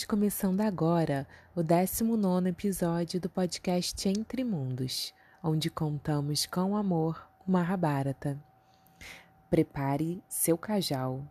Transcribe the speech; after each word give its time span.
Estamos 0.00 0.18
começando 0.18 0.60
agora 0.62 1.28
o 1.54 1.62
19 1.62 2.48
episódio 2.48 3.20
do 3.20 3.28
podcast 3.28 4.08
Entre 4.08 4.42
Mundos, 4.42 5.12
onde 5.42 5.68
contamos 5.68 6.46
com 6.46 6.74
amor 6.74 7.28
o 7.46 7.52
Mahabharata. 7.52 8.42
Prepare 9.50 10.24
seu 10.26 10.56
cajal, 10.56 11.22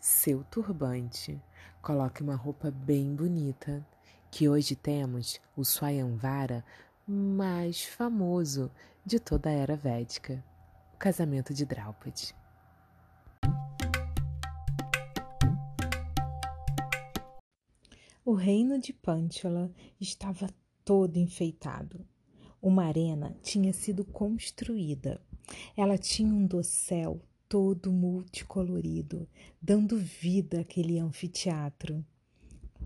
seu 0.00 0.42
turbante, 0.42 1.40
coloque 1.80 2.20
uma 2.20 2.34
roupa 2.34 2.68
bem 2.68 3.14
bonita, 3.14 3.86
que 4.28 4.48
hoje 4.48 4.74
temos 4.74 5.40
o 5.56 5.64
Swayamvara 5.64 6.64
mais 7.06 7.84
famoso 7.84 8.72
de 9.06 9.20
toda 9.20 9.50
a 9.50 9.52
era 9.52 9.76
védica, 9.76 10.42
o 10.94 10.96
casamento 10.96 11.54
de 11.54 11.64
Draupadi. 11.64 12.34
O 18.30 18.34
reino 18.34 18.78
de 18.78 18.92
Panchala 18.92 19.74
estava 20.00 20.48
todo 20.84 21.16
enfeitado. 21.16 22.06
Uma 22.62 22.84
arena 22.84 23.36
tinha 23.42 23.72
sido 23.72 24.04
construída. 24.04 25.20
Ela 25.76 25.98
tinha 25.98 26.32
um 26.32 26.46
dossel 26.46 27.20
todo 27.48 27.90
multicolorido, 27.90 29.28
dando 29.60 29.98
vida 29.98 30.60
àquele 30.60 31.00
anfiteatro. 31.00 32.06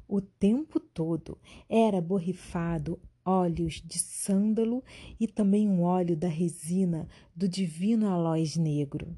O 0.09 0.23
tempo 0.23 0.81
todo 0.81 1.37
era 1.69 2.01
borrifado 2.01 2.99
óleos 3.23 3.83
de 3.85 3.99
sândalo 3.99 4.83
e 5.21 5.29
também 5.29 5.69
um 5.69 5.83
óleo 5.83 6.17
da 6.17 6.29
resina 6.29 7.07
do 7.37 7.47
divino 7.47 8.09
aloés 8.09 8.57
negro. 8.57 9.15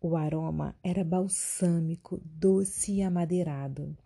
O 0.00 0.16
aroma 0.16 0.76
era 0.82 1.04
balsâmico, 1.04 2.20
doce 2.24 2.94
e 2.94 3.02
amadeirado 3.02 3.96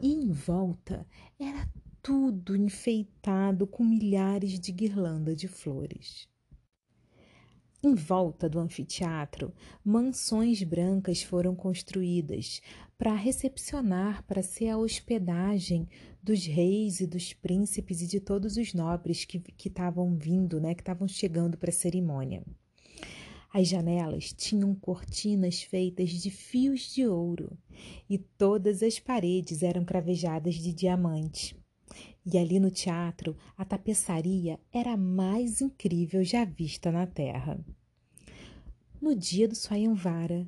e 0.00 0.12
em 0.12 0.30
volta 0.30 1.06
era 1.38 1.68
tudo 2.02 2.56
enfeitado 2.56 3.66
com 3.66 3.84
milhares 3.84 4.60
de 4.60 4.70
guirlandas 4.70 5.36
de 5.36 5.48
flores. 5.48 6.28
Em 7.82 7.94
volta 7.94 8.48
do 8.48 8.58
anfiteatro, 8.58 9.52
mansões 9.84 10.62
brancas 10.62 11.22
foram 11.22 11.54
construídas 11.54 12.60
para 12.98 13.14
recepcionar, 13.14 14.24
para 14.24 14.42
ser 14.42 14.70
a 14.70 14.78
hospedagem 14.78 15.88
dos 16.22 16.46
reis 16.46 17.00
e 17.00 17.06
dos 17.06 17.32
príncipes 17.32 18.00
e 18.00 18.06
de 18.06 18.18
todos 18.18 18.56
os 18.56 18.72
nobres 18.72 19.24
que 19.24 19.42
estavam 19.64 20.16
vindo, 20.16 20.60
né, 20.60 20.74
que 20.74 20.80
estavam 20.80 21.06
chegando 21.06 21.56
para 21.56 21.70
a 21.70 21.72
cerimônia. 21.72 22.42
As 23.58 23.68
janelas 23.68 24.34
tinham 24.34 24.74
cortinas 24.74 25.62
feitas 25.62 26.10
de 26.10 26.30
fios 26.30 26.92
de 26.92 27.06
ouro 27.06 27.56
e 28.06 28.18
todas 28.18 28.82
as 28.82 28.98
paredes 28.98 29.62
eram 29.62 29.82
cravejadas 29.82 30.56
de 30.56 30.74
diamante. 30.74 31.56
E 32.26 32.36
ali 32.36 32.60
no 32.60 32.70
teatro, 32.70 33.34
a 33.56 33.64
tapeçaria 33.64 34.60
era 34.70 34.92
a 34.92 34.96
mais 34.98 35.62
incrível 35.62 36.22
já 36.22 36.44
vista 36.44 36.92
na 36.92 37.06
terra. 37.06 37.58
No 39.00 39.16
dia 39.16 39.48
do 39.48 39.54
Swayamvara, 39.54 40.46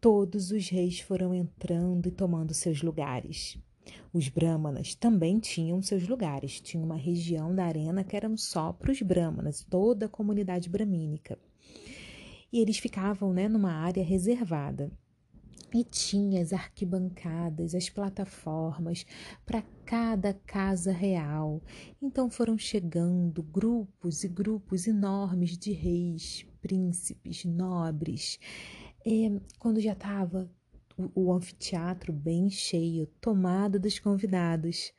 todos 0.00 0.50
os 0.50 0.68
reis 0.68 0.98
foram 0.98 1.32
entrando 1.32 2.08
e 2.08 2.10
tomando 2.10 2.52
seus 2.52 2.82
lugares. 2.82 3.56
Os 4.12 4.28
brahmanas 4.28 4.96
também 4.96 5.38
tinham 5.38 5.80
seus 5.80 6.08
lugares. 6.08 6.60
Tinha 6.60 6.82
uma 6.82 6.96
região 6.96 7.54
da 7.54 7.66
arena 7.66 8.02
que 8.02 8.16
eram 8.16 8.36
só 8.36 8.72
para 8.72 8.90
os 8.90 9.00
brahmanas, 9.00 9.64
toda 9.70 10.06
a 10.06 10.08
comunidade 10.08 10.68
bramínica 10.68 11.38
e 12.52 12.60
eles 12.60 12.78
ficavam 12.78 13.32
né, 13.32 13.48
numa 13.48 13.72
área 13.72 14.04
reservada. 14.04 14.92
E 15.74 15.82
tinha 15.82 16.42
as 16.42 16.52
arquibancadas, 16.52 17.74
as 17.74 17.88
plataformas 17.88 19.06
para 19.46 19.62
cada 19.86 20.34
casa 20.34 20.92
real. 20.92 21.62
Então 22.00 22.28
foram 22.28 22.58
chegando 22.58 23.42
grupos 23.42 24.22
e 24.22 24.28
grupos 24.28 24.86
enormes 24.86 25.56
de 25.56 25.72
reis, 25.72 26.46
príncipes, 26.60 27.46
nobres. 27.46 28.38
E, 29.04 29.40
quando 29.58 29.80
já 29.80 29.94
estava 29.94 30.50
o, 30.96 31.28
o 31.28 31.32
anfiteatro 31.32 32.12
bem 32.12 32.50
cheio, 32.50 33.06
tomado 33.18 33.80
dos 33.80 33.98
convidados, 33.98 34.92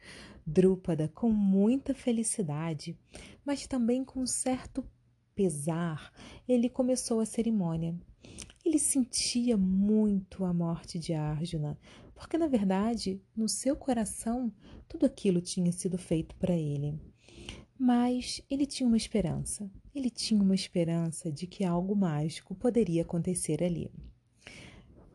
Drúpada, 0.45 1.07
com 1.07 1.29
muita 1.29 1.93
felicidade, 1.93 2.97
mas 3.45 3.65
também 3.65 4.03
com 4.03 4.25
certo 4.25 4.83
pesar, 5.35 6.11
ele 6.47 6.69
começou 6.69 7.19
a 7.19 7.25
cerimônia. 7.25 7.95
Ele 8.63 8.79
sentia 8.79 9.57
muito 9.57 10.45
a 10.45 10.53
morte 10.53 10.97
de 10.97 11.13
Arjuna, 11.13 11.77
porque 12.15 12.37
na 12.37 12.47
verdade, 12.47 13.21
no 13.35 13.49
seu 13.49 13.75
coração, 13.75 14.51
tudo 14.87 15.05
aquilo 15.05 15.41
tinha 15.41 15.71
sido 15.71 15.97
feito 15.97 16.35
para 16.35 16.55
ele. 16.55 16.99
Mas 17.77 18.41
ele 18.49 18.65
tinha 18.65 18.87
uma 18.87 18.97
esperança. 18.97 19.69
Ele 19.93 20.09
tinha 20.09 20.41
uma 20.41 20.55
esperança 20.55 21.31
de 21.31 21.45
que 21.45 21.63
algo 21.65 21.95
mágico 21.95 22.55
poderia 22.55 23.01
acontecer 23.01 23.63
ali. 23.63 23.91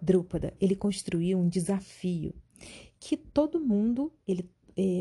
Drúpada, 0.00 0.54
ele 0.60 0.76
construiu 0.76 1.38
um 1.38 1.48
desafio 1.48 2.34
que 3.00 3.16
todo 3.16 3.60
mundo, 3.60 4.12
ele 4.26 4.50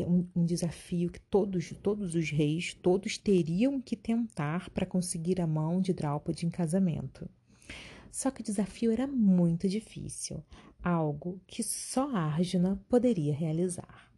um, 0.08 0.26
um 0.34 0.44
desafio 0.44 1.10
que 1.10 1.20
todos, 1.20 1.72
todos 1.80 2.16
os 2.16 2.30
reis, 2.30 2.74
todos 2.74 3.16
teriam 3.16 3.80
que 3.80 3.94
tentar 3.94 4.70
para 4.70 4.84
conseguir 4.84 5.40
a 5.40 5.46
mão 5.46 5.80
de 5.80 5.92
Draupadi 5.92 6.46
em 6.46 6.50
casamento. 6.50 7.28
Só 8.10 8.30
que 8.30 8.40
o 8.40 8.44
desafio 8.44 8.90
era 8.90 9.06
muito 9.06 9.68
difícil, 9.68 10.42
algo 10.82 11.40
que 11.46 11.62
só 11.62 12.10
Arjuna 12.10 12.84
poderia 12.88 13.32
realizar. 13.32 14.12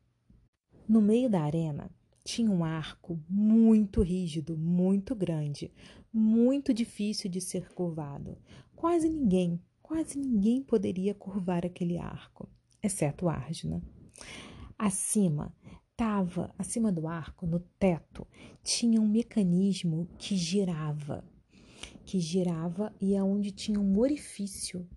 No 0.89 1.03
meio 1.03 1.29
da 1.29 1.43
arena 1.43 1.91
tinha 2.25 2.51
um 2.51 2.65
arco 2.65 3.21
muito 3.29 4.01
rígido, 4.01 4.57
muito 4.57 5.15
grande, 5.15 5.71
muito 6.11 6.73
difícil 6.73 7.31
de 7.31 7.41
ser 7.41 7.69
curvado. 7.75 8.39
Quase 8.75 9.11
ninguém, 9.11 9.61
quase 9.83 10.19
ninguém 10.19 10.63
poderia 10.63 11.15
curvar 11.15 11.67
aquele 11.67 11.99
arco, 11.99 12.49
exceto 12.83 13.29
Arjuna. 13.29 13.83
Acima, 14.83 15.55
estava 15.91 16.55
acima 16.57 16.91
do 16.91 17.07
arco, 17.07 17.47
no 17.47 17.61
teto, 17.79 18.27
tinha 18.63 18.99
um 18.99 19.07
mecanismo 19.07 20.09
que 20.17 20.35
girava, 20.35 21.23
que 22.07 22.19
girava 22.19 22.91
e 22.99 23.15
aonde 23.15 23.51
é 23.51 23.53
tinha 23.53 23.79
um 23.79 23.99
orifício 23.99 24.89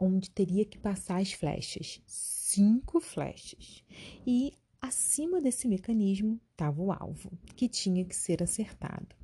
onde 0.00 0.28
teria 0.28 0.64
que 0.64 0.76
passar 0.76 1.20
as 1.20 1.32
flechas, 1.32 2.02
cinco 2.06 3.00
flechas. 3.00 3.84
E 4.26 4.52
acima 4.80 5.40
desse 5.40 5.68
mecanismo 5.68 6.40
estava 6.50 6.82
o 6.82 6.90
alvo, 6.90 7.30
que 7.54 7.68
tinha 7.68 8.04
que 8.04 8.16
ser 8.16 8.42
acertado. 8.42 9.14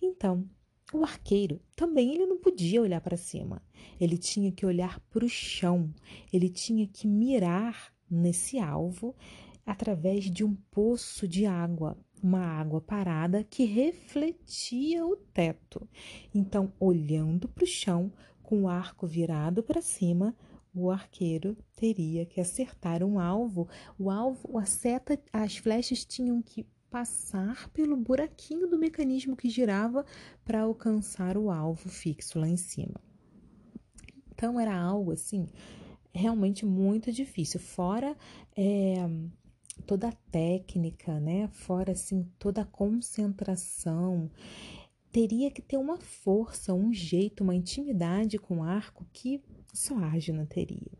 Então, 0.00 0.48
o 0.90 1.04
arqueiro 1.04 1.60
também 1.76 2.14
ele 2.14 2.24
não 2.24 2.38
podia 2.38 2.80
olhar 2.80 3.02
para 3.02 3.18
cima. 3.18 3.60
Ele 4.00 4.16
tinha 4.16 4.50
que 4.50 4.64
olhar 4.64 5.00
para 5.10 5.22
o 5.22 5.28
chão. 5.28 5.92
Ele 6.32 6.48
tinha 6.48 6.86
que 6.86 7.06
mirar 7.06 7.94
nesse 8.10 8.58
alvo 8.58 9.14
através 9.66 10.24
de 10.24 10.44
um 10.44 10.54
poço 10.70 11.26
de 11.26 11.44
água, 11.44 11.98
uma 12.22 12.40
água 12.40 12.80
parada 12.80 13.42
que 13.42 13.64
refletia 13.64 15.04
o 15.04 15.16
teto. 15.16 15.88
Então, 16.32 16.72
olhando 16.78 17.48
para 17.48 17.64
o 17.64 17.66
chão, 17.66 18.12
com 18.42 18.62
o 18.62 18.68
arco 18.68 19.06
virado 19.06 19.62
para 19.62 19.82
cima, 19.82 20.34
o 20.72 20.90
arqueiro 20.90 21.56
teria 21.74 22.24
que 22.24 22.40
acertar 22.40 23.02
um 23.02 23.18
alvo. 23.18 23.68
O 23.98 24.08
alvo, 24.08 24.56
a 24.56 24.64
seta, 24.64 25.18
as 25.32 25.56
flechas 25.56 26.04
tinham 26.04 26.40
que 26.40 26.64
passar 26.88 27.68
pelo 27.70 27.96
buraquinho 27.96 28.68
do 28.68 28.78
mecanismo 28.78 29.36
que 29.36 29.50
girava 29.50 30.06
para 30.44 30.60
alcançar 30.60 31.36
o 31.36 31.50
alvo 31.50 31.88
fixo 31.88 32.38
lá 32.38 32.48
em 32.48 32.56
cima. 32.56 33.00
Então 34.30 34.60
era 34.60 34.78
algo 34.78 35.12
assim 35.12 35.48
realmente 36.16 36.64
muito 36.64 37.12
difícil. 37.12 37.60
Fora 37.60 38.16
é, 38.56 38.96
toda 39.86 40.08
a 40.08 40.12
técnica, 40.30 41.18
né? 41.20 41.48
Fora 41.48 41.92
assim 41.92 42.28
toda 42.38 42.62
a 42.62 42.66
concentração, 42.66 44.30
teria 45.12 45.50
que 45.50 45.62
ter 45.62 45.76
uma 45.76 45.98
força, 45.98 46.74
um 46.74 46.92
jeito, 46.92 47.42
uma 47.42 47.54
intimidade 47.54 48.38
com 48.38 48.58
o 48.58 48.62
arco 48.62 49.06
que 49.12 49.42
só 49.72 49.96
Arjuna 49.96 50.46
teria. 50.46 50.92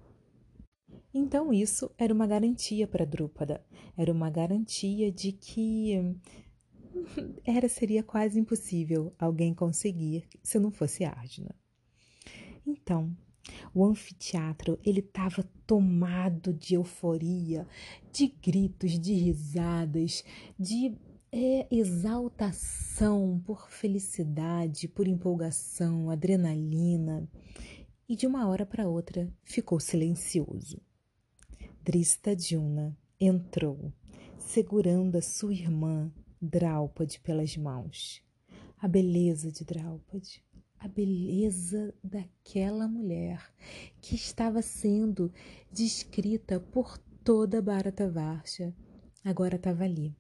Então 1.12 1.52
isso 1.52 1.90
era 1.96 2.12
uma 2.12 2.26
garantia 2.26 2.86
para 2.86 3.06
Drúpada, 3.06 3.64
era 3.96 4.12
uma 4.12 4.28
garantia 4.28 5.10
de 5.10 5.32
que 5.32 6.16
era 7.44 7.68
seria 7.68 8.02
quase 8.02 8.38
impossível 8.38 9.14
alguém 9.18 9.54
conseguir 9.54 10.26
se 10.42 10.58
não 10.58 10.70
fosse 10.70 11.04
Arjuna. 11.04 11.54
Então, 12.66 13.16
o 13.74 13.84
anfiteatro 13.84 14.78
ele 14.84 15.00
estava 15.00 15.44
tomado 15.66 16.52
de 16.52 16.74
euforia, 16.74 17.66
de 18.12 18.26
gritos, 18.26 18.98
de 18.98 19.12
risadas, 19.14 20.24
de 20.58 20.96
é, 21.32 21.66
exaltação 21.70 23.42
por 23.44 23.70
felicidade, 23.70 24.88
por 24.88 25.06
empolgação, 25.06 26.10
adrenalina. 26.10 27.28
E 28.08 28.14
de 28.14 28.26
uma 28.26 28.46
hora 28.48 28.64
para 28.64 28.88
outra 28.88 29.32
ficou 29.44 29.80
silencioso. 29.80 30.80
Dristadjuna 31.82 32.96
entrou, 33.18 33.92
segurando 34.38 35.16
a 35.16 35.22
sua 35.22 35.52
irmã 35.52 36.12
Draupadi 36.40 37.20
pelas 37.20 37.56
mãos. 37.56 38.22
A 38.78 38.86
beleza 38.86 39.50
de 39.50 39.64
Draupadi, 39.64 40.44
a 40.78 40.88
beleza 40.88 41.94
daquela 42.02 42.86
mulher 42.86 43.52
que 44.00 44.14
estava 44.14 44.62
sendo 44.62 45.32
descrita 45.72 46.60
por 46.60 46.98
toda 47.24 47.62
Bharatavarsha, 47.62 48.74
agora 49.24 49.56
estava 49.56 49.84
ali, 49.84 50.14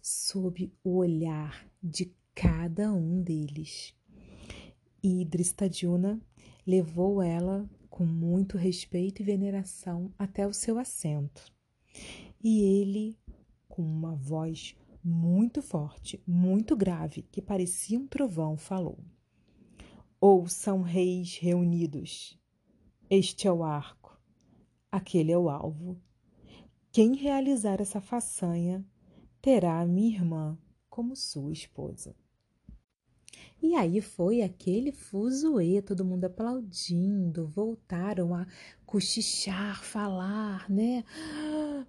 sob 0.00 0.72
o 0.84 0.96
olhar 0.96 1.68
de 1.82 2.14
cada 2.34 2.92
um 2.92 3.20
deles. 3.20 3.94
E 5.02 5.24
Dristadjuna 5.24 6.20
levou 6.66 7.22
ela 7.22 7.68
com 7.88 8.04
muito 8.04 8.56
respeito 8.56 9.22
e 9.22 9.24
veneração 9.24 10.12
até 10.18 10.46
o 10.46 10.52
seu 10.52 10.78
assento. 10.78 11.52
E 12.42 12.60
ele, 12.60 13.18
com 13.68 13.82
uma 13.82 14.14
voz 14.14 14.76
muito 15.02 15.62
forte, 15.62 16.22
muito 16.26 16.76
grave, 16.76 17.22
que 17.22 17.42
parecia 17.42 17.98
um 17.98 18.06
trovão, 18.06 18.56
falou: 18.56 18.98
Ouçam 20.20 20.82
reis 20.82 21.38
reunidos. 21.38 22.36
Este 23.08 23.46
é 23.46 23.52
o 23.52 23.62
arco, 23.62 24.20
aquele 24.90 25.30
é 25.30 25.38
o 25.38 25.48
alvo. 25.48 25.96
Quem 26.90 27.14
realizar 27.14 27.80
essa 27.80 28.00
façanha 28.00 28.84
terá 29.40 29.80
a 29.80 29.86
minha 29.86 30.16
irmã 30.16 30.58
como 30.90 31.14
sua 31.14 31.52
esposa. 31.52 32.16
E 33.62 33.76
aí 33.76 34.00
foi 34.00 34.42
aquele 34.42 34.90
fuzuê, 34.90 35.80
todo 35.80 36.04
mundo 36.04 36.24
aplaudindo, 36.24 37.46
voltaram 37.46 38.34
a 38.34 38.44
cochichar, 38.84 39.84
falar, 39.84 40.68
né? 40.68 41.04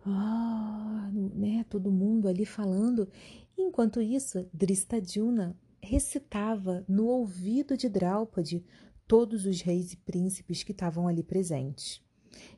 Ah, 0.05 1.09
né? 1.33 1.65
Todo 1.67 1.91
mundo 1.91 2.27
ali 2.27 2.45
falando. 2.45 3.09
Enquanto 3.57 3.99
isso, 3.99 4.47
Dristadjuna 4.53 5.57
recitava 5.81 6.83
no 6.87 7.05
ouvido 7.05 7.75
de 7.77 7.89
Draupadi 7.89 8.65
todos 9.07 9.45
os 9.45 9.61
reis 9.61 9.93
e 9.93 9.97
príncipes 9.97 10.63
que 10.63 10.71
estavam 10.71 11.07
ali 11.07 11.23
presentes. 11.23 12.01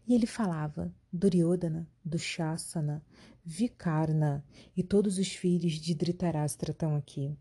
E 0.07 0.13
ele 0.13 0.25
falava 0.25 0.93
Duryodhana, 1.11 1.87
Dushasana, 2.03 3.03
Vikarna 3.43 4.45
e 4.75 4.83
todos 4.83 5.17
os 5.17 5.29
filhos 5.29 5.73
de 5.73 5.95
Dhritarashtra 5.95 6.71
estão 6.71 6.95
aqui. 6.95 7.37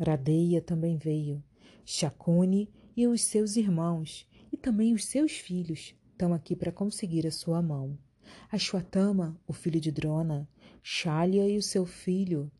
Radeia 0.00 0.60
também 0.60 0.96
veio, 0.96 1.42
Shakuni 1.84 2.68
e 2.96 3.06
os 3.06 3.22
seus 3.22 3.56
irmãos, 3.56 4.26
e 4.50 4.56
também 4.56 4.92
os 4.92 5.04
seus 5.04 5.32
filhos 5.32 5.94
estão 6.10 6.32
aqui 6.32 6.56
para 6.56 6.72
conseguir 6.72 7.26
a 7.26 7.30
sua 7.30 7.60
mão. 7.60 7.98
Ashwatthama, 8.50 9.38
o 9.46 9.52
filho 9.52 9.80
de 9.80 9.92
Drona, 9.92 10.48
Shalya 10.82 11.48
e 11.48 11.56
o 11.56 11.62
seu 11.62 11.84
filho, 11.84 12.50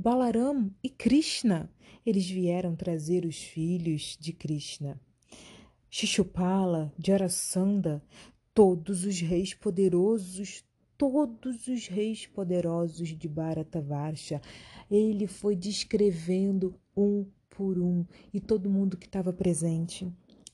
Balaram 0.00 0.70
e 0.80 0.88
Krishna, 0.88 1.68
eles 2.06 2.30
vieram 2.30 2.76
trazer 2.76 3.24
os 3.24 3.42
filhos 3.42 4.16
de 4.20 4.32
Krishna. 4.32 5.00
Shishupala, 5.90 6.94
Jarasandha, 6.96 8.00
todos 8.54 9.04
os 9.04 9.20
reis 9.20 9.54
poderosos, 9.54 10.64
todos 10.96 11.66
os 11.66 11.88
reis 11.88 12.28
poderosos 12.28 13.08
de 13.08 13.26
Bharatavarsha, 13.26 14.40
ele 14.88 15.26
foi 15.26 15.56
descrevendo 15.56 16.78
um 16.96 17.26
por 17.50 17.76
um 17.80 18.06
e 18.32 18.38
todo 18.38 18.70
mundo 18.70 18.96
que 18.96 19.06
estava 19.06 19.32
presente. 19.32 20.08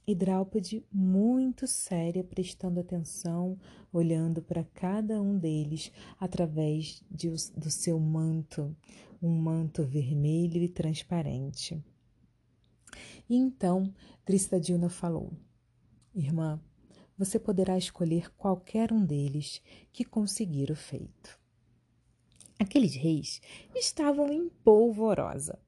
E 0.06 0.14
Draupadi, 0.14 0.84
muito 0.92 1.66
séria, 1.66 2.24
prestando 2.24 2.80
atenção, 2.80 3.58
olhando 3.92 4.42
para 4.42 4.64
cada 4.64 5.20
um 5.20 5.38
deles 5.38 5.90
através 6.18 7.02
de, 7.10 7.28
do 7.56 7.70
seu 7.70 7.98
manto, 7.98 8.76
um 9.24 9.34
manto 9.34 9.82
vermelho 9.82 10.62
e 10.62 10.68
transparente. 10.68 11.82
E 13.28 13.34
então 13.36 13.92
Tristadilna 14.24 14.90
falou: 14.90 15.32
Irmã, 16.14 16.60
você 17.16 17.38
poderá 17.38 17.78
escolher 17.78 18.30
qualquer 18.34 18.92
um 18.92 19.04
deles 19.04 19.62
que 19.92 20.04
conseguir 20.04 20.70
o 20.70 20.76
feito. 20.76 21.38
Aqueles 22.58 22.94
reis 22.94 23.40
estavam 23.74 24.30
em 24.30 24.48
polvorosa, 24.48 25.58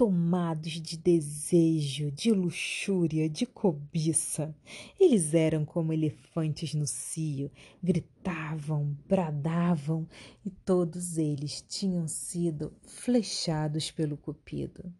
tomados 0.00 0.80
de 0.80 0.96
desejo, 0.96 2.10
de 2.10 2.32
luxúria, 2.32 3.28
de 3.28 3.44
cobiça. 3.44 4.56
Eles 4.98 5.34
eram 5.34 5.62
como 5.62 5.92
elefantes 5.92 6.72
no 6.72 6.86
cio, 6.86 7.50
gritavam, 7.82 8.96
bradavam 9.06 10.08
e 10.42 10.48
todos 10.48 11.18
eles 11.18 11.60
tinham 11.68 12.08
sido 12.08 12.72
flechados 12.82 13.90
pelo 13.90 14.16
cupido. 14.16 14.90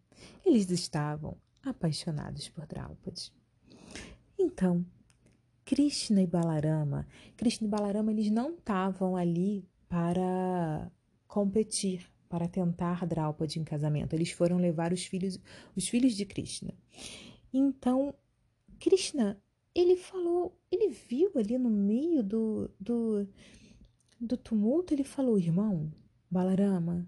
Eles 0.45 0.69
estavam 0.69 1.35
apaixonados 1.65 2.47
por 2.49 2.67
Draupadi. 2.67 3.33
Então, 4.37 4.85
Krishna 5.65 6.21
e 6.21 6.27
Balarama, 6.27 7.07
Krishna 7.35 7.65
e 7.65 7.71
Balarama 7.71 8.11
eles 8.11 8.29
não 8.29 8.51
estavam 8.51 9.17
ali 9.17 9.67
para 9.89 10.91
competir 11.27 12.07
para 12.31 12.47
tentar 12.47 13.05
Draupadi 13.05 13.59
em 13.59 13.63
casamento. 13.65 14.13
Eles 14.13 14.31
foram 14.31 14.55
levar 14.55 14.93
os 14.93 15.05
filhos, 15.05 15.37
os 15.75 15.89
filhos 15.89 16.15
de 16.15 16.25
Krishna. 16.25 16.73
Então, 17.53 18.15
Krishna, 18.79 19.37
ele 19.75 19.97
falou, 19.97 20.57
ele 20.71 20.87
viu 20.87 21.29
ali 21.35 21.57
no 21.57 21.69
meio 21.69 22.23
do, 22.23 22.71
do, 22.79 23.27
do 24.17 24.37
tumulto, 24.37 24.93
ele 24.93 25.03
falou, 25.03 25.37
irmão, 25.37 25.91
Balarama, 26.29 27.05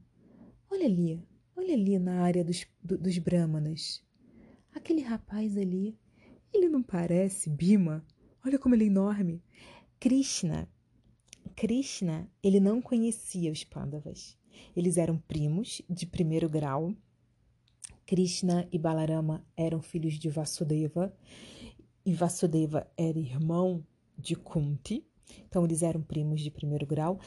olha 0.69 0.85
ali, 0.85 1.25
olha 1.55 1.73
ali 1.73 1.97
na 1.97 2.21
área 2.21 2.43
dos, 2.43 2.67
do, 2.83 2.97
dos 2.97 3.17
brahmanas. 3.17 4.03
Aquele 4.75 4.99
rapaz 4.99 5.55
ali, 5.55 5.97
ele 6.53 6.67
não 6.67 6.83
parece 6.83 7.49
Bima? 7.49 8.05
Olha 8.45 8.59
como 8.59 8.75
ele 8.75 8.83
é 8.83 8.87
enorme. 8.87 9.41
Krishna, 10.01 10.67
Krishna, 11.55 12.29
ele 12.43 12.59
não 12.59 12.81
conhecia 12.81 13.53
os 13.53 13.63
Pandavas. 13.63 14.37
Eles 14.75 14.97
eram 14.97 15.17
primos 15.17 15.81
de 15.89 16.05
primeiro 16.05 16.49
grau. 16.49 16.93
Krishna 18.05 18.67
e 18.71 18.77
Balarama 18.77 19.45
eram 19.55 19.81
filhos 19.81 20.15
de 20.15 20.29
Vasudeva 20.29 21.15
e 22.05 22.13
Vasudeva 22.13 22.87
era 22.97 23.17
irmão 23.17 23.85
de 24.17 24.35
Kunti. 24.35 25.05
Então 25.47 25.63
eles 25.63 25.81
eram 25.81 26.01
primos 26.01 26.41
de 26.41 26.51
primeiro 26.51 26.85
grau, 26.85 27.19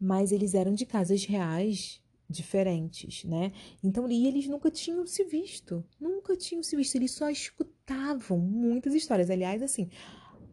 mas 0.00 0.32
eles 0.32 0.54
eram 0.54 0.72
de 0.72 0.86
casas 0.86 1.24
reais 1.24 2.00
diferentes, 2.28 3.24
né? 3.24 3.52
Então 3.82 4.08
e 4.10 4.26
eles 4.26 4.46
nunca 4.48 4.70
tinham 4.70 5.06
se 5.06 5.24
visto, 5.24 5.84
nunca 6.00 6.36
tinham 6.36 6.62
se 6.62 6.76
visto, 6.76 6.94
eles 6.94 7.10
só 7.10 7.28
escutavam 7.28 8.38
muitas 8.38 8.94
histórias. 8.94 9.28
Aliás, 9.28 9.62
assim, 9.62 9.90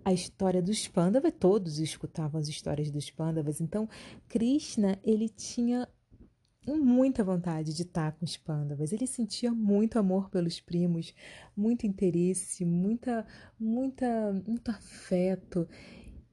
a 0.04 0.12
história 0.12 0.62
dos 0.62 0.88
Pandavas, 0.88 1.34
todos 1.40 1.80
escutavam 1.80 2.40
as 2.40 2.48
histórias 2.48 2.92
dos 2.92 3.10
Pandavas. 3.10 3.62
Então, 3.62 3.88
Krishna, 4.28 5.00
ele 5.04 5.30
tinha 5.30 5.88
muita 6.66 7.24
vontade 7.24 7.74
de 7.74 7.84
estar 7.84 8.12
com 8.14 8.26
os 8.26 8.38
Pandavas. 8.38 8.92
Ele 8.92 9.08
sentia 9.08 9.52
muito 9.52 9.98
amor 9.98 10.30
pelos 10.30 10.60
primos, 10.60 11.14
muito 11.56 11.86
interesse, 11.86 12.66
muita, 12.66 13.26
muita, 13.60 14.34
muito 14.46 14.70
afeto 14.70 15.68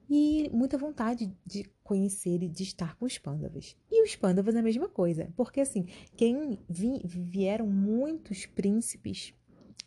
e 0.08 0.48
muita 0.52 0.78
vontade 0.78 1.32
de 1.44 1.64
conhecer 1.82 2.42
e 2.42 2.48
de 2.48 2.62
estar 2.62 2.96
com 2.96 3.06
os 3.06 3.18
Pandavas. 3.18 3.76
E 3.90 4.02
os 4.02 4.16
Pandavas 4.16 4.56
a 4.56 4.62
mesma 4.62 4.88
coisa, 4.88 5.32
porque 5.36 5.60
assim, 5.60 5.86
quem 6.16 6.58
vi, 6.68 7.00
vieram 7.04 7.66
muitos 7.66 8.46
príncipes 8.46 9.34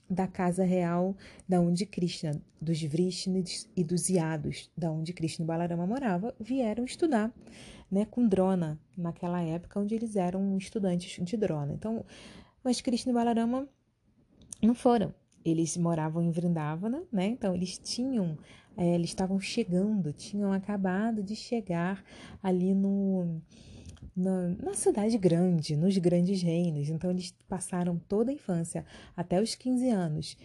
da 0.09 0.27
casa 0.27 0.63
real 0.63 1.15
da 1.47 1.61
onde 1.61 1.85
Krishna, 1.85 2.41
dos 2.59 2.81
Vrishnis 2.81 3.69
e 3.75 3.83
dos 3.83 4.09
Yados, 4.09 4.71
da 4.75 4.91
onde 4.91 5.13
Krishna 5.13 5.45
Balarama 5.45 5.85
morava, 5.85 6.35
vieram 6.39 6.83
estudar 6.83 7.31
né, 7.91 8.05
com 8.05 8.27
Drona, 8.27 8.79
naquela 8.97 9.41
época 9.41 9.79
onde 9.79 9.95
eles 9.95 10.15
eram 10.15 10.57
estudantes 10.57 11.23
de 11.23 11.37
Drona. 11.37 11.73
Então, 11.73 12.05
mas 12.63 12.81
Krishna 12.81 13.11
e 13.11 13.15
Balarama 13.15 13.67
não 14.61 14.75
foram. 14.75 15.13
Eles 15.43 15.77
moravam 15.77 16.21
em 16.21 16.31
Vrindavana, 16.31 17.03
né? 17.11 17.27
Então 17.27 17.55
eles 17.55 17.77
tinham, 17.77 18.37
é, 18.75 18.95
eles 18.95 19.09
estavam 19.09 19.39
chegando, 19.39 20.11
tinham 20.11 20.51
acabado 20.51 21.23
de 21.23 21.35
chegar 21.35 22.03
ali 22.43 22.73
no 22.73 23.41
na, 24.15 24.49
na, 24.61 24.73
cidade 24.73 25.17
grande, 25.17 25.77
nos 25.77 25.97
grandes 25.97 26.41
reinos. 26.41 26.89
Então, 26.89 27.09
eles 27.09 27.33
passaram 27.47 27.97
toda 27.97 28.31
a 28.31 28.33
infância, 28.33 28.85
até 29.15 29.41
os 29.41 29.55
15 29.55 29.89
anos, 29.89 30.37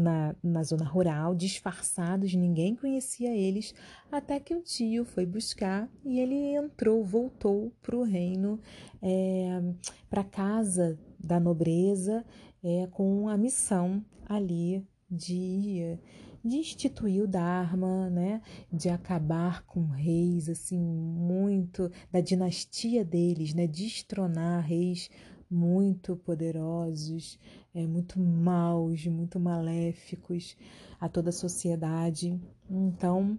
na, 0.00 0.34
na 0.42 0.62
zona 0.62 0.84
rural, 0.84 1.34
disfarçados, 1.34 2.34
ninguém 2.34 2.74
conhecia 2.74 3.36
eles, 3.36 3.74
até 4.10 4.40
que 4.40 4.54
um 4.54 4.62
tio 4.62 5.04
foi 5.04 5.26
buscar 5.26 5.88
e 6.04 6.18
ele 6.18 6.54
entrou, 6.54 7.04
voltou 7.04 7.72
para 7.82 7.96
o 7.96 8.02
reino, 8.02 8.58
é, 9.02 9.62
para 10.08 10.24
casa 10.24 10.98
da 11.18 11.38
nobreza, 11.38 12.24
é, 12.64 12.88
com 12.90 13.28
a 13.28 13.36
missão 13.36 14.04
ali 14.26 14.84
de, 15.10 15.98
de 16.44 16.56
instituir 16.56 17.22
o 17.22 17.28
Dharma, 17.28 18.08
né, 18.10 18.40
de 18.72 18.88
acabar 18.88 19.64
com 19.64 19.86
reis 19.86 20.48
assim 20.48 20.78
muito 20.78 21.90
da 22.10 22.20
dinastia 22.20 23.04
deles, 23.04 23.54
né, 23.54 23.66
destronar 23.66 24.64
reis 24.64 25.10
muito 25.50 26.16
poderosos, 26.16 27.38
é, 27.74 27.86
muito 27.86 28.18
maus, 28.18 29.06
muito 29.06 29.38
maléficos 29.38 30.56
a 31.00 31.08
toda 31.08 31.30
a 31.30 31.32
sociedade. 31.32 32.38
Então, 32.68 33.38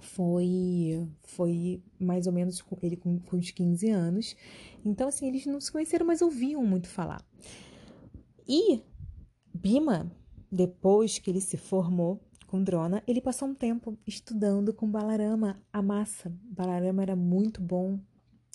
foi 0.00 1.06
foi 1.22 1.82
mais 1.98 2.26
ou 2.26 2.32
menos 2.32 2.62
com 2.62 2.76
ele 2.82 2.96
com, 2.96 3.18
com 3.18 3.36
uns 3.36 3.50
15 3.50 3.90
anos. 3.90 4.36
Então, 4.84 5.08
assim, 5.08 5.26
eles 5.26 5.46
não 5.46 5.60
se 5.60 5.70
conheceram, 5.70 6.06
mas 6.06 6.22
ouviam 6.22 6.64
muito 6.64 6.88
falar. 6.88 7.24
E 8.48 8.82
Bima, 9.52 10.10
depois 10.50 11.18
que 11.18 11.30
ele 11.30 11.40
se 11.40 11.56
formou 11.56 12.20
com 12.46 12.62
Drona, 12.62 13.02
ele 13.06 13.20
passou 13.20 13.48
um 13.48 13.54
tempo 13.54 13.98
estudando 14.06 14.72
com 14.72 14.90
Balarama 14.90 15.60
a 15.72 15.82
massa. 15.82 16.32
Balarama 16.44 17.02
era 17.02 17.16
muito 17.16 17.60
bom 17.60 17.98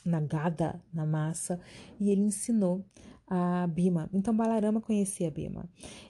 na 0.06 0.20
gada, 0.20 0.82
na 0.94 1.06
massa, 1.06 1.60
e 2.00 2.10
ele 2.10 2.22
ensinou 2.22 2.84
a 3.34 3.66
Bima. 3.66 4.10
Então 4.12 4.36
Balarama 4.36 4.82
conhecia 4.82 5.30
a 5.30 5.32
Bima. 5.32 5.70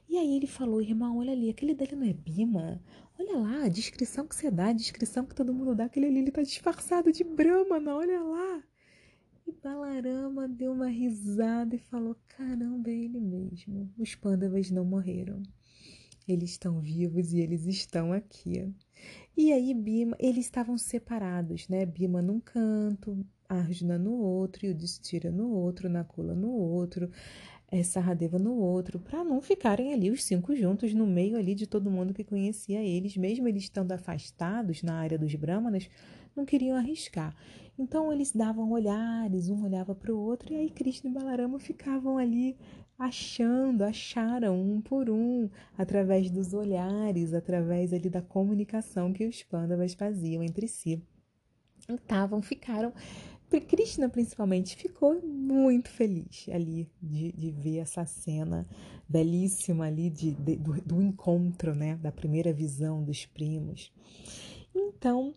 E 0.10 0.18
aí 0.18 0.36
ele 0.36 0.48
falou, 0.48 0.82
irmão, 0.82 1.20
olha 1.20 1.32
ali, 1.32 1.52
aquele 1.52 1.76
dele 1.76 1.96
não 1.96 2.08
é 2.08 2.14
Bima? 2.14 2.82
Olha 3.20 3.38
lá, 3.38 3.66
a 3.66 3.70
descrição 3.70 4.28
que 4.28 4.36
você 4.36 4.50
dá, 4.50 4.70
a 4.70 4.74
descrição 4.74 5.24
que 5.24 5.36
todo 5.36 5.54
mundo 5.54 5.76
dá, 5.76 5.86
aquele 5.86 6.08
ali 6.08 6.18
ele 6.18 6.32
tá 6.32 6.42
disfarçado 6.42 7.12
de 7.12 7.24
Brahmana, 7.24 7.96
olha 7.96 8.24
lá. 8.24 8.64
E 9.46 9.52
Balarama 9.52 10.48
deu 10.48 10.72
uma 10.72 10.88
risada 10.88 11.76
e 11.76 11.80
falou, 11.80 12.16
caramba, 12.28 12.90
é 12.90 12.94
ele 12.96 13.20
mesmo. 13.20 13.94
Os 14.00 14.16
pândavas 14.16 14.72
não 14.72 14.84
morreram. 14.84 15.44
Eles 16.28 16.52
estão 16.52 16.80
vivos 16.80 17.34
e 17.34 17.40
eles 17.40 17.68
estão 17.68 18.12
aqui. 18.12 18.74
E 19.36 19.52
aí 19.52 19.74
Bima, 19.74 20.16
eles 20.20 20.46
estavam 20.46 20.78
separados, 20.78 21.68
né? 21.68 21.86
Bima 21.86 22.22
num 22.22 22.40
canto, 22.40 23.26
Arjuna 23.48 23.98
no 23.98 24.14
outro, 24.14 24.66
Yudhishthira 24.66 25.32
no 25.32 25.52
outro, 25.52 25.90
Nakula 25.90 26.34
no 26.34 26.52
outro, 26.52 27.10
é, 27.70 27.82
Saradeva 27.84 28.38
no 28.38 28.56
outro, 28.56 29.00
para 29.00 29.24
não 29.24 29.42
ficarem 29.42 29.94
ali 29.94 30.12
os 30.12 30.24
cinco 30.24 30.56
juntos 30.56 30.94
no 30.94 31.08
meio 31.08 31.38
ali 31.38 31.56
de 31.56 31.66
todo 31.66 31.90
mundo 31.92 32.14
que 32.14 32.24
conhecia 32.24 32.84
eles, 32.84 33.16
mesmo 33.16 33.48
eles 33.48 33.64
estando 33.64 33.92
afastados 33.94 34.84
na 34.84 34.96
área 34.96 35.18
dos 35.18 35.34
Brahmanas, 35.36 35.90
não 36.36 36.46
queriam 36.46 36.78
arriscar. 36.78 37.36
Então 37.80 38.12
eles 38.12 38.32
davam 38.32 38.72
olhares, 38.72 39.50
um 39.50 39.64
olhava 39.64 39.96
para 39.96 40.14
o 40.14 40.20
outro, 40.20 40.54
e 40.54 40.58
aí 40.58 40.70
Krishna 40.70 41.10
e 41.10 41.14
Balarama 41.14 41.60
ficavam 41.60 42.18
ali 42.18 42.58
achando, 43.02 43.82
acharam 43.84 44.62
um 44.62 44.80
por 44.80 45.10
um, 45.10 45.50
através 45.78 46.30
dos 46.30 46.54
olhares, 46.54 47.34
através 47.34 47.94
ali 47.94 48.10
da 48.10 48.22
comunicação 48.22 49.12
que 49.12 49.26
os 49.26 49.42
Pandavas 49.44 49.94
faziam 49.94 50.44
entre 50.44 50.68
si. 50.68 51.02
Estavam, 51.90 52.42
ficaram 52.42 52.94
Krishna, 53.60 54.08
principalmente, 54.08 54.78
ficou 54.78 55.22
muito 55.22 55.90
feliz 55.90 56.48
ali 56.50 56.90
de, 57.02 57.34
de 57.34 57.52
ver 57.52 57.80
essa 57.80 58.06
cena 58.06 58.66
belíssima 59.10 59.88
ali 59.88 60.10
de, 60.10 60.32
de 60.32 60.56
do, 60.56 60.82
do, 60.82 61.02
encontro, 61.02 61.76
né? 61.76 61.98
Da 61.98 62.12
primeira 62.12 62.54
visão 62.54 63.04
dos 63.04 63.26
primos. 63.26 63.92
Então, 64.74 65.34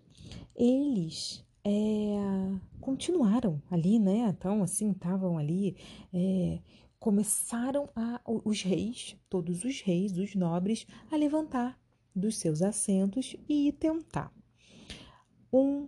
eles 0.55 1.45
é, 1.65 2.53
continuaram 2.81 3.61
ali, 3.69 3.99
né? 3.99 4.29
Então, 4.29 4.63
assim, 4.63 4.93
estavam 4.93 5.37
ali. 5.37 5.77
É, 6.13 6.61
começaram 7.05 7.91
a, 7.95 8.19
os 8.25 8.63
reis, 8.63 9.15
todos 9.29 9.63
os 9.63 9.83
reis, 9.83 10.17
os 10.17 10.35
nobres, 10.35 10.87
a 11.13 11.17
levantar 11.17 11.79
dos 12.17 12.39
seus 12.39 12.63
assentos 12.63 13.37
e 13.47 13.71
tentar. 13.73 14.33
Um 15.53 15.87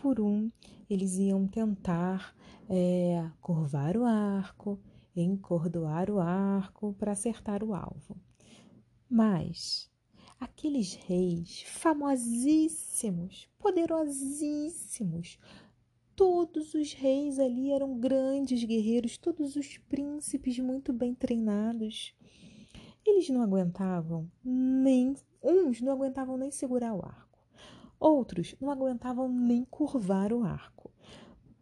por 0.00 0.20
um, 0.20 0.52
eles 0.88 1.16
iam 1.16 1.48
tentar 1.48 2.32
é, 2.70 3.28
curvar 3.40 3.96
o 3.96 4.04
arco, 4.04 4.78
encordoar 5.16 6.08
o 6.08 6.20
arco 6.20 6.94
para 6.94 7.10
acertar 7.10 7.64
o 7.64 7.74
alvo. 7.74 8.16
Mas 9.10 9.90
aqueles 10.38 10.94
reis 10.94 11.62
famosíssimos, 11.62 13.48
poderosíssimos, 13.58 15.40
todos 16.22 16.72
os 16.74 16.92
reis 16.92 17.40
ali 17.40 17.72
eram 17.72 17.98
grandes 17.98 18.62
guerreiros, 18.62 19.18
todos 19.18 19.56
os 19.56 19.76
príncipes 19.76 20.56
muito 20.60 20.92
bem 20.92 21.16
treinados. 21.16 22.14
Eles 23.04 23.28
não 23.28 23.42
aguentavam 23.42 24.30
nem, 24.44 25.16
uns 25.42 25.80
não 25.80 25.92
aguentavam 25.92 26.36
nem 26.36 26.52
segurar 26.52 26.94
o 26.94 27.04
arco. 27.04 27.44
Outros 27.98 28.54
não 28.60 28.70
aguentavam 28.70 29.28
nem 29.28 29.64
curvar 29.64 30.32
o 30.32 30.44
arco. 30.44 30.92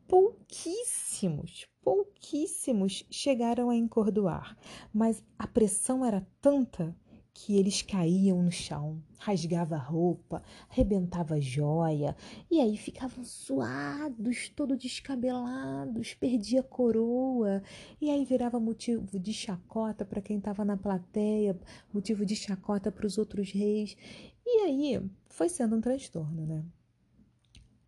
Pouquíssimos, 0.06 1.66
pouquíssimos 1.82 3.06
chegaram 3.10 3.70
a 3.70 3.76
encordoar, 3.76 4.58
mas 4.92 5.24
a 5.38 5.46
pressão 5.46 6.04
era 6.04 6.28
tanta 6.38 6.94
que 7.32 7.56
eles 7.56 7.82
caíam 7.82 8.42
no 8.42 8.50
chão, 8.50 9.02
rasgava 9.18 9.76
a 9.76 9.78
roupa, 9.78 10.42
arrebentava 10.68 11.34
a 11.34 11.40
joia, 11.40 12.16
e 12.50 12.60
aí 12.60 12.76
ficavam 12.76 13.24
suados, 13.24 14.48
todo 14.50 14.76
descabelados, 14.76 16.14
perdia 16.14 16.60
a 16.60 16.64
coroa, 16.64 17.62
e 18.00 18.10
aí 18.10 18.24
virava 18.24 18.58
motivo 18.58 19.18
de 19.18 19.32
chacota 19.32 20.04
para 20.04 20.20
quem 20.20 20.38
estava 20.38 20.64
na 20.64 20.76
plateia, 20.76 21.58
motivo 21.92 22.26
de 22.26 22.36
chacota 22.36 22.90
para 22.90 23.06
os 23.06 23.18
outros 23.18 23.52
reis. 23.52 23.96
E 24.44 24.62
aí 24.62 25.10
foi 25.26 25.48
sendo 25.48 25.76
um 25.76 25.80
transtorno, 25.80 26.46
né? 26.46 26.64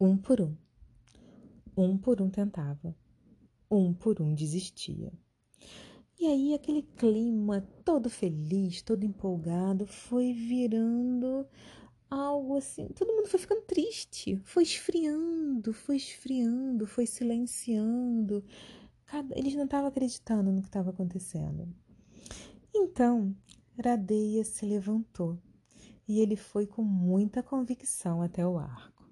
Um 0.01 0.17
por 0.17 0.41
um. 0.41 0.57
Um 1.77 1.97
por 1.97 2.21
um 2.21 2.29
tentava. 2.29 2.95
Um 3.71 3.93
por 3.93 4.21
um 4.21 4.35
desistia. 4.35 5.13
E 6.23 6.27
aí 6.29 6.55
aquele 6.55 6.83
clima 6.83 7.69
todo 7.85 8.09
feliz, 8.09 8.81
todo 8.81 9.03
empolgado, 9.05 9.89
foi 9.89 10.33
virando 10.33 11.45
algo 12.09 12.57
assim. 12.57 12.87
Todo 12.95 13.13
mundo 13.13 13.27
foi 13.27 13.41
ficando 13.41 13.63
triste, 13.63 14.41
foi 14.45 14.63
esfriando, 14.63 15.73
foi 15.73 15.97
esfriando, 15.97 16.87
foi 16.87 17.07
silenciando. 17.07 18.45
Cada... 19.05 19.37
Eles 19.37 19.57
não 19.57 19.65
estavam 19.65 19.89
acreditando 19.89 20.53
no 20.53 20.61
que 20.61 20.69
estava 20.69 20.91
acontecendo. 20.91 21.69
Então, 22.73 23.35
Radeia 23.85 24.45
se 24.45 24.65
levantou 24.65 25.37
e 26.07 26.21
ele 26.21 26.37
foi 26.37 26.69
com 26.69 26.85
muita 26.85 27.43
convicção 27.43 28.23
até 28.23 28.47
o 28.47 28.59
arco. 28.59 29.11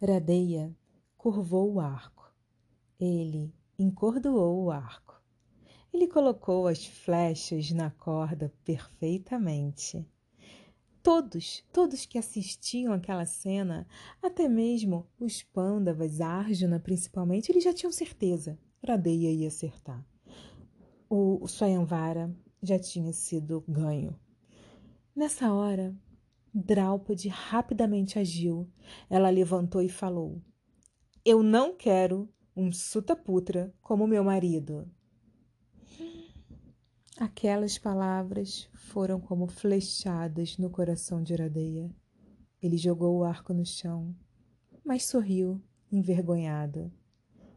Radeia 0.00 0.72
curvou 1.16 1.72
o 1.72 1.80
arco. 1.80 2.32
Ele 3.00 3.52
encordoou 3.76 4.66
o 4.66 4.70
arco. 4.70 5.07
Ele 5.92 6.06
colocou 6.06 6.66
as 6.66 6.84
flechas 6.84 7.70
na 7.70 7.90
corda 7.90 8.52
perfeitamente. 8.64 10.06
Todos, 11.02 11.64
todos 11.72 12.04
que 12.04 12.18
assistiam 12.18 12.92
aquela 12.92 13.24
cena, 13.24 13.86
até 14.22 14.48
mesmo 14.48 15.06
os 15.18 15.42
pândavas, 15.42 16.20
Arjuna 16.20 16.78
principalmente, 16.78 17.50
eles 17.50 17.64
já 17.64 17.72
tinham 17.72 17.92
certeza. 17.92 18.58
Radeia 18.86 19.30
ia 19.30 19.48
acertar. 19.48 20.04
O, 21.08 21.42
o 21.42 21.48
Swayamvara 21.48 22.34
já 22.62 22.78
tinha 22.78 23.12
sido 23.12 23.64
ganho. 23.66 24.18
Nessa 25.14 25.52
hora, 25.52 25.96
Draupadi 26.54 27.28
rapidamente 27.28 28.18
agiu. 28.18 28.68
Ela 29.08 29.30
levantou 29.30 29.80
e 29.80 29.88
falou: 29.88 30.42
Eu 31.24 31.42
não 31.42 31.74
quero 31.74 32.28
um 32.56 32.72
Sutaputra 32.72 33.72
como 33.80 34.06
meu 34.06 34.24
marido. 34.24 34.90
Aquelas 37.18 37.76
palavras 37.76 38.68
foram 38.74 39.20
como 39.20 39.46
flechadas 39.46 40.56
no 40.56 40.70
coração 40.70 41.22
de 41.22 41.32
Iradeia. 41.32 41.90
Ele 42.62 42.76
jogou 42.76 43.18
o 43.18 43.24
arco 43.24 43.52
no 43.52 43.66
chão, 43.66 44.14
mas 44.84 45.04
sorriu, 45.04 45.60
envergonhado. 45.90 46.92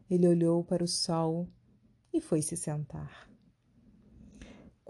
Ele 0.10 0.28
olhou 0.28 0.64
para 0.64 0.84
o 0.84 0.88
sol 0.88 1.48
e 2.12 2.20
foi 2.20 2.42
se 2.42 2.58
sentar 2.58 3.32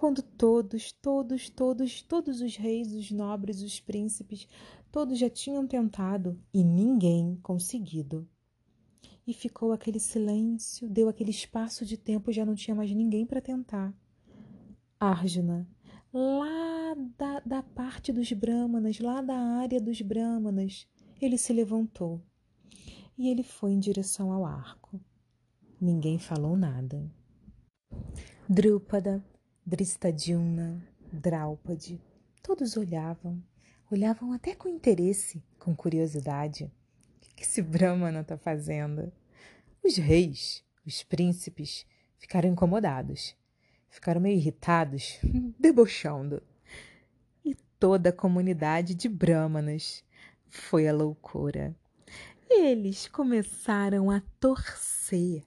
quando 0.01 0.23
todos, 0.23 0.91
todos, 0.91 1.47
todos, 1.47 2.01
todos 2.01 2.41
os 2.41 2.55
reis, 2.55 2.91
os 2.91 3.11
nobres, 3.11 3.61
os 3.61 3.79
príncipes, 3.79 4.47
todos 4.91 5.19
já 5.19 5.29
tinham 5.29 5.67
tentado 5.67 6.41
e 6.51 6.63
ninguém 6.63 7.37
conseguido. 7.43 8.27
E 9.27 9.31
ficou 9.31 9.71
aquele 9.71 9.99
silêncio, 9.99 10.89
deu 10.89 11.07
aquele 11.07 11.29
espaço 11.29 11.85
de 11.85 11.97
tempo, 11.97 12.31
já 12.31 12.43
não 12.43 12.55
tinha 12.55 12.73
mais 12.73 12.89
ninguém 12.89 13.27
para 13.27 13.39
tentar. 13.39 13.93
Arjuna, 15.01 15.67
lá 16.13 16.95
da, 17.17 17.39
da 17.39 17.63
parte 17.63 18.13
dos 18.13 18.31
Brahmanas, 18.33 18.99
lá 18.99 19.19
da 19.19 19.35
área 19.35 19.81
dos 19.81 19.99
Brahmanas, 19.99 20.87
ele 21.19 21.39
se 21.39 21.51
levantou 21.51 22.21
e 23.17 23.27
ele 23.27 23.41
foi 23.41 23.71
em 23.71 23.79
direção 23.79 24.31
ao 24.31 24.45
arco. 24.45 25.01
Ninguém 25.81 26.19
falou 26.19 26.55
nada. 26.55 27.11
Drúpada 28.47 29.25
Dristadyumna, 29.65 30.87
Draupadi, 31.11 31.99
Todos 32.43 32.77
olhavam, 32.77 33.43
olhavam 33.91 34.33
até 34.33 34.53
com 34.53 34.69
interesse, 34.69 35.43
com 35.57 35.75
curiosidade. 35.75 36.65
O 36.65 37.35
que 37.35 37.41
esse 37.41 37.61
Brahmana 37.63 38.21
está 38.21 38.37
fazendo? 38.37 39.11
Os 39.83 39.97
reis, 39.97 40.63
os 40.85 41.01
príncipes, 41.01 41.87
ficaram 42.19 42.49
incomodados, 42.49 43.35
ficaram 43.91 44.21
meio 44.21 44.37
irritados, 44.37 45.19
debochando. 45.59 46.41
E 47.45 47.53
toda 47.77 48.09
a 48.09 48.13
comunidade 48.13 48.95
de 48.95 49.07
Brahmanas 49.07 50.03
foi 50.49 50.87
a 50.87 50.93
loucura. 50.93 51.75
Eles 52.49 53.07
começaram 53.07 54.09
a 54.09 54.21
torcer, 54.39 55.43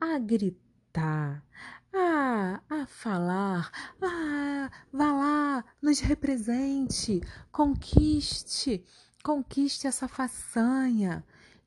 a 0.00 0.18
gritar, 0.18 1.44
a, 1.92 2.60
a 2.68 2.86
falar, 2.86 3.70
ah, 4.02 4.70
vá 4.92 5.12
lá, 5.12 5.64
nos 5.80 6.00
represente, 6.00 7.20
conquiste, 7.52 8.84
conquiste 9.22 9.86
essa 9.86 10.08
façanha. 10.08 11.24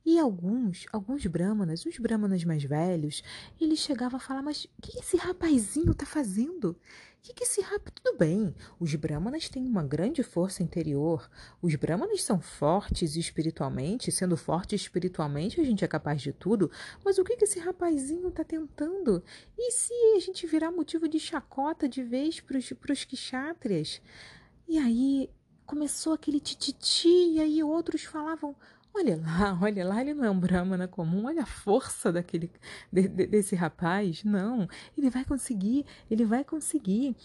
E 0.07 0.17
alguns, 0.17 0.85
alguns 0.93 1.25
brahmanas, 1.25 1.85
os 1.85 1.97
brahmanas 1.97 2.41
mais 2.45 2.63
velhos, 2.63 3.21
eles 3.59 3.79
chegavam 3.79 4.15
a 4.15 4.21
falar: 4.21 4.41
Mas 4.41 4.63
o 4.63 4.81
que 4.81 4.97
esse 4.97 5.17
rapazinho 5.17 5.91
está 5.91 6.05
fazendo? 6.05 6.69
O 6.69 6.77
que, 7.21 7.33
que 7.33 7.43
esse 7.43 7.59
rapaz. 7.59 7.93
Tudo 7.93 8.17
bem, 8.17 8.55
os 8.79 8.95
brahmanas 8.95 9.49
têm 9.49 9.65
uma 9.65 9.83
grande 9.83 10.23
força 10.23 10.63
interior. 10.63 11.29
Os 11.61 11.75
brahmanas 11.75 12.23
são 12.23 12.39
fortes 12.39 13.17
espiritualmente. 13.17 14.09
Sendo 14.09 14.37
forte 14.37 14.75
espiritualmente, 14.75 15.59
a 15.59 15.63
gente 15.65 15.83
é 15.83 15.87
capaz 15.89 16.21
de 16.21 16.31
tudo. 16.31 16.71
Mas 17.03 17.17
o 17.17 17.23
que, 17.25 17.35
que 17.35 17.43
esse 17.43 17.59
rapazinho 17.59 18.29
está 18.29 18.45
tentando? 18.45 19.21
E 19.57 19.73
se 19.73 19.93
a 20.15 20.19
gente 20.21 20.47
virar 20.47 20.71
motivo 20.71 21.09
de 21.09 21.19
chacota 21.19 21.85
de 21.85 22.01
vez 22.01 22.39
para 22.39 22.57
os 22.57 23.03
kshatrias? 23.03 24.01
E 24.69 24.77
aí 24.77 25.29
começou 25.65 26.13
aquele 26.13 26.39
tititi, 26.39 27.09
e 27.09 27.41
aí 27.41 27.61
outros 27.61 28.05
falavam: 28.05 28.55
Olha 28.99 29.15
lá, 29.15 29.55
olha 29.61 29.85
lá, 29.85 30.01
ele 30.01 30.15
não 30.15 30.25
é 30.25 30.31
um 30.31 30.39
brahmana 30.39 30.87
comum, 30.87 31.25
olha 31.25 31.43
a 31.43 31.45
força 31.45 32.11
daquele 32.11 32.51
de, 32.91 33.07
de, 33.07 33.27
desse 33.27 33.55
rapaz. 33.55 34.23
Não, 34.23 34.67
ele 34.97 35.11
vai 35.11 35.23
conseguir, 35.23 35.85
ele 36.09 36.25
vai 36.25 36.43
conseguir. 36.43 37.15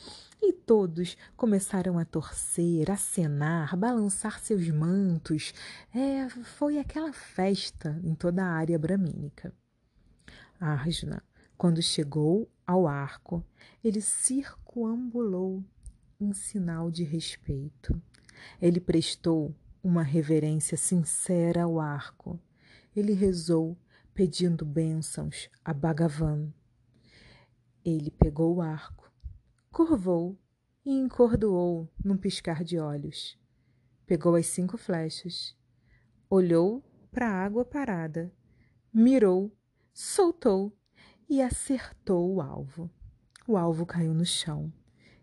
E 0.43 0.52
todos 0.52 1.17
começaram 1.35 1.99
a 1.99 2.05
torcer, 2.05 2.91
a 2.91 2.95
acenar, 2.95 3.73
a 3.73 3.76
balançar 3.76 4.38
seus 4.38 4.69
mantos. 4.69 5.55
É, 5.95 6.29
foi 6.29 6.79
aquela 6.79 7.11
festa 7.11 7.99
em 8.05 8.14
toda 8.14 8.45
a 8.45 8.52
área 8.52 8.79
bramínica. 8.79 9.50
Arjuna, 10.61 11.23
quando 11.57 11.81
chegou 11.81 12.50
ao 12.67 12.87
arco, 12.87 13.43
ele 13.83 14.02
circuambulou 14.02 15.64
em 16.21 16.35
sinal 16.35 16.91
de 16.91 17.02
respeito. 17.02 17.99
Ele 18.61 18.79
prestou 18.79 19.55
uma 19.82 20.02
reverência 20.02 20.76
sincera 20.76 21.64
ao 21.64 21.80
arco. 21.80 22.38
Ele 22.94 23.12
rezou, 23.12 23.76
pedindo 24.14 24.64
bênçãos 24.64 25.50
a 25.64 25.72
Bhagavan. 25.72 26.52
Ele 27.84 28.10
pegou 28.10 28.56
o 28.56 28.62
arco, 28.62 29.10
curvou 29.71 30.38
e 30.84 30.90
encordoou 30.92 31.88
num 32.04 32.16
piscar 32.16 32.62
de 32.62 32.78
olhos. 32.78 33.38
Pegou 34.06 34.36
as 34.36 34.47
cinco 34.47 34.76
flechas, 34.76 35.56
olhou 36.28 36.84
para 37.10 37.28
a 37.28 37.45
água 37.45 37.64
parada, 37.64 38.32
mirou, 38.92 39.50
soltou 39.92 40.73
e 41.28 41.40
acertou 41.42 42.34
o 42.34 42.40
alvo. 42.40 42.90
O 43.49 43.56
alvo 43.56 43.84
caiu 43.84 44.14
no 44.14 44.25
chão. 44.25 44.73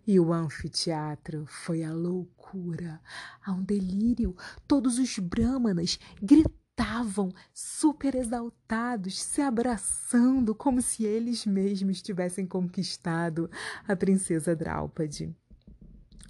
E 0.09 0.19
o 0.19 0.33
anfiteatro 0.33 1.45
foi 1.45 1.83
a 1.83 1.93
loucura, 1.93 2.99
a 3.45 3.51
um 3.51 3.61
delírio. 3.61 4.35
Todos 4.67 4.97
os 4.97 5.19
brahmanas 5.19 5.99
gritavam, 6.19 7.31
super 7.53 8.15
exaltados, 8.15 9.21
se 9.21 9.39
abraçando, 9.39 10.55
como 10.55 10.81
se 10.81 11.05
eles 11.05 11.45
mesmos 11.45 12.01
tivessem 12.01 12.47
conquistado 12.47 13.51
a 13.87 13.95
princesa 13.95 14.55
Draupadi. 14.55 15.31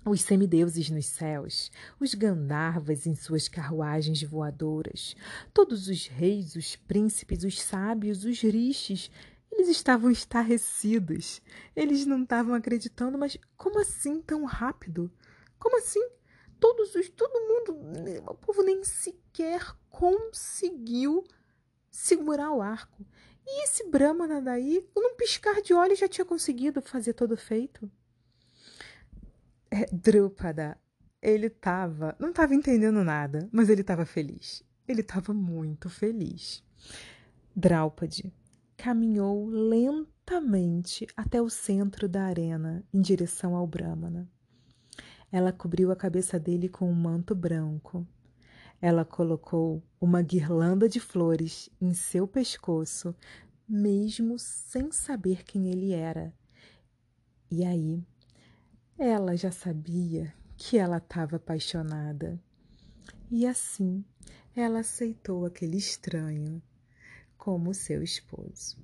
Os 0.06 0.24
semideuses 0.24 0.90
nos 0.90 1.06
céus, 1.06 1.72
os 2.02 2.14
Gandharvas 2.14 3.08
em 3.08 3.16
suas 3.16 3.48
carruagens 3.48 4.22
voadoras, 4.24 5.16
todos 5.54 5.88
os 5.88 6.06
reis, 6.06 6.54
os 6.54 6.76
príncipes, 6.76 7.46
os 7.46 7.62
sábios, 7.62 8.26
os 8.26 8.42
rishis 8.42 9.10
eles 9.52 9.68
estavam 9.68 10.12
estarrecidos. 10.12 11.42
Eles 11.76 12.06
não 12.06 12.24
estavam 12.24 12.54
acreditando, 12.54 13.18
mas 13.18 13.38
como 13.58 13.80
assim 13.80 14.22
tão 14.22 14.46
rápido? 14.46 15.12
Como 15.58 15.78
assim? 15.78 16.08
Todos 16.60 16.94
os, 16.96 17.10
todo 17.10 17.48
mundo, 17.48 18.30
o 18.30 18.36
povo 18.36 18.62
nem 18.64 18.84
sequer 18.84 19.76
conseguiu 19.90 21.24
segurar 21.90 22.52
o 22.52 22.62
arco. 22.62 23.06
E 23.46 23.64
esse 23.64 23.90
Brahmana 23.90 24.42
daí, 24.42 24.88
num 24.96 25.16
piscar 25.16 25.62
de 25.62 25.74
olhos, 25.74 26.00
já 26.00 26.08
tinha 26.08 26.26
conseguido 26.26 26.82
fazer 26.82 27.14
todo 27.14 27.36
feito. 27.36 27.90
É, 29.72 29.86
Drúpada, 29.92 30.78
ele 31.22 31.48
estava, 31.48 32.16
não 32.20 32.30
estava 32.30 32.54
entendendo 32.54 33.04
nada, 33.04 33.50
mas 33.52 33.70
ele 33.70 33.82
estava 33.82 34.06
feliz. 34.06 34.64
Ele 34.88 35.02
estava 35.02 35.34
muito 35.34 35.90
feliz. 35.90 36.64
Draupadi, 37.56 38.34
caminhou 38.80 39.46
lentamente 39.50 41.06
até 41.18 41.42
o 41.42 41.50
centro 41.50 42.08
da 42.08 42.24
arena, 42.24 42.82
em 42.94 43.02
direção 43.02 43.54
ao 43.54 43.68
Brahmana. 43.68 44.26
Ela 45.30 45.52
cobriu 45.52 45.92
a 45.92 45.98
cabeça 45.98 46.40
dele 46.40 46.70
com 46.70 46.90
um 46.90 46.96
manto 46.96 47.36
branco. 47.36 48.08
Ela 48.82 49.04
colocou 49.04 49.84
uma 50.00 50.22
guirlanda 50.22 50.88
de 50.88 50.98
flores 50.98 51.70
em 51.82 51.94
seu 51.94 52.26
pescoço, 52.26 53.14
mesmo 53.68 54.40
sem 54.40 54.94
saber 54.94 55.44
quem 55.44 55.70
ele 55.70 55.92
era. 55.92 56.34
E 57.52 57.66
aí, 57.66 58.02
ela 58.98 59.36
já 59.36 59.52
sabia 59.52 60.34
que 60.56 60.78
ela 60.78 61.00
estava 61.00 61.36
apaixonada. 61.36 62.42
E 63.30 63.46
assim, 63.46 64.06
ela 64.56 64.80
aceitou 64.80 65.46
aquele 65.46 65.76
estranho 65.76 66.62
como 67.50 67.74
seu 67.74 68.04
esposo. 68.04 68.78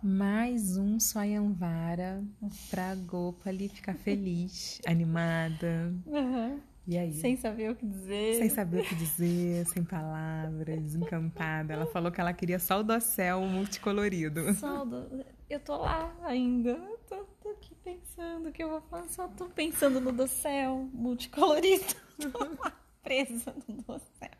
Mais 0.00 0.76
um 0.76 1.00
Swayamvara 1.00 2.22
para 2.70 2.94
Gopali 2.94 3.68
ficar 3.68 3.94
feliz, 3.94 4.80
animada. 4.86 5.92
Uhum. 6.06 6.60
E 6.86 6.96
aí? 6.96 7.14
Sem 7.14 7.36
saber 7.36 7.72
o 7.72 7.74
que 7.74 7.84
dizer. 7.84 8.34
Sem 8.38 8.48
saber 8.48 8.82
o 8.82 8.84
que 8.84 8.94
dizer, 8.94 9.66
sem 9.66 9.82
palavras, 9.82 10.80
desencantada. 10.80 11.74
Ela 11.74 11.86
falou 11.86 12.12
que 12.12 12.20
ela 12.20 12.32
queria 12.32 12.60
só 12.60 12.78
o 12.78 12.84
dossel 12.84 13.40
multicolorido. 13.40 14.54
Só 14.54 14.84
do... 14.84 15.24
Eu 15.50 15.58
tô 15.58 15.78
lá 15.78 16.14
ainda. 16.22 16.76
Tô, 17.08 17.24
tô 17.42 17.48
aqui 17.48 17.74
pensando 17.82 18.50
o 18.50 18.52
que 18.52 18.62
eu 18.62 18.68
vou 18.68 18.80
fazer. 18.82 19.08
Só 19.08 19.26
tô 19.26 19.46
pensando 19.46 20.00
no 20.00 20.12
dossel 20.12 20.88
multicolorido. 20.92 22.06
presa 23.02 23.54
no 23.66 23.76
dossel, 23.76 24.30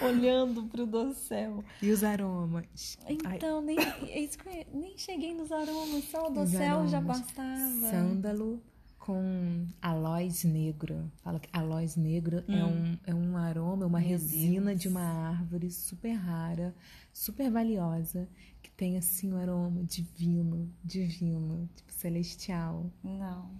olhando 0.00 0.64
pro 0.64 0.86
dossel. 0.86 1.64
E 1.80 1.90
os 1.90 2.04
aromas? 2.04 2.98
Então, 3.08 3.62
nem, 3.62 3.78
é 3.78 4.66
nem 4.72 4.96
cheguei 4.98 5.34
nos 5.34 5.50
aromas, 5.50 6.04
só 6.04 6.28
o 6.28 6.30
dossel 6.30 6.88
já 6.88 7.00
bastava. 7.00 7.90
Sândalo 7.90 8.62
com 8.98 9.66
aloés 9.80 10.44
negro. 10.44 11.10
Fala 11.22 11.40
que 11.40 11.48
aloés 11.52 11.96
negro 11.96 12.44
é 12.46 12.52
hum. 12.52 12.54
é, 12.54 12.64
um, 12.64 12.98
é 13.06 13.14
um 13.14 13.36
aroma, 13.36 13.86
uma 13.86 13.98
Meu 13.98 14.08
resina 14.08 14.70
Deus. 14.70 14.80
de 14.80 14.88
uma 14.88 15.02
árvore 15.02 15.70
super 15.70 16.12
rara, 16.12 16.74
super 17.12 17.50
valiosa, 17.50 18.28
que 18.62 18.70
tem 18.70 18.96
assim 18.96 19.32
um 19.32 19.36
aroma 19.36 19.82
divino, 19.84 20.70
divino, 20.84 21.68
tipo 21.74 21.92
celestial. 21.92 22.90
Não. 23.02 23.50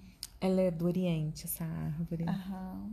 Ela 0.40 0.61
é 0.62 0.70
do 0.70 0.87
Oriente, 0.87 1.44
essa 1.44 1.64
árvore. 1.64 2.25
Aham. 2.29 2.92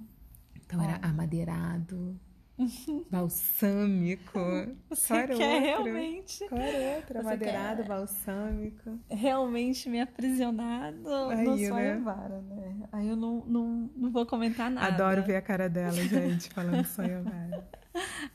Então 0.70 0.84
era 0.84 1.00
amadeirado, 1.02 2.16
balsâmico. 3.10 4.40
Você 4.88 5.08
Qual 5.08 5.28
quer 5.40 5.80
outro? 5.80 5.84
realmente? 5.84 6.48
Qual 6.48 6.62
era 6.62 6.96
outro? 6.98 7.20
Amadeirado, 7.22 7.84
balsâmico. 7.86 9.00
Realmente 9.10 9.90
me 9.90 10.00
aprisionar 10.00 10.94
no, 10.94 11.30
Aí, 11.30 11.44
no 11.44 11.58
Soyavara, 11.58 12.40
né? 12.42 12.56
né? 12.56 12.90
Aí 12.92 13.08
eu 13.08 13.16
não, 13.16 13.44
não, 13.48 13.90
não 13.96 14.12
vou 14.12 14.28
comentar 14.28 14.70
nada. 14.70 14.94
Adoro 14.94 15.24
ver 15.24 15.38
a 15.38 15.42
cara 15.42 15.68
dela, 15.68 15.96
gente, 15.96 16.54
falando 16.54 16.86
Soyavara. 16.86 17.68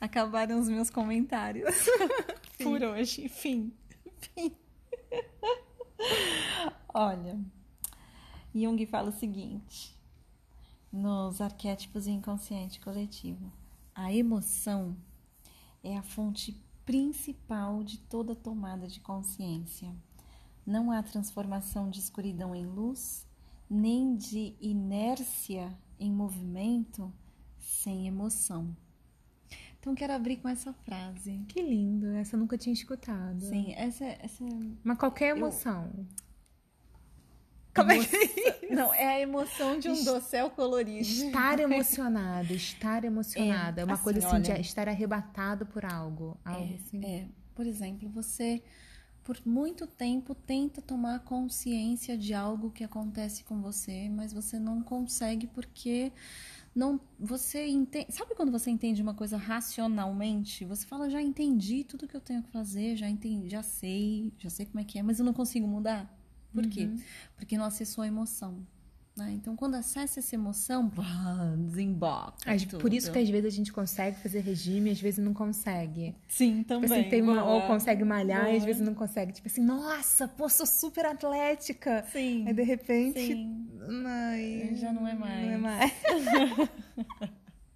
Acabaram 0.01 0.59
os 0.59 0.67
meus 0.67 0.89
comentários 0.89 1.73
por 2.61 2.83
hoje. 2.83 3.29
Fim. 3.29 3.71
Fim. 4.19 4.53
Olha, 6.93 7.39
Jung 8.53 8.85
fala 8.87 9.07
o 9.07 9.13
seguinte 9.13 9.94
nos 10.95 11.41
arquétipos 11.41 12.07
inconsciente 12.07 12.79
coletivo. 12.79 13.51
A 13.93 14.13
emoção 14.13 14.95
é 15.83 15.97
a 15.97 16.01
fonte 16.01 16.57
principal 16.85 17.83
de 17.83 17.97
toda 17.97 18.33
tomada 18.33 18.87
de 18.87 19.01
consciência. 19.01 19.93
Não 20.65 20.91
há 20.91 21.03
transformação 21.03 21.89
de 21.89 21.99
escuridão 21.99 22.55
em 22.55 22.65
luz, 22.65 23.27
nem 23.69 24.15
de 24.15 24.55
inércia 24.61 25.77
em 25.99 26.11
movimento 26.11 27.11
sem 27.59 28.07
emoção. 28.07 28.75
Então 29.79 29.93
quero 29.93 30.13
abrir 30.13 30.37
com 30.37 30.47
essa 30.47 30.73
frase. 30.73 31.43
Que 31.47 31.61
lindo, 31.61 32.07
essa 32.15 32.35
eu 32.35 32.39
nunca 32.39 32.57
tinha 32.57 32.73
escutado. 32.73 33.41
Sim, 33.41 33.73
essa, 33.73 34.05
essa 34.05 34.43
Mas 34.83 34.97
qualquer 34.97 35.35
emoção. 35.35 35.91
Eu... 35.95 36.05
Como 37.75 37.91
é 37.91 37.99
que 37.99 38.15
é 38.15 38.73
Não, 38.73 38.93
é 38.93 39.07
a 39.07 39.19
emoção 39.19 39.77
de 39.77 39.89
um 39.89 39.93
Est... 39.93 40.05
dossel 40.05 40.49
colorido. 40.49 41.01
Estar 41.01 41.59
emocionado, 41.61 42.53
estar 42.53 43.03
emocionada. 43.03 43.81
É, 43.81 43.83
é 43.83 43.85
uma 43.85 43.95
assim, 43.95 44.03
coisa 44.03 44.19
assim, 44.19 44.35
olha, 44.35 44.41
de 44.55 44.61
estar 44.61 44.87
arrebatado 44.87 45.65
por 45.65 45.85
algo. 45.85 46.37
algo 46.43 46.73
é, 46.73 46.75
assim. 46.75 47.05
é, 47.05 47.27
por 47.53 47.67
exemplo, 47.67 48.09
você 48.09 48.63
por 49.25 49.37
muito 49.43 49.87
tempo 49.87 50.35
tenta 50.35 50.81
tomar 50.81 51.19
consciência 51.21 52.15
de 52.15 52.33
algo 52.33 52.69
que 52.69 52.83
acontece 52.83 53.43
com 53.43 53.59
você, 53.59 54.07
mas 54.07 54.31
você 54.31 54.59
não 54.59 54.83
consegue 54.83 55.47
porque 55.47 56.13
não 56.75 56.99
você 57.19 57.65
entende, 57.67 58.13
sabe 58.13 58.35
quando 58.35 58.51
você 58.51 58.69
entende 58.69 59.01
uma 59.01 59.15
coisa 59.15 59.35
racionalmente? 59.35 60.63
Você 60.65 60.85
fala 60.85 61.09
já 61.09 61.21
entendi 61.21 61.83
tudo 61.83 62.07
que 62.07 62.15
eu 62.15 62.21
tenho 62.21 62.43
que 62.43 62.51
fazer, 62.51 62.95
já 62.95 63.09
entendi, 63.09 63.49
já 63.49 63.63
sei, 63.63 64.31
já 64.37 64.49
sei 64.49 64.67
como 64.67 64.79
é 64.79 64.83
que 64.83 64.99
é, 64.99 65.03
mas 65.03 65.17
eu 65.17 65.25
não 65.25 65.33
consigo 65.33 65.67
mudar. 65.67 66.14
Por 66.55 66.63
uhum. 66.63 66.69
quê? 66.69 66.89
Porque 67.35 67.57
não 67.57 67.65
acessou 67.65 68.03
a 68.03 68.07
emoção. 68.07 68.65
Né? 69.17 69.31
Então, 69.33 69.55
quando 69.55 69.75
acessa 69.75 70.19
essa 70.19 70.35
emoção, 70.35 70.91
desemboca. 71.67 72.35
Por 72.81 72.93
isso 72.93 73.11
que 73.13 73.19
às 73.19 73.29
vezes 73.29 73.53
a 73.53 73.55
gente 73.55 73.71
consegue 73.71 74.17
fazer 74.17 74.41
regime, 74.41 74.89
às 74.89 74.99
vezes 74.99 75.23
não 75.23 75.33
consegue. 75.33 76.13
Sim, 76.27 76.57
tipo 76.57 76.67
também. 76.67 76.99
Assim, 76.99 77.09
tem 77.09 77.21
uma, 77.21 77.41
ou 77.45 77.61
consegue 77.61 78.03
malhar 78.03 78.53
e 78.53 78.57
às 78.57 78.65
vezes 78.65 78.81
não 78.81 78.93
consegue. 78.93 79.31
Tipo 79.31 79.47
assim, 79.47 79.61
nossa, 79.61 80.27
pô, 80.27 80.49
sou 80.49 80.65
super 80.65 81.05
atlética. 81.05 82.05
Sim. 82.11 82.45
Aí 82.45 82.53
de 82.53 82.63
repente. 82.63 83.19
Sim. 83.21 83.67
Ai, 84.05 84.71
já 84.75 84.91
não 84.91 85.07
é 85.07 85.13
mais. 85.13 85.45
Não 85.45 85.53
é 85.53 85.57
mais. 85.57 85.93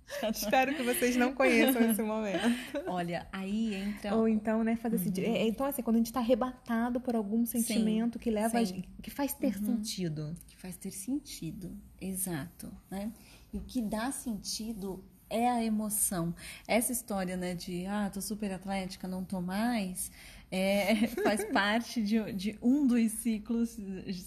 Espero 0.34 0.76
que 0.76 0.84
vocês 0.84 1.16
não 1.16 1.34
conheçam 1.34 1.82
esse 1.90 2.02
momento. 2.02 2.40
Olha, 2.88 3.28
aí 3.32 3.76
entra. 3.76 4.16
Ou 4.16 4.28
então, 4.28 4.64
né, 4.64 4.76
fazer 4.76 4.96
uhum. 4.98 5.02
assim. 5.02 5.48
Então, 5.48 5.66
assim, 5.66 5.82
quando 5.82 5.96
a 5.96 6.00
gente 6.00 6.08
está 6.08 6.20
arrebatado 6.20 7.00
por 7.00 7.16
algum 7.16 7.46
sentimento 7.46 8.14
sim, 8.14 8.20
que 8.20 8.32
leva. 8.32 8.66
Sim. 8.66 8.84
A, 8.98 9.02
que 9.02 9.10
faz 9.10 9.34
ter 9.34 9.56
uhum. 9.58 9.66
sentido. 9.78 10.36
Que 10.48 10.58
faz 10.58 10.76
ter 10.78 10.92
sentido. 10.92 11.78
Exato. 12.02 12.72
Né? 12.90 13.12
E 13.54 13.58
o 13.58 13.62
que 13.62 13.82
dá 13.82 14.12
sentido 14.12 15.04
é 15.30 15.50
a 15.50 15.64
emoção. 15.64 16.34
Essa 16.68 16.92
história, 16.92 17.38
né, 17.38 17.54
de 17.54 17.86
ah, 17.86 18.10
tô 18.12 18.22
super 18.22 18.52
atlética, 18.52 19.08
não 19.08 19.24
tô 19.24 19.40
mais, 19.40 20.12
é, 20.52 21.08
faz 21.24 21.46
parte 21.46 22.02
de, 22.02 22.34
de, 22.34 22.58
um 22.62 22.88
dos 22.88 23.12
ciclos, 23.12 23.78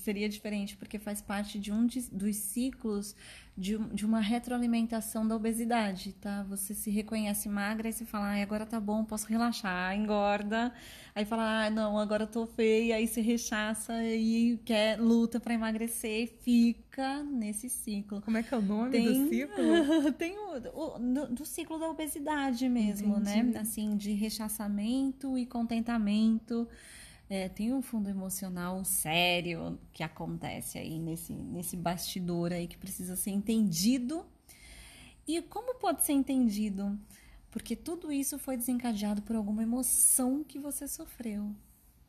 seria 0.03 0.29
diferente, 0.29 0.77
porque 0.77 0.99
faz 0.99 1.21
parte 1.21 1.59
de 1.59 1.73
um 1.73 1.87
de, 1.87 2.01
dos 2.11 2.37
ciclos 2.37 3.17
de, 3.57 3.77
de 3.77 4.07
uma 4.07 4.21
retroalimentação 4.21 5.29
da 5.29 5.37
obesidade, 5.37 6.15
tá? 6.15 6.43
Você 6.49 6.75
se 6.75 6.91
reconhece 6.91 7.49
magra 7.49 7.89
e 7.89 7.93
você 7.93 8.05
fala, 8.05 8.29
ah, 8.29 8.43
agora 8.43 8.65
tá 8.65 8.81
bom, 8.81 9.05
posso 9.05 9.27
relaxar, 9.29 9.95
engorda. 9.95 10.73
Aí 11.15 11.27
fala, 11.27 11.67
ah, 11.67 11.71
não, 11.71 11.99
agora 11.99 12.27
tô 12.27 12.47
feia, 12.47 12.97
aí 12.97 13.07
se 13.07 13.21
rechaça 13.21 13.93
e 14.05 14.59
quer, 14.65 14.99
luta 14.99 15.39
para 15.39 15.53
emagrecer, 15.53 16.33
fica 16.41 17.23
nesse 17.23 17.69
ciclo. 17.69 18.23
Como 18.23 18.39
é 18.39 18.43
que 18.43 18.55
é 18.55 18.57
o 18.57 18.63
nome 18.63 18.91
tem, 18.91 19.07
do 19.07 19.29
ciclo? 19.29 20.13
tem 20.17 20.39
o, 20.39 20.57
o 20.75 20.99
do, 20.99 21.27
do, 21.35 21.45
ciclo 21.45 21.79
da 21.79 21.91
obesidade 21.91 22.67
mesmo, 22.71 23.19
né? 23.21 23.37
Entendi. 23.37 23.53
né? 23.53 23.61
Assim, 23.61 23.97
de 23.97 24.13
rechaçamento 24.13 25.37
e 25.37 25.45
contentamento. 25.45 26.67
É, 27.35 27.49
tem 27.49 27.73
um 27.73 27.81
fundo 27.81 28.11
emocional 28.11 28.85
sério 28.85 29.79
que 29.91 30.03
acontece 30.03 30.77
aí 30.77 30.99
nesse, 30.99 31.33
nesse 31.33 31.79
bastidor 31.79 32.53
aí 32.53 32.67
que 32.67 32.77
precisa 32.77 33.17
ser 33.17 33.31
entendido. 33.31 34.27
E 35.27 35.41
como 35.41 35.77
pode 35.77 36.05
ser 36.05 36.13
entendido? 36.13 37.01
Porque 37.51 37.75
tudo 37.75 38.13
isso 38.13 38.39
foi 38.39 38.59
desencadeado 38.59 39.23
por 39.23 39.35
alguma 39.35 39.63
emoção 39.63 40.45
que 40.45 40.59
você 40.59 40.87
sofreu, 40.87 41.57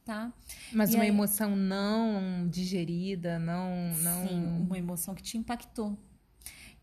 tá? 0.03 0.29
Mas 0.73 0.91
e 0.91 0.95
uma 0.95 1.03
aí... 1.03 1.09
emoção 1.09 1.55
não 1.55 2.45
digerida, 2.49 3.39
não, 3.39 3.93
não. 4.01 4.27
Sim, 4.27 4.65
uma 4.65 4.77
emoção 4.77 5.15
que 5.15 5.23
te 5.23 5.37
impactou. 5.37 5.97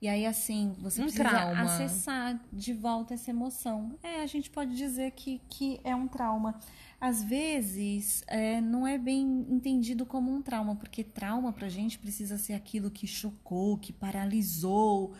E 0.01 0.09
aí, 0.09 0.25
assim, 0.25 0.75
você 0.79 1.03
um 1.03 1.05
precisa 1.05 1.29
trauma. 1.29 1.61
acessar 1.61 2.41
de 2.51 2.73
volta 2.73 3.13
essa 3.13 3.29
emoção. 3.29 3.99
É, 4.03 4.23
a 4.23 4.27
gente 4.27 4.49
pode 4.49 4.75
dizer 4.75 5.11
que, 5.11 5.43
que 5.51 5.79
é 5.85 5.95
um 5.95 6.09
trauma 6.09 6.59
às 7.01 7.23
vezes 7.23 8.23
é, 8.27 8.61
não 8.61 8.87
é 8.87 8.99
bem 8.99 9.47
entendido 9.49 10.05
como 10.05 10.31
um 10.31 10.43
trauma, 10.43 10.77
porque 10.77 11.03
trauma 11.03 11.53
para 11.53 11.67
a 11.67 11.71
gente 11.71 11.99
precisa 11.99 12.37
ser 12.37 12.53
aquilo 12.53 12.91
que 12.91 13.07
chocou, 13.07 13.79
que 13.79 13.93
paralisou 13.93 15.15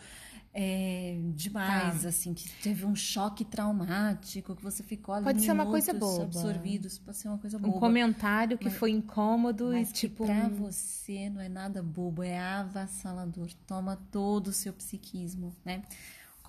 é, 0.53 1.17
demais, 1.33 2.01
tá. 2.01 2.09
assim, 2.09 2.33
que 2.33 2.47
teve 2.61 2.85
um 2.85 2.95
choque 2.95 3.45
traumático, 3.45 4.55
que 4.55 4.61
você 4.61 4.83
ficou 4.83 5.15
ali 5.15 5.23
Pode 5.23 5.41
ser 5.41 5.53
uma 5.53 5.65
coisa 5.65 5.93
boa. 5.93 6.23
absorvidos, 6.23 6.99
pode 6.99 7.17
ser 7.17 7.29
uma 7.29 7.37
coisa 7.37 7.57
boa. 7.57 7.75
Um 7.75 7.79
comentário 7.79 8.57
que 8.57 8.65
mas, 8.65 8.75
foi 8.75 8.91
incômodo 8.91 9.69
mas 9.71 9.89
e 9.89 9.93
tipo. 9.93 10.25
Para 10.25 10.49
você 10.49 11.29
não 11.29 11.41
é 11.41 11.47
nada 11.47 11.81
bobo, 11.81 12.21
é 12.21 12.37
avassalador. 12.37 13.49
Toma 13.65 13.95
todo 14.11 14.47
o 14.47 14.53
seu 14.53 14.73
psiquismo, 14.73 15.55
né? 15.63 15.83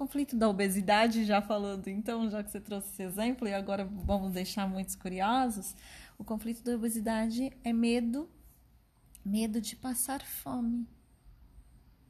Conflito 0.02 0.36
da 0.36 0.48
obesidade, 0.48 1.24
já 1.24 1.40
falando 1.40 1.86
então, 1.86 2.28
já 2.28 2.42
que 2.42 2.50
você 2.50 2.60
trouxe 2.60 2.88
esse 2.88 3.02
exemplo, 3.04 3.46
e 3.46 3.54
agora 3.54 3.84
vamos 3.84 4.32
deixar 4.32 4.68
muitos 4.68 4.96
curiosos, 4.96 5.76
o 6.18 6.24
conflito 6.24 6.64
da 6.64 6.74
obesidade 6.74 7.52
é 7.62 7.72
medo, 7.72 8.28
medo 9.24 9.60
de 9.60 9.76
passar 9.76 10.20
fome, 10.20 10.88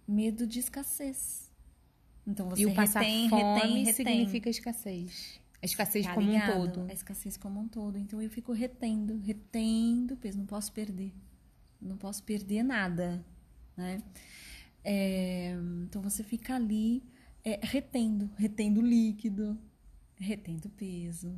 medo 0.09 0.47
de 0.47 0.59
escassez. 0.59 1.53
Então 2.27 2.49
você 2.49 2.63
e 2.63 2.67
o 2.67 2.75
passar 2.75 3.01
retém, 3.01 3.29
fome 3.29 3.43
retém, 3.43 3.85
retém. 3.85 3.93
significa 3.93 4.49
escassez. 4.49 5.41
A 5.61 5.67
escassez 5.67 6.07
tá 6.07 6.15
como 6.15 6.31
ligado? 6.31 6.51
um 6.51 6.67
todo. 6.71 6.91
A 6.91 6.95
escassez 6.95 7.37
como 7.37 7.61
um 7.61 7.69
todo. 7.69 7.99
Então 7.99 8.23
eu 8.23 8.31
fico 8.31 8.53
retendo, 8.53 9.19
retendo 9.19 10.17
peso, 10.17 10.39
não 10.39 10.47
posso 10.47 10.73
perder. 10.73 11.13
Não 11.79 11.99
posso 11.99 12.23
perder 12.23 12.63
nada, 12.63 13.23
né? 13.77 14.03
É, 14.83 15.55
então 15.85 16.01
você 16.01 16.25
fica 16.25 16.55
ali 16.55 17.03
é, 17.45 17.59
retendo, 17.63 18.31
retendo 18.37 18.81
líquido, 18.81 19.59
retendo 20.17 20.69
peso. 20.71 21.37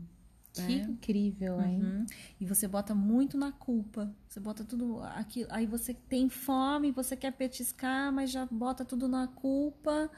Que 0.55 0.77
né? 0.77 0.87
incrível, 0.89 1.61
hein? 1.61 1.83
Uhum. 1.83 2.07
E 2.41 2.47
você 2.47 2.69
bota 2.69 2.95
muito 2.95 3.37
na 3.37 3.51
culpa. 3.51 4.15
Você 4.29 4.39
bota 4.39 4.63
tudo 4.63 5.01
aqui. 5.03 5.45
Aí 5.51 5.67
você 5.67 5.93
tem 5.93 6.29
fome, 6.29 6.93
você 6.93 7.17
quer 7.17 7.33
petiscar, 7.33 8.13
mas 8.13 8.31
já 8.31 8.47
bota 8.47 8.85
tudo 8.85 9.09
na 9.09 9.27
culpa, 9.27 10.09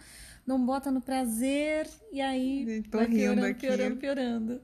não 0.46 0.62
bota 0.64 0.90
no 0.90 1.01
prazer, 1.01 1.88
e 2.12 2.20
aí 2.20 2.83
Tô 2.90 2.99
vai 2.99 3.09
piorando, 3.09 3.46
aqui. 3.46 3.66
piorando, 3.66 3.96
piorando. 3.96 4.61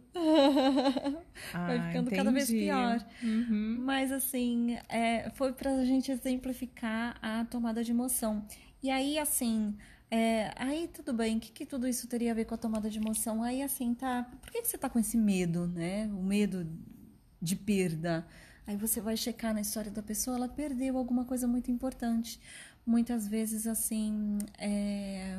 Ah, 1.54 1.66
vai 1.66 1.86
ficando 1.88 2.06
entendi. 2.06 2.16
cada 2.16 2.30
vez 2.30 2.50
pior. 2.50 3.06
Uhum. 3.22 3.78
Mas 3.80 4.12
assim, 4.12 4.76
é, 4.88 5.30
foi 5.30 5.52
pra 5.54 5.84
gente 5.84 6.12
exemplificar 6.12 7.18
a 7.22 7.44
tomada 7.46 7.82
de 7.82 7.90
emoção. 7.90 8.46
E 8.82 8.90
aí, 8.90 9.18
assim, 9.18 9.74
é, 10.14 10.52
aí 10.56 10.88
tudo 10.88 11.14
bem, 11.14 11.38
o 11.38 11.40
que, 11.40 11.50
que, 11.50 11.64
tudo 11.64 11.88
isso 11.88 12.06
teria 12.06 12.32
a 12.32 12.34
ver 12.34 12.44
com 12.44 12.54
a 12.54 12.58
tomada 12.58 12.90
de 12.90 12.98
emoção? 12.98 13.42
Aí 13.42 13.62
assim, 13.62 13.94
tá, 13.94 14.24
por 14.42 14.50
que, 14.52 14.60
que 14.60 14.68
você 14.68 14.76
tá 14.76 14.90
com 14.90 14.98
esse 14.98 15.16
medo, 15.16 15.66
né? 15.66 16.06
O 16.12 16.22
medo 16.22 16.68
de 17.40 17.56
perda. 17.56 18.26
Aí 18.66 18.76
você 18.76 19.00
vai 19.00 19.16
checar 19.16 19.54
na 19.54 19.62
história 19.62 19.90
da 19.90 20.02
pessoa, 20.02 20.36
ela 20.36 20.48
perdeu 20.48 20.98
alguma 20.98 21.24
coisa 21.24 21.48
muito 21.48 21.70
importante 21.70 22.38
muitas 22.84 23.28
vezes 23.28 23.66
assim. 23.66 24.38
É... 24.58 25.38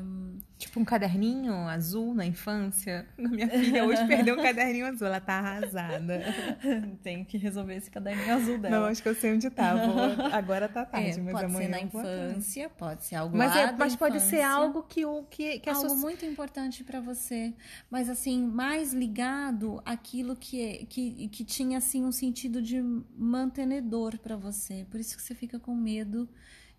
Tipo 0.57 0.79
um 0.79 0.85
caderninho 0.85 1.53
azul 1.67 2.13
na 2.13 2.25
infância. 2.25 3.05
Minha 3.17 3.49
filha 3.49 3.83
hoje 3.83 4.05
perdeu 4.07 4.35
um 4.35 4.41
caderninho 4.41 4.85
azul, 4.85 5.07
ela 5.07 5.19
tá 5.19 5.33
arrasada. 5.33 6.23
Tenho 7.03 7.25
que 7.25 7.37
resolver 7.37 7.75
esse 7.75 7.91
caderninho 7.91 8.33
azul 8.33 8.57
dela. 8.57 8.79
Não, 8.79 8.85
acho 8.85 9.03
que 9.03 9.09
eu 9.09 9.15
sei 9.15 9.33
onde 9.33 9.49
tá. 9.49 9.75
Vou... 9.75 10.25
Agora 10.31 10.69
tá 10.69 10.85
tarde, 10.85 11.19
é, 11.19 11.21
mas 11.21 11.33
pode 11.33 11.45
amanhã. 11.45 11.51
Pode 11.51 11.65
ser 11.65 11.69
na 11.69 11.81
infância, 11.81 12.69
pode 12.69 13.03
ser 13.03 13.15
algo 13.15 13.37
mas, 13.37 13.55
é, 13.55 13.71
mas 13.73 13.95
pode 13.95 14.19
ser 14.21 14.41
algo 14.41 14.83
que 14.83 15.05
o 15.05 15.23
que, 15.23 15.59
que 15.59 15.69
algo 15.69 15.97
muito 15.97 16.25
importante 16.25 16.83
para 16.83 17.01
você, 17.01 17.53
mas 17.89 18.09
assim 18.09 18.45
mais 18.45 18.93
ligado 18.93 19.81
àquilo 19.85 20.35
que 20.35 20.85
que, 20.85 21.27
que 21.27 21.43
tinha 21.43 21.77
assim 21.77 22.05
um 22.05 22.11
sentido 22.11 22.61
de 22.61 22.81
mantenedor 23.17 24.17
para 24.19 24.37
você. 24.37 24.85
Por 24.89 24.99
isso 24.99 25.17
que 25.17 25.23
você 25.23 25.35
fica 25.35 25.59
com 25.59 25.75
medo 25.75 26.29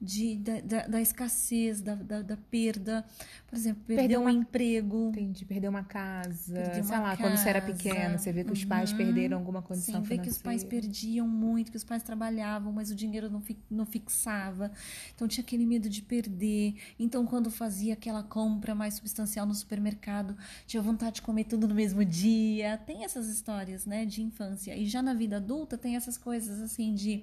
de, 0.04 0.36
da, 0.36 0.60
da, 0.60 0.86
da 0.86 1.00
escassez, 1.00 1.80
da, 1.80 1.94
da, 1.94 2.22
da, 2.22 2.36
perda. 2.36 3.04
Por 3.48 3.56
exemplo, 3.56 3.82
perder 3.86 4.18
um 4.18 4.28
emprego. 4.28 5.08
Entendi, 5.08 5.44
perder 5.44 5.68
uma 5.68 5.82
casa. 5.82 6.54
Perder 6.54 6.82
uma 6.82 6.84
sei 6.84 6.98
lá, 6.98 7.10
casa. 7.10 7.22
quando 7.22 7.36
você 7.36 7.48
era 7.48 7.62
pequena, 7.62 8.18
você 8.18 8.32
vê 8.32 8.44
que 8.44 8.50
uhum. 8.50 8.54
os 8.54 8.64
pais 8.64 8.90
uhum. 8.90 8.96
perderam 8.98 9.38
alguma 9.38 9.62
condição 9.62 9.86
Sim, 9.86 10.06
financeira. 10.06 10.22
vê 10.22 10.28
que 10.28 10.30
os 10.30 10.42
pais 10.42 10.62
perdiam 10.62 11.26
muito, 11.26 11.70
que 11.70 11.76
os 11.76 11.84
pais 11.84 12.02
trabalhavam, 12.02 12.72
mas 12.72 12.90
o 12.90 12.94
dinheiro 12.94 13.30
não, 13.30 13.40
fi, 13.40 13.56
não 13.70 13.86
fixava. 13.86 14.70
Então 15.14 15.26
tinha 15.26 15.42
aquele 15.42 15.64
medo 15.64 15.88
de 15.88 16.02
perder. 16.02 16.74
Então, 16.98 17.24
quando 17.24 17.50
fazia 17.50 17.94
aquela 17.94 18.22
compra 18.22 18.74
mais 18.74 18.94
substancial 18.94 19.46
no 19.46 19.54
supermercado, 19.54 20.36
tinha 20.66 20.82
vontade 20.82 21.16
de 21.16 21.22
comer 21.22 21.44
tudo 21.44 21.66
no 21.66 21.74
mesmo 21.74 22.04
dia. 22.04 22.76
Tem 22.78 23.04
essas 23.04 23.28
histórias, 23.28 23.86
né, 23.86 24.04
de 24.04 24.22
infância. 24.22 24.76
E 24.76 24.86
já 24.86 25.00
na 25.00 25.14
vida 25.14 25.36
adulta 25.36 25.78
tem 25.78 25.96
essas 25.96 26.18
coisas 26.18 26.60
assim 26.60 26.94
de 26.94 27.22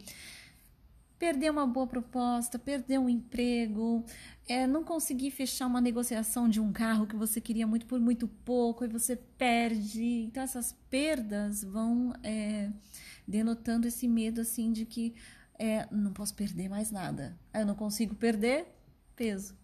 perder 1.21 1.51
uma 1.51 1.67
boa 1.67 1.85
proposta, 1.85 2.57
perder 2.57 2.97
um 2.97 3.07
emprego, 3.07 4.03
é, 4.47 4.65
não 4.65 4.83
conseguir 4.83 5.29
fechar 5.29 5.67
uma 5.67 5.79
negociação 5.79 6.49
de 6.49 6.59
um 6.59 6.73
carro 6.73 7.05
que 7.05 7.15
você 7.15 7.39
queria 7.39 7.67
muito 7.67 7.85
por 7.85 7.99
muito 7.99 8.27
pouco 8.27 8.83
e 8.83 8.87
você 8.87 9.15
perde. 9.15 10.23
Então 10.23 10.41
essas 10.41 10.75
perdas 10.89 11.63
vão 11.63 12.11
é, 12.23 12.71
denotando 13.27 13.87
esse 13.87 14.07
medo 14.07 14.41
assim 14.41 14.71
de 14.71 14.83
que 14.83 15.13
é, 15.59 15.87
não 15.91 16.11
posso 16.11 16.33
perder 16.33 16.67
mais 16.67 16.89
nada. 16.89 17.37
Eu 17.53 17.67
não 17.67 17.75
consigo 17.75 18.15
perder 18.15 18.65
peso. 19.15 19.60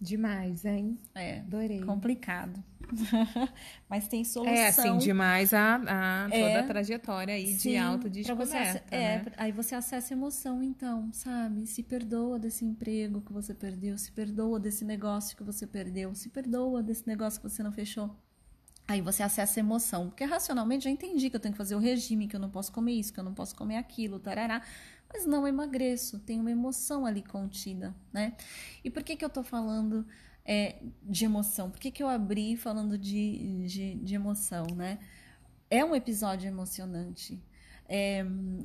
Demais, 0.00 0.64
hein? 0.64 0.98
É. 1.14 1.40
Adorei. 1.40 1.80
Complicado. 1.80 2.62
Mas 3.88 4.08
tem 4.08 4.24
solução. 4.24 4.54
É, 4.54 4.68
assim, 4.68 4.96
demais 4.98 5.52
a, 5.52 5.74
a 5.74 6.24
toda 6.24 6.36
é, 6.36 6.60
a 6.60 6.66
trajetória 6.66 7.34
aí 7.34 7.54
sim, 7.54 7.70
de 7.70 7.76
autodescoberta. 7.76 8.84
Você, 8.88 8.94
é, 8.94 9.18
né? 9.18 9.24
aí 9.36 9.52
você 9.52 9.74
acessa 9.74 10.14
emoção, 10.14 10.62
então, 10.62 11.10
sabe? 11.12 11.66
Se 11.66 11.82
perdoa 11.82 12.38
desse 12.38 12.64
emprego 12.64 13.20
que 13.20 13.32
você 13.32 13.52
perdeu, 13.52 13.98
se 13.98 14.10
perdoa 14.12 14.58
desse 14.58 14.84
negócio 14.84 15.36
que 15.36 15.42
você 15.42 15.66
perdeu, 15.66 16.14
se 16.14 16.28
perdoa 16.28 16.82
desse 16.82 17.06
negócio 17.06 17.40
que 17.40 17.48
você 17.48 17.62
não 17.62 17.72
fechou. 17.72 18.16
Aí 18.86 19.02
você 19.02 19.22
acessa 19.22 19.58
a 19.58 19.62
emoção. 19.62 20.08
Porque 20.08 20.24
racionalmente 20.24 20.84
já 20.84 20.90
entendi 20.90 21.28
que 21.28 21.36
eu 21.36 21.40
tenho 21.40 21.52
que 21.52 21.58
fazer 21.58 21.74
o 21.74 21.78
regime, 21.78 22.26
que 22.26 22.34
eu 22.34 22.40
não 22.40 22.48
posso 22.48 22.72
comer 22.72 22.92
isso, 22.92 23.12
que 23.12 23.20
eu 23.20 23.24
não 23.24 23.34
posso 23.34 23.54
comer 23.54 23.76
aquilo, 23.76 24.18
tarará 24.18 24.62
mas 25.12 25.26
não 25.26 25.46
emagreço, 25.46 26.18
tem 26.18 26.38
uma 26.38 26.50
emoção 26.50 27.06
ali 27.06 27.22
contida, 27.22 27.94
né? 28.12 28.36
E 28.84 28.90
por 28.90 29.02
que, 29.02 29.16
que 29.16 29.24
eu 29.24 29.30
tô 29.30 29.42
falando 29.42 30.06
é, 30.44 30.76
de 31.02 31.24
emoção? 31.24 31.70
Por 31.70 31.80
que, 31.80 31.90
que 31.90 32.02
eu 32.02 32.08
abri 32.08 32.56
falando 32.56 32.98
de, 32.98 33.66
de, 33.66 33.94
de 33.94 34.14
emoção, 34.14 34.66
né? 34.76 34.98
É 35.70 35.84
um 35.84 35.94
episódio 35.94 36.48
emocionante. 36.48 37.42
É, 37.90 38.22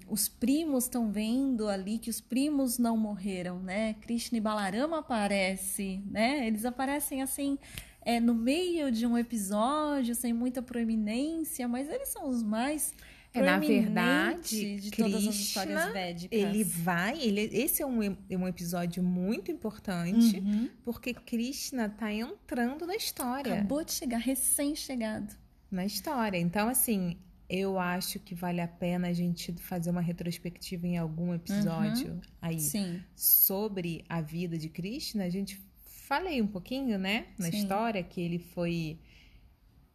os 0.09 0.27
primos 0.27 0.83
estão 0.83 1.09
vendo 1.09 1.69
ali 1.69 1.97
que 1.97 2.09
os 2.09 2.19
primos 2.19 2.77
não 2.77 2.97
morreram, 2.97 3.59
né? 3.59 3.93
Krishna 3.95 4.37
e 4.37 4.41
Balarama 4.41 4.99
aparecem, 4.99 6.03
né? 6.11 6.45
Eles 6.45 6.65
aparecem 6.65 7.21
assim 7.21 7.57
é, 8.05 8.19
no 8.19 8.35
meio 8.35 8.91
de 8.91 9.07
um 9.07 9.17
episódio, 9.17 10.13
sem 10.13 10.33
muita 10.33 10.61
proeminência, 10.61 11.67
mas 11.67 11.87
eles 11.89 12.09
são 12.09 12.27
os 12.27 12.43
mais 12.43 12.93
é, 13.33 13.41
na 13.41 13.57
verdade, 13.57 14.75
de 14.75 14.91
Krishna, 14.91 15.09
todas 15.09 15.27
as 15.27 15.35
histórias 15.35 15.91
védicas. 15.91 16.39
Ele 16.39 16.63
vai, 16.63 17.19
ele, 17.19 17.41
esse 17.41 17.81
é 17.81 17.85
um, 17.85 18.03
é 18.03 18.37
um 18.37 18.47
episódio 18.47 19.01
muito 19.01 19.51
importante, 19.51 20.39
uhum. 20.39 20.69
porque 20.83 21.13
Krishna 21.13 21.87
está 21.87 22.13
entrando 22.13 22.85
na 22.85 22.95
história. 22.95 23.55
Acabou 23.55 23.83
de 23.83 23.91
chegar, 23.91 24.19
recém-chegado. 24.19 25.35
Na 25.71 25.83
história. 25.83 26.37
Então, 26.37 26.69
assim, 26.69 27.17
eu 27.49 27.79
acho 27.79 28.19
que 28.19 28.35
vale 28.35 28.61
a 28.61 28.67
pena 28.67 29.07
a 29.07 29.13
gente 29.13 29.51
fazer 29.53 29.89
uma 29.89 30.01
retrospectiva 30.01 30.85
em 30.85 30.97
algum 30.99 31.33
episódio 31.33 32.11
uhum. 32.11 32.21
aí 32.39 32.59
Sim. 32.59 33.01
sobre 33.15 34.05
a 34.07 34.21
vida 34.21 34.55
de 34.57 34.69
Krishna. 34.69 35.23
A 35.23 35.29
gente 35.29 35.59
falei 35.85 36.39
um 36.39 36.47
pouquinho, 36.47 36.99
né, 36.99 37.25
na 37.39 37.49
Sim. 37.49 37.57
história 37.57 38.03
que 38.03 38.21
ele 38.21 38.37
foi 38.37 38.99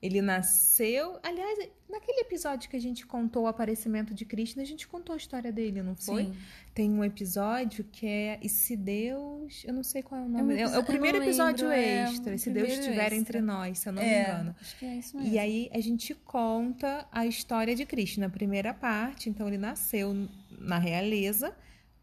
ele 0.01 0.23
nasceu. 0.23 1.19
Aliás, 1.25 1.59
naquele 1.91 2.21
episódio 2.21 2.71
que 2.71 2.77
a 2.77 2.81
gente 2.81 3.05
contou 3.05 3.45
o 3.45 3.47
aparecimento 3.49 4.15
de 4.15 4.25
Krishna, 4.25 4.63
a 4.63 4.65
gente 4.65 4.87
contou 4.87 5.13
a 5.13 5.17
história 5.17 5.51
dele, 5.51 5.83
não 5.83 5.97
foi? 5.97 6.27
Sim. 6.27 6.37
Tem 6.73 6.89
um 6.89 7.03
episódio 7.03 7.83
que 7.83 8.07
é 8.07 8.39
E 8.41 8.49
se 8.49 8.77
Deus. 8.77 9.65
Eu 9.67 9.75
não 9.75 9.83
sei 9.83 10.03
qual 10.03 10.21
é 10.21 10.25
o 10.25 10.29
nome. 10.29 10.55
É, 10.55 10.59
é, 10.59 10.63
é 10.63 10.79
o 10.79 10.85
primeiro 10.85 11.21
episódio 11.21 11.69
é, 11.69 12.05
extra. 12.05 12.35
É, 12.35 12.37
se 12.37 12.49
Deus 12.49 12.69
estiver 12.69 13.07
extra. 13.07 13.17
entre 13.17 13.41
nós, 13.41 13.81
se 13.81 13.89
eu 13.89 13.93
não 13.93 14.03
me 14.03 14.09
é, 14.09 14.23
engano. 14.23 14.55
Acho 14.61 14.79
que 14.79 14.85
é 14.87 14.95
isso 14.95 15.17
mesmo. 15.17 15.33
E 15.33 15.39
aí 15.39 15.69
a 15.73 15.81
gente 15.81 16.15
conta 16.15 17.09
a 17.11 17.27
história 17.27 17.75
de 17.75 17.85
Krishna, 17.85 18.27
a 18.27 18.31
primeira 18.31 18.73
parte. 18.73 19.29
Então 19.29 19.49
ele 19.49 19.59
nasceu 19.59 20.29
na 20.49 20.79
realeza, 20.79 21.57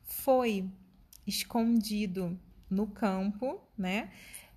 foi 0.03 0.69
escondido 1.25 2.37
no 2.69 2.87
campo, 2.87 3.61
né? 3.77 4.09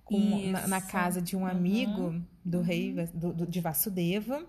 com, 0.09 0.51
na, 0.51 0.67
na, 0.67 0.81
casa 0.81 1.21
de 1.21 1.37
um 1.37 1.45
amigo 1.45 2.01
uhum. 2.01 2.23
Do 2.49 2.61
rei 2.61 2.93
do, 3.13 3.33
do, 3.33 3.47
de 3.47 3.61
Vasudeva 3.61 4.45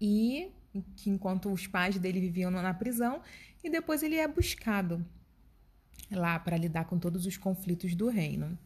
e 0.00 0.50
que 0.96 1.10
enquanto 1.10 1.52
os 1.52 1.66
pais 1.66 1.98
dele 1.98 2.20
viviam 2.20 2.50
na 2.50 2.74
prisão 2.74 3.20
e 3.62 3.70
depois 3.70 4.02
ele 4.02 4.16
é 4.16 4.26
buscado 4.26 5.04
lá 6.10 6.38
para 6.38 6.56
lidar 6.56 6.84
com 6.86 6.98
todos 6.98 7.26
os 7.26 7.36
conflitos 7.36 7.94
do 7.94 8.08
reino. 8.08 8.58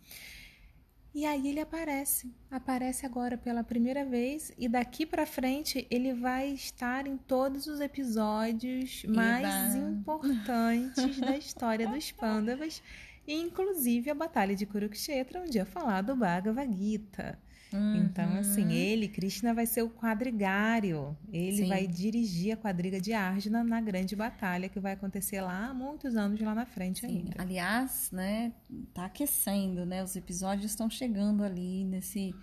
E 1.15 1.27
aí 1.27 1.49
ele 1.49 1.61
aparece, 1.61 2.33
aparece 2.51 3.05
agora 3.05 3.37
pela 3.37 3.63
primeira 3.63 4.05
vez 4.05 4.51
e 4.57 4.67
daqui 4.67 5.05
para 5.05 5.27
frente 5.27 5.87
ele 5.91 6.15
vai 6.15 6.49
estar 6.49 7.07
em 7.07 7.19
todos 7.19 7.67
os 7.67 7.81
episódios 7.81 9.05
mais 9.05 9.75
importantes 9.75 11.21
da 11.21 11.37
história 11.37 11.87
dos 11.87 12.11
Pandavas 12.13 12.83
inclusive 13.27 14.11
a 14.11 14.15
Batalha 14.15 14.55
de 14.55 14.67
Kurukshetra, 14.67 15.43
onde 15.43 15.59
ia 15.59 15.67
falar 15.67 16.03
do 16.03 16.17
Bhagavad 16.17 16.73
Gita. 16.77 17.39
Uhum. 17.73 17.97
Então, 17.97 18.37
assim, 18.39 18.73
ele, 18.73 19.09
Krishna, 19.09 19.55
vai 19.55 19.67
ser 19.67 19.83
o 19.83 19.91
quadrigário. 19.91 21.17
Ele 21.33 21.59
Sim. 21.59 21.69
vai 21.69 21.87
dirigir 21.87 22.53
a 22.53 22.57
quadriga 22.57 23.01
de 23.01 23.13
Arjuna 23.13 23.65
na 23.65 23.81
grande 23.81 24.15
batalha 24.15 24.69
que 24.69 24.79
vai 24.79 24.93
acontecer 24.93 25.41
lá 25.41 25.69
há 25.69 25.75
muitos 25.75 26.17
anos 26.17 26.41
lá 26.41 26.55
na 26.55 26.67
frente 26.67 27.01
Sim. 27.01 27.07
ainda. 27.07 27.33
Aliás, 27.39 28.11
né, 28.13 28.53
tá 28.93 29.07
aquecendo, 29.07 29.87
né? 29.87 30.03
Os 30.03 30.17
episódios 30.17 30.71
estão 30.71 30.91
chegando 30.91 31.43
ali 31.43 31.85
nesse, 31.85 32.35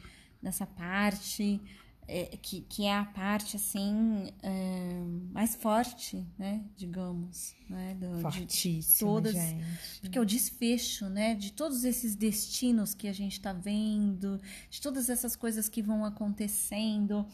nessa 0.42 0.66
parte 0.66 1.62
é, 2.10 2.38
que, 2.42 2.62
que 2.62 2.86
é 2.86 2.96
a 2.96 3.06
parte 3.06 3.56
assim 3.56 4.34
é, 4.42 5.04
mais 5.32 5.56
forte, 5.56 6.26
né, 6.40 6.64
digamos, 6.76 7.56
né, 7.70 7.96
do, 7.96 8.20
Fortíssimo, 8.20 9.12
todas, 9.12 9.34
gente. 9.34 9.64
porque 10.02 10.18
é 10.18 10.22
o 10.22 10.26
desfecho, 10.26 11.08
né, 11.08 11.36
de 11.36 11.54
todos 11.54 11.84
esses 11.84 12.16
destinos 12.16 12.96
que 12.96 13.08
a 13.08 13.14
gente 13.14 13.34
está 13.34 13.54
vendo, 13.54 14.42
de 14.72 14.82
todas 14.82 15.08
essas 15.08 15.36
coisas 15.36 15.70
que 15.70 15.84
vão 15.84 16.04
acontecendo, 16.04 17.28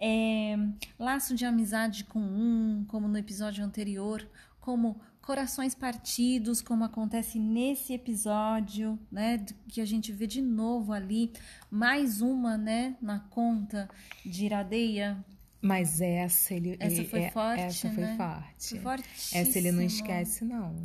é, 0.00 0.56
laço 0.98 1.32
de 1.32 1.44
amizade 1.44 2.04
com 2.04 2.18
um, 2.18 2.84
como 2.88 3.06
no 3.06 3.16
episódio 3.16 3.64
anterior, 3.64 4.28
como 4.60 5.00
corações 5.26 5.74
partidos, 5.74 6.62
como 6.62 6.84
acontece 6.84 7.36
nesse 7.36 7.92
episódio, 7.92 8.96
né, 9.10 9.44
que 9.68 9.80
a 9.80 9.84
gente 9.84 10.12
vê 10.12 10.24
de 10.24 10.40
novo 10.40 10.92
ali, 10.92 11.32
mais 11.68 12.20
uma, 12.20 12.56
né, 12.56 12.96
na 13.02 13.18
conta 13.18 13.90
de 14.24 14.44
Iradeia. 14.44 15.22
Mas 15.60 16.00
essa 16.00 16.54
ele 16.54 16.76
essa 16.78 17.02
foi 17.04 17.22
é, 17.22 17.30
forte, 17.32 17.60
essa 17.60 17.90
foi 17.90 18.04
né? 18.04 18.16
forte. 18.16 18.78
Foi 18.78 19.40
essa 19.40 19.58
ele 19.58 19.72
não 19.72 19.82
esquece 19.82 20.44
não. 20.44 20.76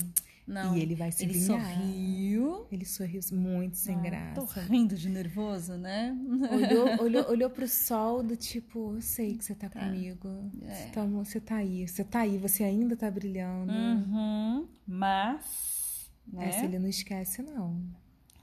Não. 0.47 0.75
E 0.75 0.81
ele 0.81 0.95
vai 0.95 1.11
se 1.11 1.23
Ele 1.23 1.39
sorriu. 1.39 2.67
Ele 2.71 2.85
sorriu 2.85 3.21
muito 3.31 3.77
sem 3.77 3.95
ah, 3.95 4.01
graça. 4.01 4.41
Tô 4.41 4.45
rindo 4.61 4.95
de 4.95 5.09
nervoso, 5.09 5.73
né? 5.73 6.17
Olhou, 6.51 6.87
olhou, 7.01 7.29
olhou 7.29 7.49
pro 7.49 7.67
sol 7.67 8.23
do 8.23 8.35
tipo, 8.35 8.95
eu 8.95 9.01
sei 9.01 9.37
que 9.37 9.45
você 9.45 9.55
tá, 9.55 9.69
tá. 9.69 9.79
comigo. 9.79 10.27
É. 10.63 10.73
Você, 10.73 10.89
tá, 10.89 11.05
você 11.05 11.39
tá 11.39 11.55
aí, 11.55 11.87
você 11.87 12.03
tá 12.03 12.19
aí, 12.21 12.37
você 12.37 12.63
ainda 12.63 12.95
tá 12.97 13.09
brilhando. 13.09 13.71
Uhum. 13.71 14.67
Mas. 14.87 16.09
Né? 16.27 16.49
Essa 16.49 16.65
ele 16.65 16.79
não 16.79 16.89
esquece, 16.89 17.41
não. 17.41 17.81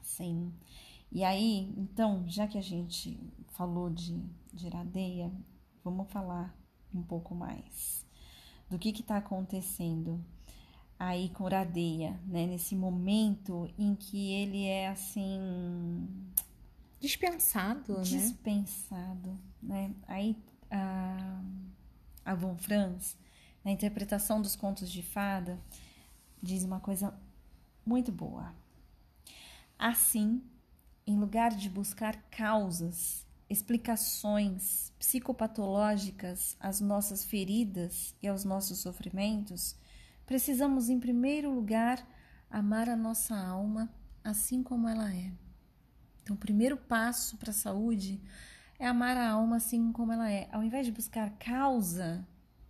Sim. 0.01 0.51
E 1.11 1.23
aí, 1.23 1.73
então, 1.77 2.23
já 2.27 2.47
que 2.47 2.57
a 2.57 2.61
gente 2.61 3.19
falou 3.49 3.89
de, 3.89 4.23
de 4.53 4.67
Iradeia, 4.67 5.31
vamos 5.83 6.09
falar 6.11 6.55
um 6.93 7.01
pouco 7.01 7.33
mais 7.33 8.05
do 8.69 8.77
que 8.77 8.89
está 8.89 9.17
acontecendo 9.17 10.23
aí 10.99 11.29
com 11.29 11.45
Uradeia, 11.45 12.19
né? 12.27 12.45
Nesse 12.45 12.75
momento 12.75 13.71
em 13.77 13.95
que 13.95 14.33
ele 14.33 14.65
é 14.65 14.89
assim 14.89 16.07
dispensado, 16.99 18.01
dispensado, 18.01 19.39
né? 19.63 19.87
né? 19.87 19.95
Aí 20.05 20.37
a, 20.69 21.41
a 22.25 22.35
Von 22.35 22.57
Franz, 22.57 23.17
na 23.63 23.71
interpretação 23.71 24.41
dos 24.41 24.57
contos 24.57 24.91
de 24.91 25.01
fada, 25.01 25.57
diz 26.43 26.65
uma 26.65 26.81
coisa 26.81 27.17
muito 27.85 28.11
boa. 28.11 28.53
Assim, 29.77 30.43
em 31.07 31.17
lugar 31.17 31.51
de 31.51 31.69
buscar 31.69 32.15
causas, 32.29 33.25
explicações 33.49 34.91
psicopatológicas 34.99 36.57
às 36.59 36.81
nossas 36.81 37.23
feridas 37.23 38.13
e 38.21 38.27
aos 38.27 38.43
nossos 38.43 38.79
sofrimentos, 38.79 39.77
precisamos, 40.29 40.89
em 40.89 40.99
primeiro 40.99 41.51
lugar, 41.51 42.07
amar 42.51 42.87
a 42.87 42.95
nossa 42.95 43.35
alma 43.35 43.91
assim 44.23 44.61
como 44.61 44.87
ela 44.87 45.11
é. 45.11 45.31
Então, 46.21 46.35
o 46.35 46.39
primeiro 46.39 46.77
passo 46.77 47.35
para 47.35 47.49
a 47.49 47.53
saúde 47.53 48.21
é 48.77 48.85
amar 48.85 49.17
a 49.17 49.31
alma 49.31 49.55
assim 49.55 49.91
como 49.91 50.13
ela 50.13 50.31
é. 50.31 50.47
Ao 50.51 50.63
invés 50.63 50.85
de 50.85 50.91
buscar 50.91 51.31
causa, 51.39 52.27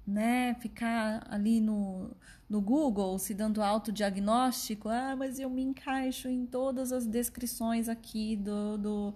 né, 0.07 0.53
ficar 0.61 1.27
ali 1.29 1.59
no, 1.59 2.15
no 2.47 2.61
Google 2.61 3.19
se 3.19 3.33
dando 3.33 3.61
autodiagnóstico, 3.61 4.87
ah, 4.87 5.13
mas 5.17 5.37
eu 5.37 5.49
me 5.49 5.61
encaixo 5.61 6.29
em 6.29 6.45
todas 6.45 6.93
as 6.93 7.05
descrições 7.05 7.89
aqui 7.89 8.37
do, 8.37 8.77
do 8.77 9.13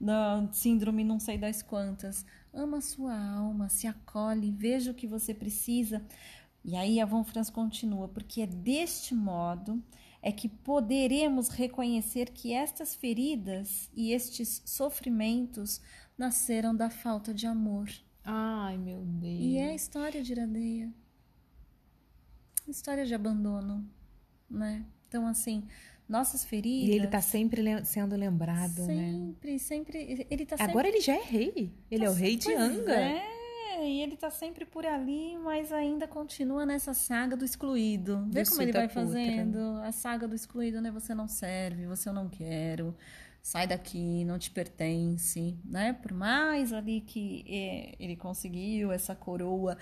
da 0.00 0.46
síndrome 0.52 1.04
não 1.04 1.20
sei 1.20 1.38
das 1.38 1.62
quantas. 1.62 2.26
Ama 2.52 2.78
a 2.78 2.82
sua 2.82 3.16
alma, 3.16 3.68
se 3.68 3.86
acolhe, 3.86 4.50
veja 4.50 4.90
o 4.90 4.94
que 4.94 5.06
você 5.06 5.32
precisa. 5.32 6.04
E 6.66 6.74
aí 6.74 7.00
a 7.00 7.06
Von 7.06 7.22
Franz 7.22 7.48
continua, 7.48 8.08
porque 8.08 8.42
é 8.42 8.46
deste 8.46 9.14
modo 9.14 9.80
é 10.20 10.32
que 10.32 10.48
poderemos 10.48 11.48
reconhecer 11.48 12.30
que 12.30 12.52
estas 12.52 12.92
feridas 12.92 13.88
e 13.94 14.10
estes 14.10 14.62
sofrimentos 14.64 15.80
nasceram 16.18 16.74
da 16.74 16.90
falta 16.90 17.32
de 17.32 17.46
amor. 17.46 17.88
Ai, 18.24 18.76
meu 18.76 19.04
Deus. 19.04 19.40
E 19.40 19.58
é 19.58 19.68
a 19.68 19.74
história 19.76 20.20
de 20.20 20.32
Iradeia. 20.32 20.92
História 22.66 23.06
de 23.06 23.14
abandono, 23.14 23.88
né? 24.50 24.84
Então, 25.06 25.24
assim, 25.24 25.62
nossas 26.08 26.44
feridas. 26.44 26.88
E 26.88 26.92
ele 26.98 27.06
tá 27.06 27.20
sempre 27.20 27.62
sendo 27.84 28.16
lembrado, 28.16 28.84
sempre, 28.84 28.94
né? 28.96 29.12
Sempre, 29.12 29.58
sempre. 29.60 30.26
Ele 30.28 30.44
tá 30.44 30.56
sempre... 30.56 30.72
Agora 30.72 30.88
ele 30.88 31.00
já 31.00 31.14
é 31.14 31.22
rei. 31.22 31.72
Ele 31.88 32.04
tá 32.04 32.06
é 32.06 32.10
o 32.10 32.14
rei 32.14 32.34
de 32.34 32.52
Anga. 32.52 32.92
É, 32.92 33.35
e 33.84 34.02
ele 34.02 34.16
tá 34.16 34.30
sempre 34.30 34.64
por 34.64 34.86
ali, 34.86 35.36
mas 35.38 35.72
ainda 35.72 36.06
continua 36.06 36.64
nessa 36.64 36.94
saga 36.94 37.36
do 37.36 37.44
excluído. 37.44 38.26
Vê 38.30 38.42
Do 38.42 38.50
como 38.50 38.62
ele 38.62 38.72
vai 38.72 38.88
fazendo. 38.88 39.58
A 39.82 39.92
saga 39.92 40.26
do 40.28 40.34
excluído, 40.34 40.80
né? 40.80 40.90
Você 40.90 41.14
não 41.14 41.28
serve, 41.28 41.86
você 41.86 42.08
eu 42.08 42.12
não 42.12 42.28
quero. 42.28 42.94
Sai 43.42 43.66
daqui, 43.66 44.24
não 44.24 44.38
te 44.38 44.50
pertence, 44.50 45.56
né? 45.64 45.92
Por 45.92 46.12
mais 46.12 46.72
ali 46.72 47.00
que 47.00 47.44
é, 47.48 47.94
ele 47.98 48.16
conseguiu 48.16 48.90
essa 48.90 49.14
coroa 49.14 49.78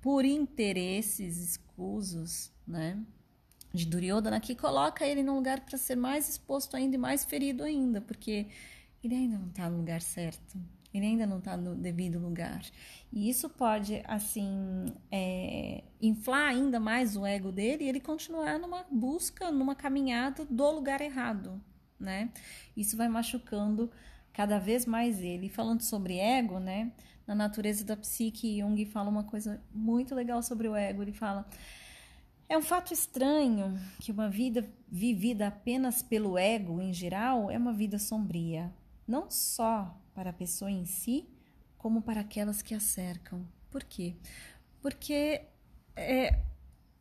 por 0.00 0.24
interesses 0.24 1.38
escusos, 1.38 2.50
né? 2.66 2.98
De 3.72 3.86
Duryodhana, 3.86 4.40
que 4.40 4.54
coloca 4.54 5.06
ele 5.06 5.22
num 5.22 5.36
lugar 5.36 5.60
para 5.60 5.78
ser 5.78 5.96
mais 5.96 6.28
exposto 6.28 6.76
ainda 6.76 6.96
e 6.96 6.98
mais 6.98 7.24
ferido 7.24 7.62
ainda, 7.62 8.00
porque 8.00 8.46
ele 9.02 9.14
ainda 9.14 9.38
não 9.38 9.48
está 9.48 9.68
no 9.70 9.78
lugar 9.78 10.00
certo, 10.00 10.58
ele 10.92 11.06
ainda 11.06 11.26
não 11.26 11.38
está 11.38 11.56
no 11.56 11.74
devido 11.74 12.18
lugar. 12.18 12.62
E 13.12 13.28
isso 13.28 13.48
pode, 13.48 14.02
assim, 14.06 14.86
é, 15.10 15.84
inflar 16.00 16.50
ainda 16.50 16.78
mais 16.78 17.16
o 17.16 17.24
ego 17.24 17.50
dele 17.50 17.84
e 17.84 17.88
ele 17.88 18.00
continuar 18.00 18.58
numa 18.58 18.84
busca, 18.90 19.50
numa 19.50 19.74
caminhada 19.74 20.44
do 20.44 20.70
lugar 20.70 21.00
errado, 21.00 21.60
né? 21.98 22.30
Isso 22.76 22.96
vai 22.96 23.08
machucando 23.08 23.90
cada 24.32 24.58
vez 24.58 24.84
mais 24.84 25.20
ele. 25.20 25.46
E 25.46 25.50
falando 25.50 25.82
sobre 25.82 26.18
ego, 26.18 26.58
né? 26.58 26.92
Na 27.26 27.34
natureza 27.34 27.84
da 27.84 27.96
psique, 27.96 28.58
Jung 28.58 28.84
fala 28.86 29.08
uma 29.08 29.24
coisa 29.24 29.62
muito 29.72 30.14
legal 30.14 30.42
sobre 30.42 30.68
o 30.68 30.76
ego. 30.76 31.02
Ele 31.02 31.12
fala: 31.12 31.48
é 32.48 32.58
um 32.58 32.62
fato 32.62 32.92
estranho 32.92 33.78
que 33.98 34.12
uma 34.12 34.28
vida 34.28 34.68
vivida 34.86 35.46
apenas 35.46 36.02
pelo 36.02 36.36
ego, 36.36 36.82
em 36.82 36.92
geral, 36.92 37.50
é 37.50 37.56
uma 37.56 37.72
vida 37.72 37.98
sombria, 37.98 38.70
não 39.06 39.30
só 39.30 40.01
para 40.14 40.30
a 40.30 40.32
pessoa 40.32 40.70
em 40.70 40.84
si, 40.84 41.26
como 41.78 42.02
para 42.02 42.20
aquelas 42.20 42.62
que 42.62 42.74
a 42.74 42.80
cercam. 42.80 43.46
Por 43.70 43.82
quê? 43.84 44.14
Porque 44.80 45.42
é, 45.96 46.38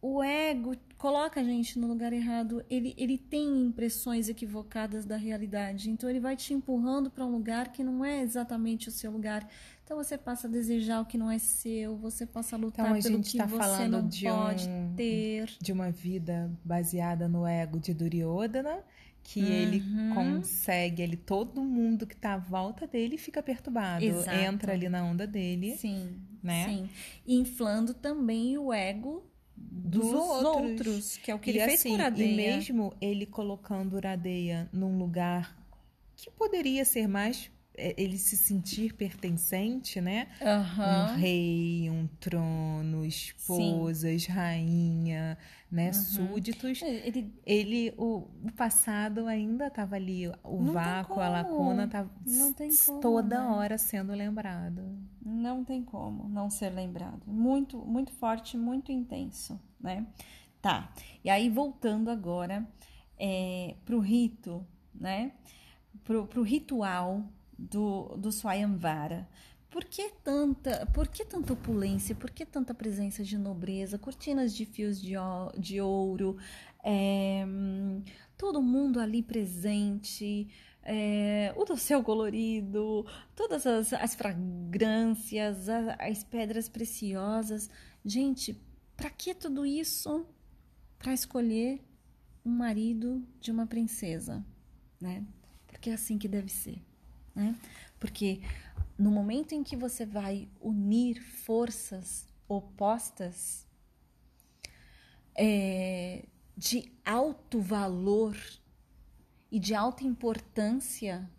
o 0.02 0.24
ego 0.24 0.76
coloca 0.98 1.40
a 1.40 1.44
gente 1.44 1.78
no 1.80 1.88
lugar 1.88 2.14
errado, 2.14 2.64
ele, 2.70 2.94
ele 2.98 3.18
tem 3.18 3.66
impressões 3.66 4.30
equivocadas 4.30 5.04
da 5.06 5.18
realidade, 5.18 5.90
então 5.90 6.10
ele 6.10 6.20
vai 6.20 6.36
te 6.36 6.54
empurrando 6.54 7.10
para 7.10 7.26
um 7.26 7.32
lugar 7.32 7.72
que 7.72 7.84
não 7.84 8.06
é 8.06 8.22
exatamente 8.22 8.88
o 8.88 8.92
seu 8.92 9.12
lugar. 9.12 9.48
Então 9.84 9.98
você 9.98 10.18
passa 10.18 10.48
a 10.48 10.50
desejar 10.50 11.02
o 11.02 11.06
que 11.06 11.18
não 11.18 11.30
é 11.30 11.38
seu, 11.40 11.98
você 11.98 12.26
passa 12.26 12.56
a 12.56 12.60
lutar 12.60 12.86
Então 12.86 12.98
a 12.98 13.02
pelo 13.02 13.16
gente 13.18 13.32
que 13.32 13.38
tá 13.38 13.46
você 13.48 13.58
falando 13.58 14.02
não 14.04 14.08
de 14.08 14.26
pode 14.26 14.70
um- 14.70 14.94
ter. 14.96 15.50
De 15.60 15.72
uma 15.74 15.92
vida 15.92 16.52
baseada 16.64 17.28
no 17.28 17.46
ego 17.46 17.80
de 17.80 17.94
Duryodhana, 17.94 18.84
que 19.24 19.40
ele 19.40 19.80
Uhum. 19.82 20.14
consegue, 20.16 21.02
ele 21.02 21.16
todo 21.18 21.64
mundo 21.64 22.06
que 22.08 22.16
tá 22.16 22.34
à 22.34 22.38
volta 22.38 22.88
dele 22.88 23.18
fica 23.18 23.42
perturbado, 23.42 24.04
Exato. 24.04 24.36
entra 24.38 24.74
ali 24.74 24.90
na 24.90 25.04
onda 25.04 25.26
dele, 25.28 25.76
Sim, 25.78 26.20
né? 26.44 26.66
sim. 26.68 26.90
Inflando 27.28 27.94
também 27.94 28.58
o 28.58 28.74
ego 28.74 29.24
dos, 29.56 30.02
Dos 30.10 30.14
outros. 30.14 30.56
outros. 30.88 31.18
que 31.18 31.30
é 31.32 31.36
o 31.36 31.40
que 31.40 31.52
e 31.52 31.58
ele 31.58 31.66
fez 31.66 31.80
assim, 31.80 31.90
com 31.90 31.96
e 31.96 31.98
Uradeia. 32.00 32.36
mesmo 32.36 32.94
ele 33.00 33.26
colocando 33.26 33.94
Uradeia 33.96 34.68
num 34.74 34.98
lugar 34.98 35.56
que 36.16 36.30
poderia 36.32 36.84
ser 36.84 37.08
mais 37.08 37.50
ele 37.78 38.18
se 38.18 38.36
sentir 38.36 38.94
pertencente, 38.94 40.02
né? 40.02 40.28
Aham. 40.42 41.14
Um 41.14 41.16
rei, 41.16 41.90
um 41.90 42.08
trono, 42.20 43.06
esposas, 43.06 44.26
rainha, 44.26 45.38
né? 45.72 45.88
Uhum. 45.88 45.94
Súditos. 45.94 46.82
Ele 46.82 47.34
Ele, 47.46 47.94
o, 47.98 48.28
o 48.44 48.52
passado 48.56 49.26
ainda 49.28 49.68
estava 49.68 49.96
ali, 49.96 50.28
o 50.44 50.62
Não 50.62 50.74
vácuo, 50.74 51.20
a 51.22 51.30
lacuna 51.30 51.86
estava 51.86 52.10
tem 52.58 52.76
como, 52.76 53.00
toda 53.00 53.40
né? 53.40 53.46
hora 53.48 53.78
sendo 53.78 54.12
lembrado. 54.14 54.98
não 55.26 55.64
tem 55.64 55.84
como 55.84 56.28
não 56.28 56.50
ser 56.50 56.70
lembrado. 56.72 57.22
Muito, 57.26 57.78
muito 57.78 58.12
forte, 58.14 58.58
muito 58.58 58.92
intenso, 58.92 59.60
né? 59.80 60.06
Tá. 60.62 60.94
E 61.24 61.30
aí, 61.30 61.50
voltando 61.50 62.10
agora 62.12 62.68
é, 63.18 63.76
pro 63.86 64.00
rito, 64.00 64.66
né? 64.94 65.32
Pro, 66.04 66.28
pro 66.28 66.42
ritual 66.42 67.26
do, 67.70 68.16
do 68.18 68.32
Swayamvara. 68.32 69.28
Por 69.70 69.86
que 69.86 70.10
tanta, 70.24 70.86
por 70.88 71.08
que 71.08 71.24
tanta 71.24 71.54
opulência? 71.54 72.14
Por 72.14 72.30
que 72.30 72.46
tanta 72.46 72.74
presença 72.74 73.24
de 73.24 73.38
nobreza? 73.38 73.98
Cortinas 73.98 74.54
de 74.54 74.66
fios 74.66 75.02
de, 75.02 75.14
de 75.58 75.80
ouro, 75.80 76.36
é, 76.84 77.46
todo 78.38 78.62
mundo 78.62 79.00
ali 79.00 79.24
presente, 79.24 80.50
é, 80.84 81.54
o 81.56 81.64
dossel 81.64 82.04
colorido, 82.04 83.06
todas 83.34 83.66
as, 83.66 83.94
as 83.94 84.14
fragrâncias, 84.16 85.70
a- 85.70 85.96
as 86.00 86.24
pedras 86.24 86.68
preciosas. 86.68 87.70
Gente, 88.04 88.60
para 88.98 89.10
que 89.10 89.34
tudo 89.34 89.66
isso? 89.66 90.26
Para 91.00 91.14
escolher 91.14 91.82
um 92.46 92.52
marido 92.52 93.26
de 93.40 93.52
uma 93.52 93.66
princesa, 93.68 94.44
né? 95.00 95.24
Porque 95.68 95.90
é 95.90 95.94
assim 95.94 96.18
que 96.18 96.28
deve 96.28 96.50
ser, 96.50 96.82
né? 97.36 97.56
Porque 98.00 98.42
no 98.98 99.12
momento 99.12 99.54
em 99.54 99.64
que 99.64 99.76
você 99.76 100.06
vai 100.06 100.50
unir 100.60 101.22
forças 101.22 102.28
opostas 102.48 103.66
é, 105.36 106.26
de 106.58 106.92
alto 107.06 107.62
valor 107.62 108.38
e 109.52 109.60
de 109.60 109.74
alta 109.74 110.04
importância, 110.04 111.30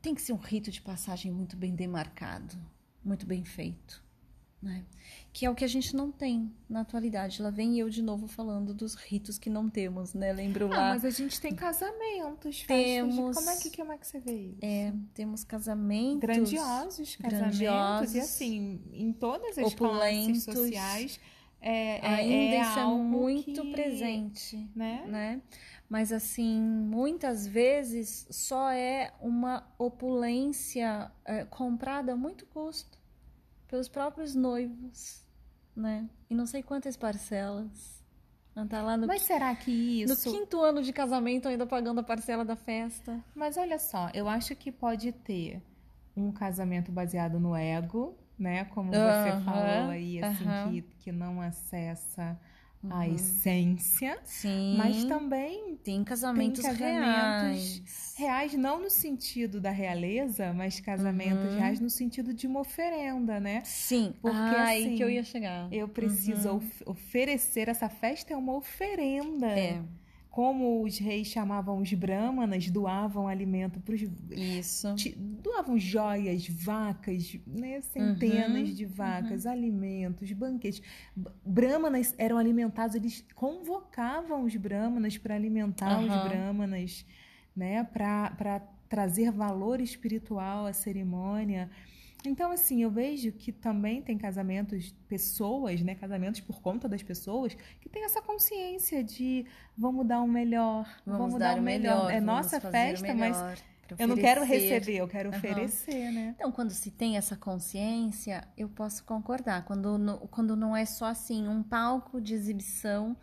tem 0.00 0.14
que 0.14 0.22
ser 0.22 0.32
um 0.32 0.36
rito 0.36 0.70
de 0.70 0.80
passagem 0.80 1.30
muito 1.30 1.56
bem 1.56 1.74
demarcado, 1.74 2.56
muito 3.04 3.26
bem 3.26 3.44
feito, 3.44 4.02
né? 4.62 4.84
Que 5.32 5.44
é 5.46 5.50
o 5.50 5.54
que 5.54 5.64
a 5.64 5.68
gente 5.68 5.96
não 5.96 6.12
tem 6.12 6.52
na 6.68 6.82
atualidade. 6.82 7.42
Lá 7.42 7.50
vem 7.50 7.78
eu 7.78 7.88
de 7.90 8.02
novo 8.02 8.26
falando 8.28 8.72
dos 8.72 8.94
ritos 8.94 9.38
que 9.38 9.50
não 9.50 9.68
temos, 9.68 10.14
né? 10.14 10.32
Lembro 10.32 10.66
Ah, 10.72 10.76
lá. 10.76 10.88
mas 10.90 11.04
a 11.04 11.10
gente 11.10 11.40
tem 11.40 11.54
casamentos. 11.54 12.62
Temos. 12.66 13.36
Como 13.36 13.50
é 13.50 13.56
que, 13.56 13.74
como 13.76 13.92
é 13.92 13.98
que 13.98 14.06
você 14.06 14.20
vê 14.20 14.48
isso? 14.48 14.58
É, 14.62 14.92
temos 15.14 15.42
casamentos 15.42 16.20
grandiosos 16.20 17.16
casamentos 17.16 17.58
grandiosos, 17.58 18.14
e 18.14 18.20
assim 18.20 18.80
em 18.92 19.12
todas 19.12 19.58
as 19.58 19.72
opulentos. 19.72 20.44
classes 20.44 20.60
sociais 20.60 21.20
é, 21.60 21.98
é- 21.98 22.14
Ainda 22.14 22.56
é 22.56 22.60
isso 22.60 22.78
é 22.78 22.86
muito 22.86 23.62
que, 23.62 23.72
presente, 23.72 24.68
né? 24.74 25.04
né? 25.06 25.42
Mas 25.88 26.12
assim, 26.12 26.60
muitas 26.60 27.46
vezes 27.46 28.26
só 28.30 28.70
é 28.70 29.12
uma 29.20 29.66
opulência 29.78 31.10
é, 31.24 31.44
comprada 31.44 32.12
a 32.12 32.16
muito 32.16 32.46
custo 32.46 32.98
pelos 33.72 33.88
próprios 33.88 34.34
noivos, 34.34 35.24
né? 35.74 36.06
E 36.28 36.34
não 36.34 36.44
sei 36.44 36.62
quantas 36.62 36.94
parcelas. 36.94 38.04
Não 38.54 38.68
tá 38.68 38.82
lá 38.82 38.98
no, 38.98 39.06
Mas 39.06 39.22
será 39.22 39.54
que 39.56 39.70
no 39.70 40.04
isso? 40.04 40.30
quinto 40.30 40.60
ano 40.60 40.82
de 40.82 40.92
casamento 40.92 41.48
ainda 41.48 41.66
pagando 41.66 42.00
a 42.00 42.02
parcela 42.02 42.44
da 42.44 42.54
festa. 42.54 43.18
Mas 43.34 43.56
olha 43.56 43.78
só, 43.78 44.10
eu 44.12 44.28
acho 44.28 44.54
que 44.54 44.70
pode 44.70 45.10
ter 45.10 45.62
um 46.14 46.30
casamento 46.30 46.92
baseado 46.92 47.40
no 47.40 47.56
ego, 47.56 48.14
né? 48.38 48.66
Como 48.66 48.92
você 48.92 49.32
Aham, 49.32 49.44
falou 49.46 49.88
aí, 49.88 50.20
assim, 50.20 50.44
aham. 50.44 50.70
que, 50.70 50.82
que 51.02 51.10
não 51.10 51.40
acessa 51.40 52.38
a 52.90 52.98
uhum. 52.98 53.14
essência, 53.14 54.18
Sim. 54.24 54.74
mas 54.76 55.04
também 55.04 55.76
tem 55.76 56.02
casamentos, 56.02 56.62
tem 56.62 56.72
casamentos 56.72 57.80
reais. 57.80 58.14
reais. 58.16 58.54
não 58.54 58.82
no 58.82 58.90
sentido 58.90 59.60
da 59.60 59.70
realeza, 59.70 60.52
mas 60.52 60.80
casamentos 60.80 61.52
uhum. 61.52 61.58
reais 61.58 61.78
no 61.78 61.88
sentido 61.88 62.34
de 62.34 62.46
uma 62.46 62.60
oferenda, 62.60 63.38
né? 63.38 63.62
Sim. 63.64 64.14
Porque 64.20 64.36
Ai, 64.36 64.82
assim, 64.82 64.96
que 64.96 65.04
eu 65.04 65.10
ia 65.10 65.22
chegar. 65.22 65.72
Eu 65.72 65.88
preciso 65.88 66.54
uhum. 66.54 66.70
oferecer 66.86 67.68
essa 67.68 67.88
festa 67.88 68.34
é 68.34 68.36
uma 68.36 68.56
oferenda. 68.56 69.46
É 69.46 69.80
como 70.32 70.82
os 70.82 70.96
reis 70.96 71.26
chamavam 71.26 71.76
os 71.76 71.92
brahmanas, 71.92 72.70
doavam 72.70 73.28
alimento 73.28 73.78
para 73.78 73.94
os. 73.94 74.00
Isso. 74.30 74.88
Doavam 75.14 75.78
joias, 75.78 76.48
vacas, 76.48 77.38
né? 77.46 77.82
centenas 77.82 78.70
uhum, 78.70 78.74
de 78.74 78.86
vacas, 78.86 79.44
uhum. 79.44 79.52
alimentos, 79.52 80.32
banquetes. 80.32 80.80
Brahmanas 81.44 82.14
eram 82.16 82.38
alimentados, 82.38 82.96
eles 82.96 83.22
convocavam 83.34 84.44
os 84.44 84.56
brahmanas 84.56 85.18
para 85.18 85.34
alimentar 85.34 85.98
uhum. 85.98 86.06
os 86.06 86.28
brahmanas, 86.30 87.04
né? 87.54 87.84
para 87.84 88.62
trazer 88.88 89.30
valor 89.30 89.82
espiritual 89.82 90.64
à 90.64 90.72
cerimônia. 90.72 91.70
Então, 92.24 92.52
assim, 92.52 92.82
eu 92.82 92.90
vejo 92.90 93.32
que 93.32 93.50
também 93.50 94.00
tem 94.00 94.16
casamentos, 94.16 94.94
pessoas, 95.08 95.82
né? 95.82 95.94
Casamentos 95.94 96.40
por 96.40 96.60
conta 96.60 96.88
das 96.88 97.02
pessoas, 97.02 97.56
que 97.80 97.88
tem 97.88 98.04
essa 98.04 98.22
consciência 98.22 99.02
de 99.02 99.44
vamos 99.76 100.06
dar 100.06 100.20
o 100.20 100.24
um 100.24 100.28
melhor, 100.28 100.86
vamos, 101.04 101.20
vamos 101.20 101.38
dar 101.38 101.56
o 101.56 101.60
um 101.60 101.62
melhor. 101.62 102.06
melhor. 102.06 102.12
É 102.12 102.20
nossa 102.20 102.60
festa, 102.60 103.14
mas 103.14 103.36
eu 103.98 104.08
não 104.08 104.16
quero 104.16 104.44
receber, 104.44 104.96
eu 104.96 105.08
quero 105.08 105.30
uhum. 105.30 105.36
oferecer, 105.36 106.12
né? 106.12 106.34
Então, 106.36 106.52
quando 106.52 106.70
se 106.70 106.90
tem 106.90 107.16
essa 107.16 107.36
consciência, 107.36 108.46
eu 108.56 108.68
posso 108.68 109.04
concordar. 109.04 109.64
Quando, 109.64 110.18
quando 110.30 110.56
não 110.56 110.76
é 110.76 110.84
só 110.84 111.06
assim, 111.06 111.48
um 111.48 111.62
palco 111.62 112.20
de 112.20 112.34
exibição 112.34 113.16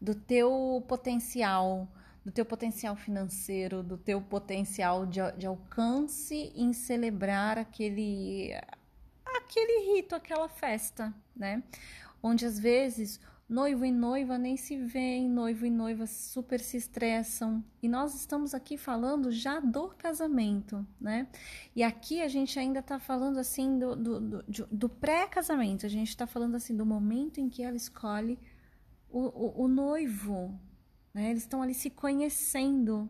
do 0.00 0.14
teu 0.14 0.84
potencial 0.88 1.88
do 2.28 2.32
teu 2.32 2.44
potencial 2.44 2.94
financeiro, 2.94 3.82
do 3.82 3.96
teu 3.96 4.20
potencial 4.20 5.06
de, 5.06 5.18
de 5.38 5.46
alcance 5.46 6.52
em 6.54 6.74
celebrar 6.74 7.56
aquele, 7.56 8.50
aquele 9.24 9.94
rito, 9.94 10.14
aquela 10.14 10.46
festa, 10.46 11.14
né? 11.34 11.62
Onde 12.22 12.44
às 12.44 12.58
vezes 12.58 13.18
noivo 13.48 13.82
e 13.82 13.90
noiva 13.90 14.36
nem 14.36 14.58
se 14.58 14.76
veem, 14.76 15.26
noivo 15.26 15.64
e 15.64 15.70
noiva 15.70 16.06
super 16.06 16.60
se 16.60 16.76
estressam. 16.76 17.64
E 17.82 17.88
nós 17.88 18.14
estamos 18.14 18.52
aqui 18.52 18.76
falando 18.76 19.32
já 19.32 19.58
do 19.58 19.88
casamento, 19.96 20.86
né? 21.00 21.28
E 21.74 21.82
aqui 21.82 22.20
a 22.20 22.28
gente 22.28 22.58
ainda 22.58 22.80
está 22.80 22.98
falando 22.98 23.38
assim 23.38 23.78
do, 23.78 23.96
do, 23.96 24.20
do, 24.20 24.44
do 24.70 24.88
pré-casamento, 24.90 25.86
a 25.86 25.88
gente 25.88 26.10
está 26.10 26.26
falando 26.26 26.56
assim 26.56 26.76
do 26.76 26.84
momento 26.84 27.40
em 27.40 27.48
que 27.48 27.62
ela 27.62 27.76
escolhe 27.76 28.38
o, 29.08 29.20
o, 29.20 29.64
o 29.64 29.68
noivo, 29.68 30.60
né? 31.18 31.30
Eles 31.30 31.42
estão 31.42 31.60
ali 31.60 31.74
se 31.74 31.90
conhecendo. 31.90 33.08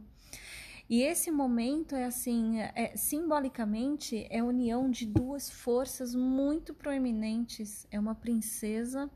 E 0.88 1.02
esse 1.02 1.30
momento 1.30 1.94
é 1.94 2.06
assim, 2.06 2.59
é, 2.61 2.96
simbolicamente 2.96 4.26
é 4.30 4.38
a 4.38 4.44
união 4.44 4.90
de 4.90 5.04
duas 5.04 5.50
forças 5.50 6.14
muito 6.14 6.72
proeminentes. 6.72 7.86
É 7.90 8.00
uma 8.00 8.14
princesa 8.14 9.11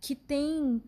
que 0.00 0.14
tem 0.14 0.80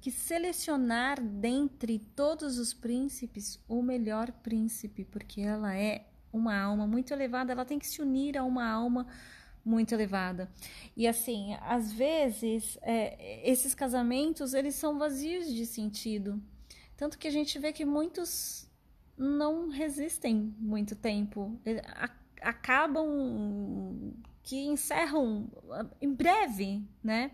que 0.00 0.10
selecionar 0.10 1.22
dentre 1.22 2.00
todos 2.16 2.58
os 2.58 2.74
príncipes 2.74 3.62
o 3.68 3.80
melhor 3.80 4.32
príncipe, 4.32 5.04
porque 5.04 5.40
ela 5.40 5.74
é 5.76 6.08
uma 6.32 6.58
alma 6.58 6.86
muito 6.86 7.12
elevada, 7.12 7.52
ela 7.52 7.64
tem 7.64 7.78
que 7.78 7.86
se 7.86 8.02
unir 8.02 8.36
a 8.36 8.42
uma 8.42 8.68
alma 8.68 9.06
muito 9.68 9.92
elevada. 9.92 10.50
E 10.96 11.06
assim, 11.06 11.54
às 11.60 11.92
vezes, 11.92 12.78
é, 12.82 13.48
esses 13.48 13.74
casamentos, 13.74 14.54
eles 14.54 14.74
são 14.74 14.98
vazios 14.98 15.52
de 15.52 15.66
sentido. 15.66 16.42
Tanto 16.96 17.18
que 17.18 17.28
a 17.28 17.30
gente 17.30 17.58
vê 17.58 17.72
que 17.72 17.84
muitos 17.84 18.68
não 19.16 19.68
resistem 19.68 20.54
muito 20.58 20.96
tempo. 20.96 21.60
Acabam 22.40 24.14
que 24.42 24.64
encerram 24.64 25.50
em 26.00 26.12
breve, 26.12 26.82
né? 27.04 27.32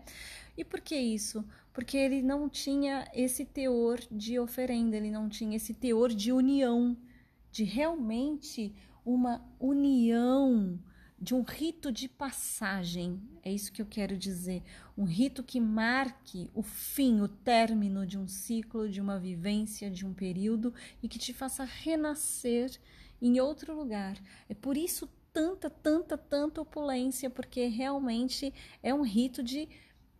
E 0.57 0.65
por 0.65 0.81
que 0.81 0.95
isso? 0.95 1.45
Porque 1.71 1.97
ele 1.97 2.21
não 2.21 2.49
tinha 2.49 3.09
esse 3.13 3.45
teor 3.45 3.99
de 4.11 4.37
oferenda, 4.39 4.97
ele 4.97 5.11
não 5.11 5.29
tinha 5.29 5.55
esse 5.55 5.73
teor 5.73 6.09
de 6.09 6.31
união, 6.31 6.97
de 7.51 7.63
realmente 7.63 8.73
uma 9.05 9.41
união 9.59 10.79
de 11.25 11.33
um 11.33 11.41
rito 11.41 11.91
de 11.91 12.07
passagem. 12.07 13.19
É 13.41 13.51
isso 13.51 13.71
que 13.71 13.81
eu 13.81 13.85
quero 13.87 14.15
dizer. 14.15 14.61
Um 14.95 15.05
rito 15.05 15.41
que 15.41 15.59
marque 15.59 16.51
o 16.53 16.61
fim, 16.61 17.19
o 17.19 17.27
término 17.27 18.05
de 18.05 18.15
um 18.15 18.27
ciclo, 18.27 18.87
de 18.87 19.01
uma 19.01 19.17
vivência, 19.17 19.89
de 19.89 20.05
um 20.05 20.13
período 20.13 20.71
e 21.01 21.09
que 21.09 21.17
te 21.17 21.33
faça 21.33 21.63
renascer 21.63 22.79
em 23.19 23.39
outro 23.39 23.75
lugar. 23.75 24.21
É 24.47 24.53
por 24.53 24.77
isso 24.77 25.09
tanta, 25.33 25.67
tanta, 25.67 26.15
tanta 26.15 26.61
opulência, 26.61 27.27
porque 27.27 27.65
realmente 27.65 28.53
é 28.83 28.93
um 28.93 29.01
rito 29.01 29.41
de 29.41 29.67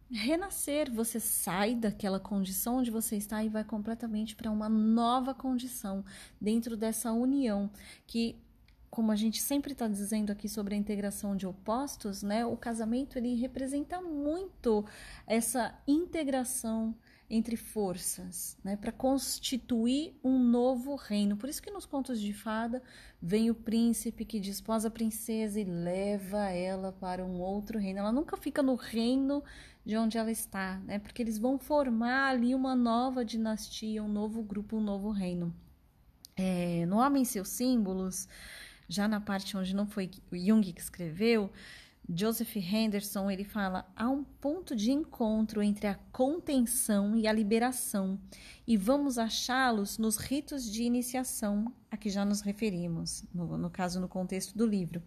renascer. 0.10 0.92
Você 0.92 1.20
sai 1.20 1.76
daquela 1.76 2.20
condição 2.20 2.78
onde 2.78 2.90
você 2.90 3.16
está 3.16 3.44
e 3.44 3.50
vai 3.50 3.64
completamente 3.64 4.36
para 4.36 4.50
uma 4.50 4.68
nova 4.68 5.36
condição 5.36 6.04
dentro 6.42 6.76
dessa 6.76 7.12
união 7.12 7.70
que 8.08 8.44
como 8.96 9.12
a 9.12 9.16
gente 9.18 9.42
sempre 9.42 9.74
está 9.74 9.90
dizendo 9.90 10.32
aqui 10.32 10.48
sobre 10.48 10.74
a 10.74 10.78
integração 10.78 11.36
de 11.36 11.46
opostos, 11.46 12.24
né? 12.24 12.46
O 12.46 12.56
casamento 12.56 13.18
ele 13.18 13.36
representa 13.36 14.02
muito 14.02 14.86
essa 15.28 15.78
integração 15.86 16.96
entre 17.30 17.58
forças, 17.58 18.58
né, 18.64 18.78
para 18.78 18.94
constituir 18.94 20.18
um 20.24 20.40
novo 20.40 20.96
reino. 20.96 21.36
Por 21.36 21.50
isso 21.50 21.62
que 21.62 21.72
nos 21.72 21.86
contos 21.86 22.22
de 22.22 22.32
fada 22.32 22.82
vem 23.22 23.50
o 23.50 23.56
príncipe 23.56 24.24
que 24.24 24.40
desposa 24.40 24.88
a 24.88 24.92
princesa 24.92 25.60
e 25.60 25.66
leva 25.66 26.50
ela 26.52 26.94
para 26.94 27.26
um 27.26 27.42
outro 27.42 27.78
reino. 27.78 28.00
Ela 28.00 28.14
nunca 28.14 28.38
fica 28.38 28.64
no 28.64 28.76
reino 28.76 29.44
de 29.84 29.98
onde 29.98 30.18
ela 30.18 30.32
está, 30.32 30.80
né? 30.86 31.00
Porque 31.00 31.22
eles 31.22 31.38
vão 31.38 31.60
formar 31.60 32.30
ali 32.30 32.56
uma 32.56 32.78
nova 32.78 33.26
dinastia, 33.26 34.02
um 34.02 34.08
novo 34.08 34.42
grupo, 34.42 34.78
um 34.78 34.82
novo 34.82 35.10
reino. 35.10 35.54
É, 36.38 36.86
no 36.86 36.98
Homem 36.98 37.24
e 37.24 37.26
seus 37.26 37.50
símbolos, 37.50 38.28
já 38.88 39.08
na 39.08 39.20
parte 39.20 39.56
onde 39.58 39.76
não 39.76 39.88
foi 39.88 40.10
Jung 40.32 40.72
que 40.72 40.82
escreveu, 40.82 41.52
Joseph 42.08 42.56
Henderson 42.56 43.32
ele 43.32 43.44
fala 43.44 43.92
há 43.96 44.08
um 44.08 44.24
ponto 44.24 44.76
de 44.76 44.92
encontro 44.92 45.64
entre 45.64 45.88
a 45.88 45.96
contenção 46.12 47.16
e 47.16 47.28
a 47.28 47.34
liberação 47.34 48.20
e 48.68 48.78
vamos 48.78 49.18
achá-los 49.18 49.98
nos 49.98 50.18
ritos 50.18 50.70
de 50.70 50.84
iniciação 50.84 51.74
a 51.90 51.98
que 51.98 52.10
já 52.10 52.24
nos 52.24 52.42
referimos 52.42 53.24
no, 53.34 53.58
no 53.58 53.70
caso 53.72 54.00
no 54.00 54.08
contexto 54.08 54.56
do 54.56 54.68
livro. 54.68 55.02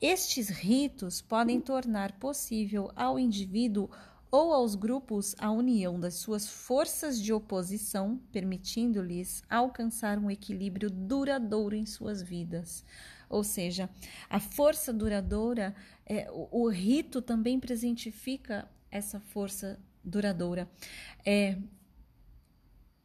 Estes 0.00 0.50
ritos 0.50 1.22
podem 1.22 1.60
tornar 1.60 2.12
possível 2.18 2.90
ao 2.94 3.18
indivíduo 3.18 3.88
ou 4.34 4.52
aos 4.52 4.74
grupos 4.74 5.36
a 5.38 5.48
união 5.52 6.00
das 6.00 6.14
suas 6.14 6.48
forças 6.48 7.22
de 7.22 7.32
oposição, 7.32 8.20
permitindo-lhes 8.32 9.44
alcançar 9.48 10.18
um 10.18 10.28
equilíbrio 10.28 10.90
duradouro 10.90 11.76
em 11.76 11.86
suas 11.86 12.20
vidas. 12.20 12.84
Ou 13.28 13.44
seja, 13.44 13.88
a 14.28 14.40
força 14.40 14.92
duradoura, 14.92 15.72
é, 16.04 16.28
o, 16.32 16.64
o, 16.64 16.68
rito 16.68 17.22
também 17.22 17.60
presentifica 17.60 18.68
essa 18.90 19.20
força 19.20 19.78
duradoura. 20.02 20.68
É, 21.24 21.56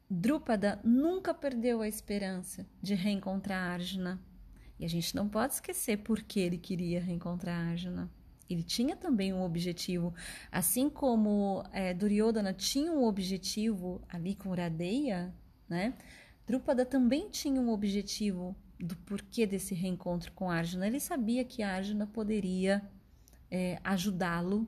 Drúpada 0.10 0.82
nunca 0.84 1.32
perdeu 1.32 1.82
a 1.82 1.88
esperança 1.88 2.66
de 2.82 2.96
reencontrar 2.96 3.74
Arjuna. 3.74 4.20
E 4.80 4.86
a 4.86 4.90
gente 4.90 5.16
não 5.16 5.30
pode 5.30 5.54
esquecer 5.54 5.98
por 5.98 6.24
que 6.24 6.40
ele 6.40 6.58
queria 6.58 7.00
reencontrar 7.00 7.68
Arjuna. 7.70 8.10
Ele 8.50 8.64
tinha 8.64 8.96
também 8.96 9.32
um 9.32 9.44
objetivo. 9.44 10.14
Assim 10.52 10.90
como 10.90 11.64
é, 11.72 11.94
Duryodhana 11.94 12.54
tinha 12.54 12.92
um 12.92 13.04
objetivo 13.04 14.02
ali 14.10 14.36
com 14.36 14.54
Radeya, 14.54 15.34
né? 15.68 15.94
Drúpada 16.48 16.84
também 16.84 17.30
tinha 17.30 17.62
um 17.62 17.70
objetivo 17.70 18.56
do 18.80 18.96
porquê 18.96 19.46
desse 19.46 19.76
reencontro 19.76 20.32
com 20.32 20.50
Arjuna. 20.50 20.88
Ele 20.88 21.00
sabia 21.00 21.44
que 21.44 21.62
Arjuna 21.62 22.08
poderia 22.08 22.82
é, 23.52 23.80
ajudá-lo 23.84 24.68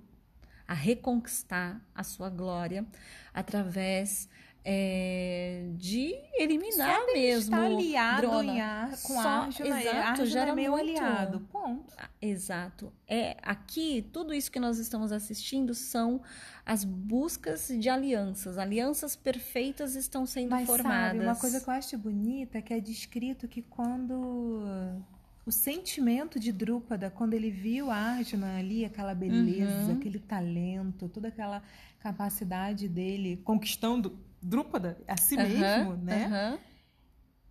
a 0.67 0.73
reconquistar 0.73 1.81
a 1.93 2.03
sua 2.03 2.29
glória 2.29 2.85
através 3.33 4.29
é, 4.63 5.65
de 5.75 6.13
eliminar 6.35 6.99
Só 6.99 7.13
mesmo. 7.13 7.55
Está 7.55 7.65
aliado 7.65 8.21
Drona. 8.21 8.63
Ar, 8.63 8.89
com 8.91 9.13
Só, 9.13 9.27
Arjuna, 9.27 9.81
exato, 9.81 9.97
Arjuna 9.97 10.25
já 10.27 10.41
era 10.41 10.51
é 10.51 10.55
meu 10.55 10.71
muito, 10.71 10.83
aliado. 11.01 11.39
Ponto. 11.51 11.93
Ah, 11.97 12.09
exato. 12.21 12.93
É 13.07 13.37
aqui 13.41 14.07
tudo 14.13 14.33
isso 14.33 14.51
que 14.51 14.59
nós 14.59 14.77
estamos 14.77 15.11
assistindo 15.11 15.73
são 15.73 16.21
as 16.65 16.83
buscas 16.83 17.69
de 17.69 17.89
alianças. 17.89 18.57
Alianças 18.57 19.15
perfeitas 19.15 19.95
estão 19.95 20.25
sendo 20.25 20.51
Mas, 20.51 20.67
formadas. 20.67 21.11
Sabe, 21.13 21.25
uma 21.25 21.35
coisa 21.35 21.59
que 21.59 21.67
eu 21.69 21.73
acho 21.73 21.97
bonita 21.97 22.57
é 22.59 22.61
que 22.61 22.73
é 22.73 22.79
descrito 22.79 23.47
que 23.47 23.61
quando 23.63 25.01
o 25.43 25.51
sentimento 25.51 26.39
de 26.39 26.51
Drúpada 26.51 27.09
quando 27.09 27.33
ele 27.33 27.49
viu 27.49 27.89
a 27.89 27.95
Arjuna 27.95 28.57
ali, 28.59 28.85
aquela 28.85 29.15
beleza, 29.15 29.71
Uhum. 29.91 29.97
aquele 29.97 30.19
talento, 30.19 31.09
toda 31.09 31.29
aquela 31.29 31.63
capacidade 31.99 32.87
dele 32.87 33.41
conquistando 33.43 34.17
Drúpada 34.41 34.97
a 35.07 35.17
si 35.17 35.37
Aham, 35.37 35.47
mesmo, 35.47 35.95
né? 35.97 36.25
aham. 36.25 36.59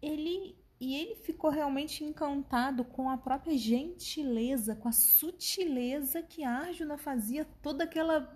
Ele 0.02 0.60
e 0.80 0.96
ele 0.96 1.14
ficou 1.14 1.50
realmente 1.50 2.02
encantado 2.02 2.82
com 2.84 3.10
a 3.10 3.18
própria 3.18 3.56
gentileza, 3.56 4.74
com 4.74 4.88
a 4.88 4.92
sutileza 4.92 6.22
que 6.22 6.42
Arjuna 6.42 6.96
fazia 6.96 7.44
toda 7.60 7.84
aquela 7.84 8.34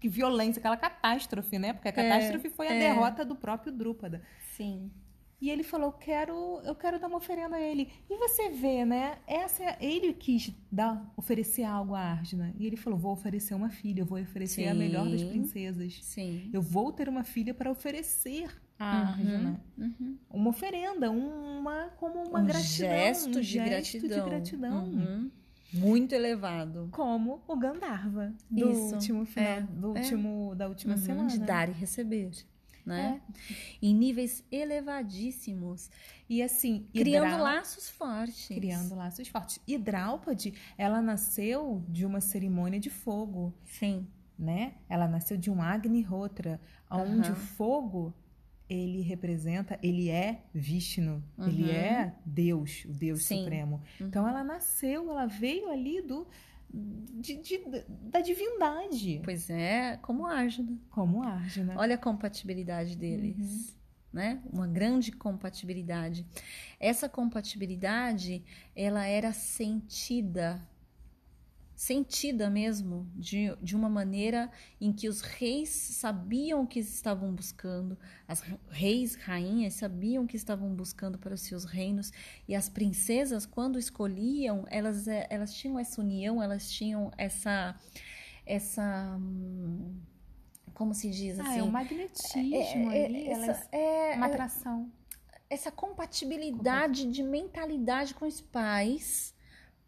violência, 0.00 0.60
aquela 0.60 0.76
catástrofe, 0.76 1.58
né? 1.58 1.72
Porque 1.72 1.88
a 1.88 1.92
catástrofe 1.92 2.48
foi 2.48 2.68
a 2.68 2.74
é. 2.74 2.78
derrota 2.78 3.24
do 3.24 3.34
próprio 3.34 3.72
Drúpada. 3.72 4.22
Sim. 4.56 4.92
E 5.40 5.50
ele 5.50 5.62
falou: 5.62 5.92
quero, 5.92 6.60
eu 6.64 6.74
quero 6.74 6.98
dar 6.98 7.06
uma 7.06 7.18
oferenda 7.18 7.56
a 7.56 7.60
ele. 7.60 7.88
E 8.10 8.16
você 8.16 8.48
vê, 8.50 8.84
né? 8.84 9.18
Essa, 9.26 9.62
é- 9.64 9.76
ele 9.80 10.12
quis 10.12 10.52
dar, 10.70 11.12
oferecer 11.16 11.62
algo 11.62 11.94
a 11.94 12.00
Arjuna. 12.00 12.52
E 12.58 12.66
ele 12.66 12.76
falou: 12.76 12.98
vou 12.98 13.12
oferecer 13.12 13.54
uma 13.54 13.70
filha, 13.70 14.00
eu 14.00 14.06
vou 14.06 14.20
oferecer 14.20 14.66
a 14.66 14.74
melhor 14.74 15.08
das 15.08 15.20
Sim. 15.20 15.28
princesas. 15.28 15.98
Sim. 16.02 16.50
Eu 16.52 16.60
vou 16.60 16.92
ter 16.92 17.08
uma 17.08 17.22
filha 17.22 17.54
para 17.54 17.70
oferecer 17.70 18.50
a 18.78 18.84
Uhum, 18.94 19.00
Arjuna. 19.08 19.60
uhum. 19.78 20.18
Uma 20.30 20.50
oferenda, 20.50 21.10
uma 21.10 21.88
como 21.98 22.22
uma 22.22 22.40
um 22.40 22.44
gratidão, 22.46 22.88
gesto, 22.90 23.28
um 23.28 23.32
de, 23.32 23.42
gesto 23.42 23.68
gratidão. 24.00 24.24
de 24.24 24.30
gratidão. 24.30 24.84
Uhum. 24.84 25.30
Muito 25.72 26.14
elevado. 26.14 26.88
Como 26.92 27.42
o 27.46 27.56
Gandharva 27.56 28.32
do 28.50 28.70
Isso, 28.70 28.94
último 28.94 29.26
final, 29.26 29.48
é, 29.50 29.60
do 29.60 29.96
é. 29.96 30.00
último, 30.00 30.54
da 30.56 30.66
última 30.68 30.94
Uhum, 30.94 30.98
semana. 31.00 31.28
De 31.28 31.38
dar 31.40 31.68
e 31.68 31.72
receber. 31.72 32.30
Né? 32.88 33.20
É. 33.50 33.54
Em 33.82 33.94
níveis 33.94 34.42
elevadíssimos. 34.50 35.90
E 36.28 36.42
assim, 36.42 36.86
Criando 36.94 37.42
laços 37.42 37.88
fortes. 37.88 38.46
criando 38.48 38.94
laços 38.94 39.28
fortes. 39.28 39.60
E 39.66 39.76
Draupadi, 39.78 40.54
ela 40.76 41.00
nasceu 41.00 41.84
de 41.88 42.04
uma 42.04 42.20
cerimônia 42.20 42.78
de 42.80 42.90
fogo, 42.90 43.54
Sim. 43.64 44.06
né? 44.38 44.74
Ela 44.88 45.06
nasceu 45.08 45.36
de 45.36 45.50
um 45.50 45.62
Agnihotra, 45.62 46.60
onde 46.90 47.28
Aham. 47.30 47.32
o 47.32 47.36
fogo 47.36 48.14
ele 48.68 49.00
representa, 49.00 49.78
ele 49.82 50.10
é 50.10 50.42
Vishnu, 50.52 51.24
ele 51.38 51.64
Uhum. 51.64 51.70
é 51.70 52.14
Deus, 52.26 52.84
o 52.84 52.92
Deus 52.92 53.22
Sim. 53.24 53.38
supremo. 53.38 53.80
Então 53.98 54.28
ela 54.28 54.44
nasceu, 54.44 55.10
ela 55.10 55.24
veio 55.26 55.70
ali 55.70 56.02
do 56.02 56.26
de- 56.72 57.36
de- 57.36 57.64
da 58.10 58.20
divindade, 58.20 59.20
Pois 59.24 59.48
é, 59.50 59.96
como 60.02 60.26
Arjuna. 60.26 60.78
como 60.90 61.22
Arjuna. 61.22 61.74
Olha 61.78 61.94
a 61.94 61.98
compatibilidade 61.98 62.96
deles. 62.96 63.36
Uhum. 63.38 63.78
Né? 64.12 64.42
Uma 64.52 64.66
grande 64.66 65.12
compatibilidade. 65.12 66.26
Essa 66.80 67.08
compatibilidade, 67.08 68.42
ela 68.74 69.04
era 69.06 69.32
sentida, 69.32 70.66
sentida 71.78 72.50
mesmo, 72.50 73.08
de, 73.14 73.54
de 73.62 73.76
uma 73.76 73.88
maneira 73.88 74.50
em 74.80 74.92
que 74.92 75.08
os 75.08 75.20
reis 75.20 75.68
sabiam 75.68 76.62
o 76.62 76.66
que 76.66 76.80
estavam 76.80 77.32
buscando, 77.32 77.96
as 78.26 78.42
reis, 78.68 79.14
rainhas 79.14 79.74
sabiam 79.74 80.24
o 80.24 80.26
que 80.26 80.36
estavam 80.36 80.74
buscando 80.74 81.18
para 81.18 81.32
os 81.32 81.40
seus 81.40 81.64
reinos, 81.64 82.10
e 82.48 82.56
as 82.56 82.68
princesas, 82.68 83.46
quando 83.46 83.78
escolhiam, 83.78 84.66
elas, 84.68 85.06
eh, 85.06 85.28
elas 85.30 85.54
tinham 85.54 85.78
essa 85.78 86.00
união, 86.00 86.42
elas 86.42 86.68
tinham 86.68 87.12
essa. 87.16 87.76
essa 88.44 89.16
hum, 89.16 90.00
como 90.74 90.92
se 90.92 91.08
diz 91.10 91.38
ah, 91.38 91.44
assim? 91.44 91.60
é 91.60 91.62
um 91.62 91.70
magnetismo 91.70 92.90
É, 92.90 92.98
é, 93.02 93.04
ali, 93.06 93.28
essa, 93.28 93.44
elas- 93.44 93.68
é, 93.70 94.14
uma 94.16 94.26
é, 94.26 94.30
atração. 94.30 94.90
essa 95.48 95.70
compatibilidade 95.70 97.06
de 97.06 97.22
mentalidade 97.22 98.14
com 98.14 98.26
os 98.26 98.40
pais 98.40 99.32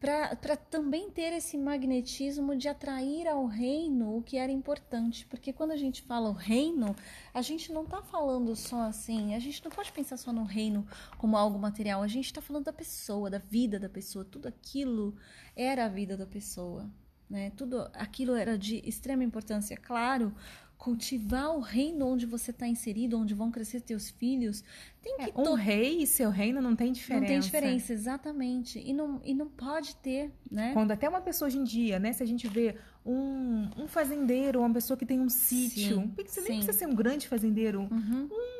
para 0.00 0.56
também 0.56 1.10
ter 1.10 1.30
esse 1.34 1.58
magnetismo 1.58 2.56
de 2.56 2.68
atrair 2.68 3.28
ao 3.28 3.44
reino 3.44 4.16
o 4.16 4.22
que 4.22 4.38
era 4.38 4.50
importante. 4.50 5.26
Porque 5.26 5.52
quando 5.52 5.72
a 5.72 5.76
gente 5.76 6.00
fala 6.00 6.30
o 6.30 6.32
reino, 6.32 6.96
a 7.34 7.42
gente 7.42 7.70
não 7.70 7.84
está 7.84 8.00
falando 8.00 8.56
só 8.56 8.80
assim, 8.80 9.34
a 9.34 9.38
gente 9.38 9.62
não 9.62 9.70
pode 9.70 9.92
pensar 9.92 10.16
só 10.16 10.32
no 10.32 10.44
reino 10.44 10.86
como 11.18 11.36
algo 11.36 11.58
material, 11.58 12.02
a 12.02 12.08
gente 12.08 12.24
está 12.24 12.40
falando 12.40 12.64
da 12.64 12.72
pessoa, 12.72 13.28
da 13.28 13.38
vida 13.38 13.78
da 13.78 13.90
pessoa, 13.90 14.24
tudo 14.24 14.48
aquilo 14.48 15.14
era 15.54 15.84
a 15.84 15.88
vida 15.88 16.16
da 16.16 16.26
pessoa. 16.26 16.90
Né? 17.28 17.50
Tudo 17.50 17.88
aquilo 17.92 18.34
era 18.34 18.56
de 18.56 18.76
extrema 18.88 19.22
importância. 19.22 19.76
Claro, 19.76 20.34
cultivar 20.80 21.54
o 21.54 21.60
reino 21.60 22.06
onde 22.06 22.24
você 22.24 22.50
está 22.52 22.66
inserido, 22.66 23.18
onde 23.20 23.34
vão 23.34 23.50
crescer 23.50 23.82
teus 23.82 24.08
filhos, 24.08 24.64
tem 25.02 25.14
que 25.18 25.22
É, 25.24 25.26
um 25.38 25.42
to- 25.44 25.52
rei 25.54 26.02
e 26.02 26.06
seu 26.06 26.30
reino 26.30 26.62
não 26.62 26.74
tem 26.74 26.90
diferença. 26.90 27.20
não 27.20 27.28
tem 27.28 27.38
diferença, 27.38 27.92
exatamente. 27.92 28.78
E 28.78 28.90
não, 28.94 29.20
e 29.22 29.34
não 29.34 29.46
pode 29.46 29.94
ter, 29.96 30.32
né? 30.50 30.72
Quando 30.72 30.90
até 30.92 31.06
uma 31.06 31.20
pessoa 31.20 31.48
hoje 31.48 31.58
em 31.58 31.64
dia, 31.64 31.98
né? 31.98 32.14
Se 32.14 32.22
a 32.22 32.26
gente 32.26 32.48
vê 32.48 32.76
um, 33.04 33.68
um 33.76 33.86
fazendeiro, 33.86 34.60
uma 34.60 34.72
pessoa 34.72 34.96
que 34.96 35.04
tem 35.04 35.20
um 35.20 35.28
sítio, 35.28 36.00
Sim, 36.00 36.12
você 36.26 36.40
nem 36.40 36.50
sim. 36.52 36.56
precisa 36.56 36.72
ser 36.72 36.86
um 36.86 36.94
grande 36.94 37.28
fazendeiro, 37.28 37.82
Uhum, 37.82 38.28
um, 38.32 38.59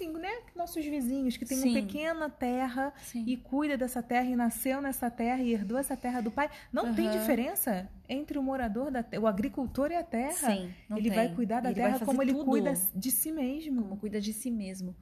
assim, 0.00 0.12
né? 0.12 0.30
Nossos 0.56 0.84
vizinhos 0.84 1.36
que 1.36 1.44
tem 1.44 1.58
Sim. 1.58 1.70
uma 1.70 1.80
pequena 1.82 2.30
terra 2.30 2.92
sim. 3.02 3.24
e 3.26 3.36
cuida 3.36 3.76
dessa 3.76 4.02
terra 4.02 4.26
e 4.26 4.34
nasceu 4.34 4.80
nessa 4.80 5.10
terra 5.10 5.42
e 5.42 5.52
herdou 5.52 5.78
essa 5.78 5.96
terra 5.96 6.20
do 6.20 6.30
pai. 6.30 6.48
Não 6.72 6.94
tem 6.94 7.08
Aham. 7.08 7.18
diferença 7.18 7.88
entre 8.08 8.38
o 8.38 8.42
morador 8.42 8.90
da 8.90 9.04
o 9.20 9.26
agricultor 9.26 9.90
e 9.90 9.96
a 9.96 10.02
terra. 10.02 10.32
Sim, 10.32 10.72
ele 10.90 11.10
tem. 11.10 11.12
vai 11.12 11.34
cuidar 11.34 11.60
da 11.60 11.70
Ele 11.70 11.80
terra 11.80 11.98
como 12.00 12.22
ele 12.22 12.32
tudo 12.32 12.46
cuida 12.46 12.72
de 12.94 13.10
si 13.10 13.30
mesmo. 13.30 13.82
Como 13.82 13.96
cuida 13.96 14.20
de 14.20 14.32
si 14.32 14.50
mesmo. 14.50 14.96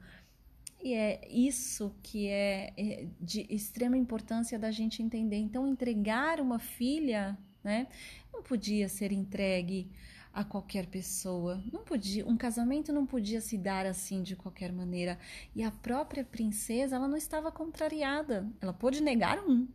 E 0.81 0.93
é 0.93 1.27
isso 1.29 1.93
que 2.01 2.27
é 2.27 2.73
é 2.77 3.07
de 3.19 3.45
extrema 3.49 3.97
importância 3.97 4.57
da 4.57 4.71
gente 4.71 5.01
entender. 5.01 5.37
Então, 5.37 5.67
entregar 5.67 6.39
uma 6.39 6.59
filha, 6.59 7.37
né, 7.63 7.87
não 8.33 8.41
podia 8.41 8.87
ser 8.87 9.11
entregue 9.11 9.91
a 10.39 10.43
qualquer 10.45 10.85
pessoa. 10.85 11.61
Não 11.69 11.83
podia, 11.83 12.25
um 12.25 12.37
casamento 12.37 12.93
não 12.93 13.05
podia 13.05 13.41
se 13.41 13.57
dar 13.57 13.85
assim 13.85 14.23
de 14.23 14.37
qualquer 14.37 14.71
maneira. 14.71 15.19
E 15.53 15.61
a 15.61 15.69
própria 15.69 16.23
princesa, 16.23 16.95
ela 16.95 17.09
não 17.09 17.17
estava 17.17 17.51
contrariada. 17.51 18.49
Ela 18.61 18.71
pôde 18.71 19.03
negar 19.03 19.37
um. 19.39 19.67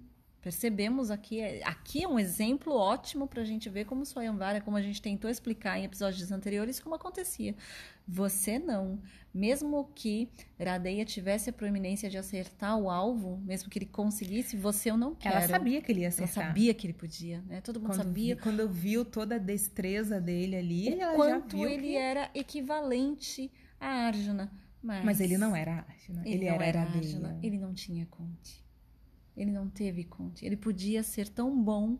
Percebemos 0.45 1.11
aqui, 1.11 1.41
aqui 1.63 2.05
é 2.05 2.07
um 2.07 2.19
exemplo 2.19 2.75
ótimo 2.75 3.27
para 3.27 3.41
a 3.41 3.45
gente 3.47 3.71
ver 3.71 3.87
como 3.87 4.05
Swayamvara, 4.05 4.61
como 4.61 4.77
a 4.77 4.83
gente 4.83 5.01
tentou 5.01 5.31
explicar 5.31 5.79
em 5.79 5.85
episódios 5.85 6.31
anteriores, 6.31 6.79
como 6.79 6.95
acontecia. 6.95 7.55
Você 8.07 8.59
não. 8.59 9.01
Mesmo 9.33 9.91
que 9.95 10.29
Radeia 10.63 11.03
tivesse 11.07 11.49
a 11.49 11.53
proeminência 11.53 12.11
de 12.11 12.19
acertar 12.19 12.79
o 12.79 12.91
alvo, 12.91 13.39
mesmo 13.39 13.71
que 13.71 13.79
ele 13.79 13.87
conseguisse, 13.87 14.55
você 14.55 14.91
eu 14.91 14.99
não 14.99 15.15
quero. 15.15 15.35
Ela 15.35 15.49
sabia 15.49 15.81
que 15.81 15.91
ele 15.91 16.01
ia 16.01 16.09
Ela 16.09 16.15
acertar. 16.15 16.49
sabia 16.49 16.75
que 16.75 16.87
ele 16.87 16.93
podia, 16.93 17.41
né? 17.47 17.63
Todo 17.63 17.81
mundo 17.81 17.89
Quando, 17.93 18.03
sabia 18.03 18.35
vi- 18.35 18.41
quando 18.43 18.69
viu 18.69 19.03
toda 19.03 19.37
a 19.37 19.39
destreza 19.39 20.21
dele 20.21 20.57
ali, 20.57 20.91
o 20.91 21.01
ela 21.01 21.13
já 21.13 21.17
quanto 21.41 21.57
viu 21.57 21.67
ele 21.71 21.89
que... 21.89 21.97
era 21.97 22.31
equivalente 22.35 23.51
a 23.81 23.87
Arjuna. 24.09 24.53
Mas, 24.83 25.05
Mas 25.07 25.21
ele 25.21 25.39
não 25.39 25.57
era 25.57 25.87
Arjuna, 25.89 26.21
ele, 26.27 26.35
ele, 26.35 26.45
era, 26.45 26.65
era. 26.67 26.83
Arjuna. 26.83 27.39
Ele 27.43 27.57
não 27.57 27.73
tinha 27.73 28.05
Conte. 28.05 28.63
Ele 29.37 29.51
não 29.51 29.69
teve 29.69 30.05
Conte. 30.05 30.45
Ele 30.45 30.57
podia 30.57 31.03
ser 31.03 31.29
tão 31.29 31.63
bom, 31.63 31.99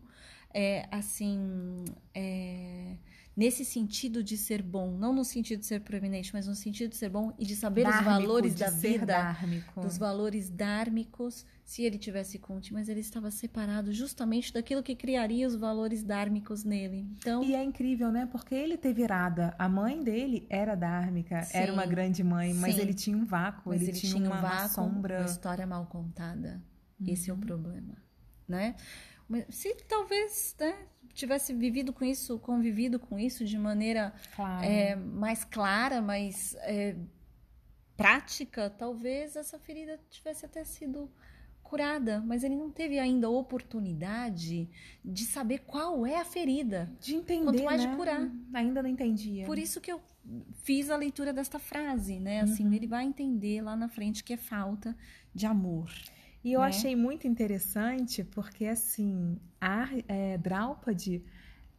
é, 0.53 0.87
assim, 0.89 1.83
é, 2.13 2.95
nesse 3.35 3.65
sentido 3.65 4.23
de 4.23 4.37
ser 4.37 4.61
bom, 4.61 4.91
não 4.97 5.11
no 5.11 5.25
sentido 5.25 5.59
de 5.59 5.65
ser 5.65 5.81
proeminente, 5.81 6.31
mas 6.33 6.47
no 6.47 6.55
sentido 6.55 6.91
de 6.91 6.95
ser 6.95 7.09
bom 7.09 7.33
e 7.37 7.45
de 7.45 7.55
saber 7.55 7.81
os 7.85 7.91
Dármico, 7.93 8.09
valores 8.09 8.53
de 8.55 8.59
da 8.63 8.69
vida, 8.69 9.05
dármico. 9.05 9.81
dos 9.81 9.97
valores 9.97 10.49
dármicos, 10.49 11.45
se 11.65 11.81
ele 11.83 11.97
tivesse 11.97 12.39
Conte, 12.39 12.71
mas 12.73 12.87
ele 12.87 13.01
estava 13.01 13.29
separado 13.31 13.91
justamente 13.91 14.53
daquilo 14.53 14.81
que 14.81 14.95
criaria 14.95 15.45
os 15.45 15.55
valores 15.55 16.03
dármicos 16.03 16.63
nele. 16.63 17.05
Então, 17.17 17.43
E 17.43 17.53
é 17.53 17.61
incrível, 17.61 18.09
né? 18.11 18.25
Porque 18.31 18.55
ele 18.55 18.77
teve 18.77 19.01
irada. 19.01 19.53
A 19.59 19.67
mãe 19.67 20.01
dele 20.01 20.45
era 20.49 20.73
dármica, 20.75 21.45
era 21.51 21.73
uma 21.73 21.83
Sim, 21.83 21.89
grande 21.89 22.23
mãe, 22.23 22.53
mas 22.53 22.75
sim. 22.75 22.81
ele 22.81 22.93
tinha 22.93 23.17
um 23.17 23.25
vácuo, 23.25 23.73
ele, 23.73 23.85
ele, 23.85 23.91
tinha, 23.91 24.13
tinha 24.13 24.25
uma, 24.29 24.35
um 24.37 24.39
uma 24.39 24.49
vácuo, 24.49 24.75
sombra. 24.75 25.17
uma 25.19 25.25
história 25.25 25.67
mal 25.67 25.85
contada. 25.87 26.63
Esse 27.07 27.29
é 27.29 27.33
Uhum. 27.33 27.39
o 27.39 27.45
problema, 27.45 27.97
né? 28.47 28.75
Se 29.49 29.73
talvez 29.87 30.55
né, 30.59 30.75
tivesse 31.13 31.51
vivido 31.53 31.91
com 31.91 32.05
isso, 32.05 32.37
convivido 32.39 32.99
com 32.99 33.17
isso 33.17 33.43
de 33.43 33.57
maneira 33.57 34.13
Claro. 34.35 34.63
é, 34.65 34.95
mais 34.95 35.43
clara, 35.43 36.01
mais 36.01 36.55
é, 36.59 36.95
prática, 37.97 38.69
talvez 38.69 39.35
essa 39.35 39.57
ferida 39.57 39.99
tivesse 40.09 40.45
até 40.45 40.63
sido 40.63 41.09
curada, 41.63 42.21
mas 42.21 42.43
ele 42.43 42.55
não 42.55 42.69
teve 42.69 42.99
ainda 42.99 43.25
a 43.25 43.29
oportunidade 43.31 44.69
de 45.03 45.23
saber 45.25 45.59
qual 45.65 46.05
é 46.05 46.19
a 46.19 46.25
ferida. 46.25 46.91
de 46.99 47.15
entender, 47.15 47.43
quanto 47.45 47.63
mais 47.63 47.81
de 47.81 47.87
né? 47.87 47.95
curar. 47.95 48.29
Ainda 48.53 48.83
não 48.83 48.89
entendia. 48.89 49.45
Por 49.47 49.57
isso 49.57 49.81
que 49.81 49.91
eu 49.91 49.99
fiz 50.63 50.89
a 50.91 50.95
leitura 50.95 51.33
desta 51.33 51.57
frase, 51.57 52.19
né? 52.19 52.41
Assim, 52.41 52.65
Uhum. 52.67 52.73
ele 52.73 52.87
vai 52.87 53.03
entender 53.05 53.61
lá 53.61 53.75
na 53.75 53.87
frente 53.89 54.23
que 54.23 54.33
é 54.33 54.37
falta 54.37 54.95
de 55.33 55.45
amor. 55.47 55.89
E 56.45 56.53
eu 56.53 56.61
né? 56.61 56.67
achei 56.67 56.95
muito 56.95 57.27
interessante 57.27 58.23
porque, 58.23 58.65
assim, 58.67 59.39
a 59.59 59.89
é, 60.07 60.37
Draupadi, 60.37 61.23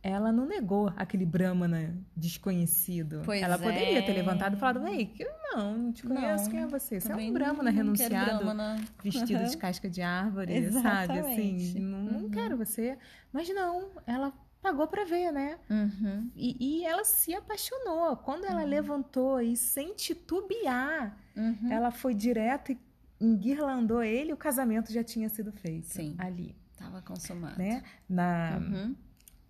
ela 0.02 0.32
não 0.32 0.44
negou 0.44 0.92
aquele 0.96 1.24
Brahmana 1.24 1.96
desconhecido. 2.16 3.22
Pois 3.24 3.40
ela 3.40 3.56
poderia 3.58 3.98
é. 3.98 4.02
ter 4.02 4.12
levantado 4.12 4.56
e 4.56 4.58
falado, 4.58 4.84
ei, 4.88 5.06
que 5.06 5.24
não, 5.24 5.78
não 5.78 5.92
te 5.92 6.02
conheço, 6.02 6.44
Não, 6.44 6.50
quem 6.50 6.60
é 6.62 6.66
você? 6.66 7.00
Você 7.00 7.12
é 7.12 7.16
um 7.16 7.32
Brahmana 7.32 7.70
não 7.70 7.92
quero 7.94 8.14
renunciado, 8.14 8.44
Brahmana. 8.44 8.84
vestido 9.02 9.40
Uhum. 9.42 9.48
de 9.50 9.56
casca 9.58 9.88
de 9.88 10.02
árvore, 10.02 10.72
sabe? 10.72 11.18
Assim, 11.20 11.56
Exatamente. 11.56 11.78
não, 11.78 11.98
não 12.04 12.20
Uhum. 12.22 12.30
quero 12.30 12.56
você. 12.56 12.98
Mas 13.32 13.48
não, 13.48 13.90
ela 14.04 14.32
pagou 14.60 14.88
pra 14.88 15.04
ver, 15.04 15.30
né? 15.32 15.58
Uhum. 15.70 16.28
E, 16.34 16.80
e 16.80 16.84
ela 16.84 17.04
se 17.04 17.32
apaixonou. 17.34 18.16
Quando 18.16 18.44
ela 18.46 18.64
levantou 18.64 19.40
e 19.40 19.56
sem 19.56 19.94
titubear, 19.94 21.16
Uhum. 21.36 21.70
ela 21.70 21.90
foi 21.90 22.14
direto 22.14 22.72
e 22.72 22.78
enguirlandou 23.20 24.02
ele, 24.02 24.32
o 24.32 24.36
casamento 24.36 24.92
já 24.92 25.02
tinha 25.04 25.28
sido 25.28 25.52
feito 25.52 25.86
Sim. 25.86 26.14
ali, 26.18 26.54
Tava 26.76 27.00
consumado. 27.02 27.58
né? 27.58 27.82
Na, 28.08 28.58
Uhum. 28.60 28.94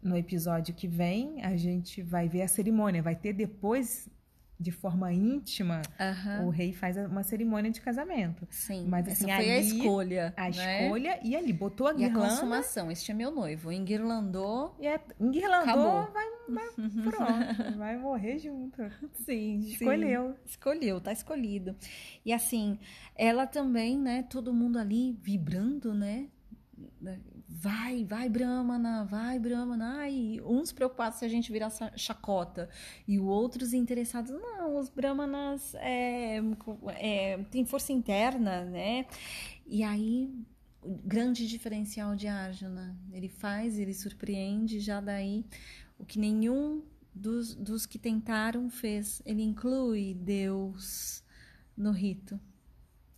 no 0.02 0.16
episódio 0.16 0.74
que 0.74 0.86
vem, 0.86 1.42
a 1.44 1.56
gente 1.56 2.02
vai 2.02 2.28
ver 2.28 2.42
a 2.42 2.48
cerimônia. 2.48 3.02
Vai 3.02 3.16
ter 3.16 3.32
depois, 3.32 4.08
de 4.58 4.70
forma 4.70 5.12
íntima, 5.12 5.82
Aham. 6.00 6.46
o 6.46 6.50
rei 6.50 6.72
faz 6.72 6.96
uma 6.96 7.22
cerimônia 7.22 7.70
de 7.70 7.80
casamento. 7.80 8.46
Sim, 8.50 8.86
Mas, 8.88 9.06
essa 9.06 9.24
assim, 9.24 9.34
foi 9.34 9.50
a 9.50 9.56
ali, 9.58 9.66
escolha. 9.78 10.34
A 10.36 10.50
né? 10.50 10.82
escolha 10.82 11.20
e 11.22 11.36
ali, 11.36 11.52
botou 11.52 11.86
a 11.86 11.90
E 11.90 11.94
a 11.94 11.96
guirlanda 12.08 12.28
consumação. 12.30 12.90
Este 12.90 13.10
é 13.10 13.14
meu 13.14 13.30
noivo. 13.30 13.70
Enguirlandou. 13.70 14.74
e 14.80 14.86
é, 14.86 15.00
enguirlandou, 15.20 16.08
vai, 16.12 16.26
vai 16.48 16.66
pronto, 17.04 17.78
vai 17.78 17.98
morrer 17.98 18.38
junto. 18.38 18.82
Sim, 19.24 19.58
Escolheu. 19.58 20.34
Escolheu, 20.44 21.00
tá 21.00 21.12
escolhido. 21.12 21.76
E 22.24 22.32
assim, 22.32 22.78
ela 23.14 23.46
também, 23.46 23.98
né? 23.98 24.22
Todo 24.22 24.54
mundo 24.54 24.78
ali 24.78 25.18
vibrando, 25.22 25.92
né? 25.92 26.28
Vai, 27.48 28.04
vai, 28.04 28.28
Brahmana, 28.28 29.04
vai, 29.04 29.38
Brahmana. 29.38 29.98
Ai, 29.98 30.40
uns 30.44 30.72
preocupados 30.72 31.18
se 31.18 31.24
a 31.24 31.28
gente 31.28 31.52
virar 31.52 31.70
chacota. 31.96 32.68
E 33.06 33.18
outros 33.18 33.72
interessados, 33.72 34.32
não, 34.32 34.78
os 34.78 34.88
Brahmanas 34.88 35.74
é, 35.76 36.40
é, 36.98 37.38
têm 37.50 37.64
força 37.64 37.92
interna, 37.92 38.64
né? 38.64 39.06
E 39.64 39.84
aí, 39.84 40.28
o 40.82 40.94
grande 41.04 41.46
diferencial 41.46 42.16
de 42.16 42.26
Arjuna. 42.26 42.98
Ele 43.12 43.28
faz, 43.28 43.78
ele 43.78 43.94
surpreende, 43.94 44.80
já 44.80 45.00
daí 45.00 45.44
o 45.98 46.04
que 46.04 46.18
nenhum 46.18 46.82
dos, 47.14 47.54
dos 47.54 47.86
que 47.86 47.98
tentaram 47.98 48.68
fez. 48.68 49.22
Ele 49.24 49.42
inclui 49.42 50.14
Deus 50.14 51.22
no 51.76 51.90
rito. 51.90 52.38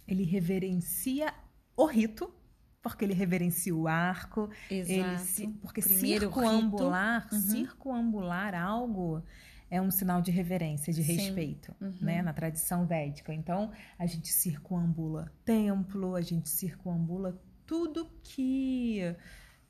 Ele 0.06 0.24
reverencia 0.24 1.32
o 1.76 1.86
rito, 1.86 2.32
porque 2.90 3.04
ele 3.04 3.14
reverencia 3.14 3.74
o 3.74 3.86
arco, 3.88 4.48
Exato. 4.70 4.92
Ele 4.92 5.18
se- 5.18 5.48
porque 5.62 5.80
Primeiro 5.80 6.26
circuambular, 6.26 7.28
Uhum. 7.32 7.40
circuambular 7.40 8.54
algo 8.54 9.22
é 9.70 9.80
um 9.80 9.90
sinal 9.90 10.20
de 10.22 10.30
reverência, 10.30 10.92
de 10.92 11.02
Sim. 11.02 11.12
respeito, 11.14 11.74
Uhum. 11.80 11.94
né, 12.00 12.22
na 12.22 12.32
tradição 12.32 12.86
védica. 12.86 13.32
Então, 13.34 13.70
a 13.98 14.06
gente 14.06 14.28
circuambula 14.32 15.30
templo, 15.44 16.14
a 16.16 16.20
gente 16.22 16.48
circuambula 16.48 17.38
tudo 17.66 18.10
que 18.22 19.00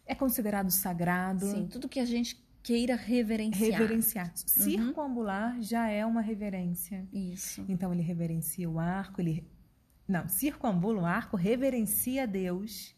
é 0.07 0.15
considerado 0.15 0.71
sagrado. 0.71 1.45
Sim, 1.51 1.67
tudo 1.67 1.89
que 1.89 1.99
a 1.99 2.05
gente 2.05 2.41
queira 2.63 2.95
reverenciar. 2.95 3.81
Reverenciar. 3.81 4.33
Circuambular 4.37 5.61
já 5.61 5.89
é 5.89 6.05
uma 6.07 6.21
reverência. 6.21 7.07
Isso. 7.13 7.65
Então 7.69 7.93
ele 7.93 8.03
reverencia 8.03 8.69
o 8.71 8.79
arco, 8.79 9.21
ele 9.21 9.47
não, 10.07 10.29
circuambula 10.29 11.03
o 11.03 11.07
arco, 11.07 11.37
reverencia 11.37 12.27
Deus 12.27 12.95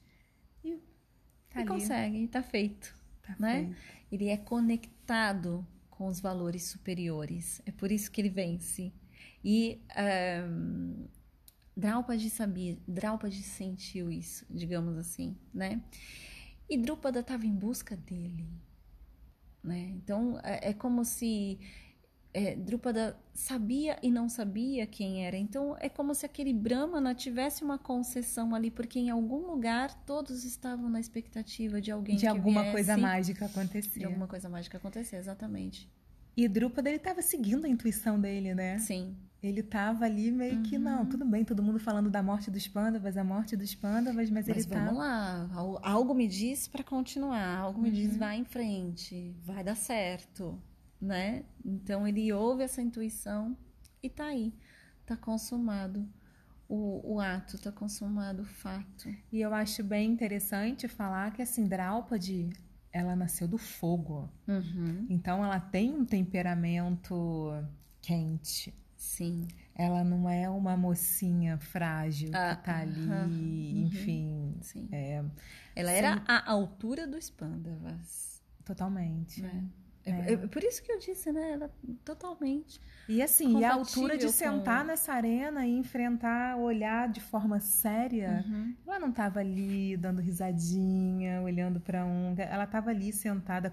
tá 1.50 1.60
E 1.60 1.62
ali, 1.62 1.68
consegue, 1.68 2.28
tá 2.28 2.42
feito. 2.42 2.94
tá 3.22 3.36
né? 3.38 3.70
feito. 3.74 3.76
Ele 4.10 4.28
é 4.28 4.36
conectado 4.36 5.66
com 5.90 6.08
os 6.08 6.20
valores 6.20 6.64
superiores. 6.64 7.60
É 7.66 7.72
por 7.72 7.92
isso 7.92 8.10
que 8.10 8.20
ele 8.20 8.30
vence. 8.30 8.92
E 9.44 9.80
um, 10.48 11.08
Draupadi 11.76 12.30
sabia, 12.30 12.78
Draupadi 12.86 13.42
sentiu 13.42 14.10
isso, 14.10 14.46
digamos 14.50 14.96
assim, 14.98 15.36
né? 15.52 15.82
E 16.68 16.78
Drúpada 16.78 17.20
estava 17.20 17.46
em 17.46 17.54
busca 17.54 17.96
dele, 17.96 18.48
né? 19.62 19.90
Então 19.96 20.38
é, 20.42 20.70
é 20.70 20.74
como 20.74 21.04
se 21.04 21.58
é, 22.32 22.54
Drúpada 22.56 23.16
sabia 23.34 23.98
e 24.02 24.10
não 24.10 24.28
sabia 24.28 24.86
quem 24.86 25.24
era. 25.26 25.36
Então 25.36 25.76
é 25.80 25.88
como 25.88 26.14
se 26.14 26.24
aquele 26.26 26.52
Brahmana 26.52 27.14
tivesse 27.14 27.62
uma 27.64 27.78
concessão 27.78 28.54
ali, 28.54 28.70
porque 28.70 28.98
em 28.98 29.10
algum 29.10 29.46
lugar 29.46 29.92
todos 30.04 30.44
estavam 30.44 30.88
na 30.88 31.00
expectativa 31.00 31.80
de 31.80 31.90
alguém 31.90 32.16
De 32.16 32.26
alguma 32.26 32.62
viesse, 32.62 32.72
coisa 32.72 32.96
mágica 32.96 33.46
acontecer. 33.46 33.98
de 33.98 34.04
alguma 34.04 34.26
coisa 34.28 34.48
mágica 34.48 34.78
acontecer, 34.78 35.16
exatamente. 35.16 35.90
E 36.36 36.48
Drúpada, 36.48 36.88
ele 36.88 36.96
estava 36.98 37.22
seguindo 37.22 37.64
a 37.66 37.68
intuição 37.68 38.20
dele, 38.20 38.54
né? 38.54 38.78
Sim, 38.78 39.16
Ele 39.42 39.60
estava 39.60 40.04
ali 40.04 40.30
meio 40.30 40.60
que, 40.62 40.78
não, 40.78 41.06
tudo 41.06 41.24
bem, 41.24 41.44
todo 41.44 41.62
mundo 41.62 41.78
falando 41.78 42.10
da 42.10 42.22
morte 42.22 42.50
dos 42.50 42.66
pândavas, 42.68 43.16
a 43.16 43.24
morte 43.24 43.56
dos 43.56 43.74
pândavas, 43.74 44.30
mas, 44.30 44.48
mas 44.48 44.48
ele 44.48 44.64
vamos 44.64 44.94
tá... 44.94 44.98
lá. 44.98 45.50
Al- 45.52 45.80
Algo 45.82 46.14
me 46.14 46.28
diz 46.28 46.68
para 46.68 46.84
continuar, 46.84 47.58
algo 47.58 47.80
me 47.80 47.90
diz 47.90 48.12
Uhum. 48.12 48.18
vai 48.18 48.36
em 48.38 48.44
frente, 48.44 49.34
vai 49.44 49.62
dar 49.64 49.76
certo, 49.76 50.60
né? 51.00 51.44
Então 51.64 52.06
ele 52.06 52.32
ouve 52.32 52.62
essa 52.62 52.82
intuição 52.82 53.56
e 54.02 54.08
tá 54.08 54.26
aí, 54.26 54.52
tá 55.06 55.16
consumado 55.16 56.06
o, 56.68 57.14
o 57.14 57.20
ato, 57.20 57.58
tá 57.58 57.72
consumado 57.72 58.42
o 58.42 58.46
fato. 58.46 59.08
E 59.32 59.40
eu 59.40 59.52
acho 59.52 59.82
bem 59.82 60.10
interessante 60.12 60.86
falar 60.86 61.32
que, 61.32 61.42
assim, 61.42 61.66
Draupadi, 61.66 62.50
ela 62.92 63.16
nasceu 63.16 63.48
do 63.48 63.58
fogo. 63.58 64.30
Uhum, 64.46 65.06
Então, 65.08 65.44
ela 65.44 65.58
tem 65.58 65.92
um 65.92 66.04
temperamento 66.04 67.50
quente. 68.00 68.72
sim, 68.96 69.48
Ela 69.74 70.04
não 70.04 70.28
é 70.28 70.48
uma 70.48 70.76
mocinha 70.76 71.58
frágil 71.58 72.30
Ah, 72.34 72.54
que 72.56 72.64
tá 72.64 72.78
ali, 72.78 73.72
uhum. 73.74 73.82
enfim, 73.86 74.56
sim. 74.60 74.88
é, 74.92 75.24
Ela 75.74 75.90
era 75.90 76.22
a 76.26 76.50
altura 76.52 77.06
dos 77.06 77.30
pândavas, 77.30 78.40
totalmente. 78.64 79.44
É, 79.44 79.62
É. 80.04 80.32
é 80.32 80.36
por 80.36 80.62
isso 80.64 80.82
que 80.82 80.90
eu 80.90 80.98
disse, 80.98 81.30
né? 81.30 81.52
Ela 81.52 81.70
totalmente. 82.04 82.80
E 83.08 83.20
assim, 83.22 83.58
e 83.58 83.64
a 83.64 83.74
altura 83.74 84.16
de 84.16 84.24
Compatível 84.26 84.52
com- 84.52 84.58
sentar 84.58 84.84
nessa 84.84 85.12
arena 85.12 85.66
e 85.66 85.76
enfrentar, 85.76 86.56
olhar 86.56 87.08
de 87.08 87.20
forma 87.20 87.58
séria, 87.60 88.44
Uhum. 88.46 88.74
ela 88.86 88.98
não 89.00 89.10
estava 89.10 89.40
ali 89.40 89.96
dando 89.96 90.20
risadinha, 90.20 91.42
olhando 91.42 91.80
para 91.80 92.04
um, 92.06 92.34
ela 92.38 92.64
estava 92.64 92.90
ali 92.90 93.12
sentada 93.12 93.68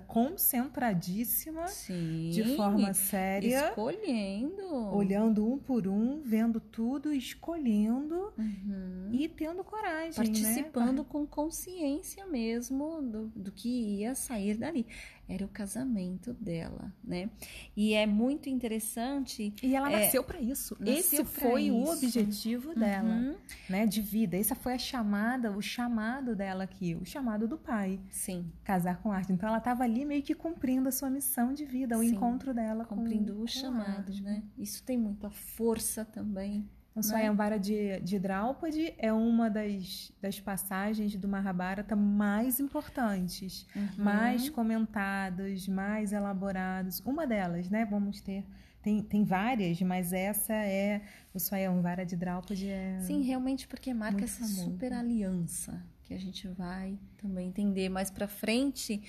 concentradíssima, 0.71 1.67
Sim. 1.67 2.29
de 2.31 2.55
forma 2.55 2.93
séria, 2.93 3.69
Escolhendo. 3.69 4.63
olhando 4.93 5.47
um 5.47 5.57
por 5.57 5.87
um, 5.87 6.21
vendo 6.21 6.59
tudo, 6.59 7.13
escolhendo 7.13 8.33
Uhum. 8.37 9.09
e 9.11 9.27
tendo 9.27 9.63
coragem, 9.63 10.13
Participando 10.13 10.99
né? 10.99 11.05
com 11.07 11.25
consciência 11.25 12.25
mesmo 12.25 13.01
do, 13.01 13.27
do 13.35 13.51
que 13.51 13.69
ia 13.99 14.15
sair 14.15 14.57
dali. 14.57 14.85
Era 15.29 15.45
o 15.45 15.49
casamento 15.49 16.33
dela, 16.33 16.93
né? 17.03 17.29
E 17.75 17.93
é 17.93 18.05
muito 18.05 18.47
interessante. 18.49 19.53
E 19.61 19.75
ela 19.75 19.91
É, 19.91 19.99
nasceu 20.05 20.23
para 20.23 20.39
isso. 20.39 20.75
nasceu 20.79 20.95
Esse 20.95 21.25
foi 21.25 21.69
o 21.69 21.81
isso. 21.83 21.91
objetivo 21.91 22.73
dela, 22.73 23.13
Uhum. 23.15 23.35
né, 23.69 23.85
de 23.85 24.01
vida. 24.01 24.37
Essa 24.37 24.55
foi 24.55 24.73
a 24.73 24.77
chamada, 24.77 25.51
o 25.51 25.61
chamado 25.61 26.35
dela 26.35 26.63
aqui, 26.63 26.95
o 26.95 27.05
chamado 27.05 27.47
do 27.47 27.57
pai, 27.57 27.99
Sim, 28.09 28.49
casar 28.63 29.01
com 29.01 29.11
arte. 29.11 29.33
Então 29.33 29.49
ela 29.49 29.57
estava 29.57 29.83
ali 29.83 30.05
meio 30.05 30.23
que 30.23 30.33
cumprindo 30.33 30.87
a 30.87 30.91
sua 30.91 31.09
missão 31.09 31.53
de 31.53 31.65
vida, 31.65 31.97
o 31.97 32.01
Sim. 32.01 32.15
encontro 32.15 32.53
dela 32.53 32.85
cumprindo 32.85 33.35
com 33.35 33.41
o 33.41 33.47
chamado, 33.47 34.13
né? 34.21 34.43
Isso 34.57 34.81
tem 34.83 34.97
muita 34.97 35.29
força 35.29 36.05
também. 36.05 36.69
Então, 36.99 37.11
né? 37.11 37.17
Swayamvara 37.17 37.59
de, 37.59 37.99
de 38.01 38.17
Draupadi 38.19 38.93
é 38.97 39.11
uma 39.13 39.49
das, 39.49 40.11
das 40.21 40.39
passagens 40.39 41.15
do 41.15 41.27
Mahabharata 41.27 41.95
mais 41.95 42.59
importantes, 42.59 43.65
Uhum. 43.75 43.87
mais 44.03 44.49
comentadas, 44.49 45.67
mais 45.67 46.11
elaboradas. 46.11 46.99
Uma 47.05 47.25
delas, 47.27 47.69
né? 47.69 47.85
Vamos 47.85 48.21
ter. 48.21 48.43
Tem, 48.81 49.01
tem 49.03 49.23
várias, 49.25 49.81
mas 49.81 50.13
essa 50.13 50.53
é 50.53 51.01
o 51.33 51.39
Swayamvara 51.39 52.05
de 52.05 52.15
Draupadi. 52.15 52.69
É... 52.69 52.99
Sim, 53.01 53.21
realmente 53.21 53.67
porque 53.67 53.93
marca 53.93 54.23
essa 54.23 54.39
famoso. 54.39 54.63
super 54.63 54.93
aliança 54.93 55.83
que 56.03 56.13
a 56.13 56.17
gente 56.19 56.47
vai 56.47 56.97
também 57.17 57.49
entender 57.49 57.89
mais 57.89 58.09
pra 58.09 58.29
frente. 58.29 59.01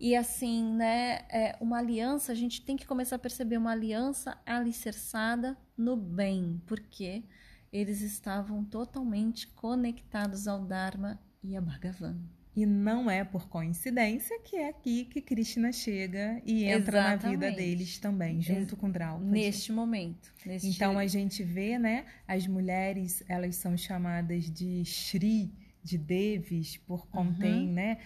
E 0.00 0.14
assim, 0.14 0.64
né, 0.74 1.24
é 1.28 1.56
uma 1.60 1.78
aliança, 1.78 2.30
a 2.30 2.34
gente 2.34 2.62
tem 2.62 2.76
que 2.76 2.86
começar 2.86 3.16
a 3.16 3.18
perceber 3.18 3.56
uma 3.56 3.72
aliança 3.72 4.38
alicerçada 4.46 5.56
no 5.76 5.96
bem, 5.96 6.62
porque 6.66 7.24
eles 7.72 8.00
estavam 8.00 8.64
totalmente 8.64 9.48
conectados 9.48 10.46
ao 10.46 10.64
Dharma 10.64 11.20
e 11.42 11.56
a 11.56 11.60
Bhagavan. 11.60 12.16
E 12.54 12.66
não 12.66 13.08
é 13.08 13.22
por 13.22 13.48
coincidência 13.48 14.40
que 14.40 14.56
é 14.56 14.68
aqui 14.68 15.04
que 15.04 15.20
Krishna 15.20 15.70
chega 15.70 16.42
e 16.44 16.64
entra 16.64 17.02
na 17.02 17.16
vida 17.16 17.46
Exatamente. 17.46 17.56
deles 17.56 17.98
também, 17.98 18.42
junto 18.42 18.76
com 18.76 18.90
Draupadi. 18.90 19.30
Neste 19.30 19.70
momento. 19.72 20.32
Neste... 20.44 20.68
Então 20.68 20.98
a 20.98 21.06
gente 21.06 21.44
vê, 21.44 21.78
né, 21.78 22.04
as 22.26 22.46
mulheres, 22.48 23.22
elas 23.28 23.54
são 23.56 23.76
chamadas 23.76 24.50
de 24.50 24.84
Shri, 24.84 25.52
de 25.84 25.96
Devis, 25.96 26.76
por 26.78 27.06
contém, 27.06 27.68
Uhum. 27.68 27.74
né, 27.74 27.98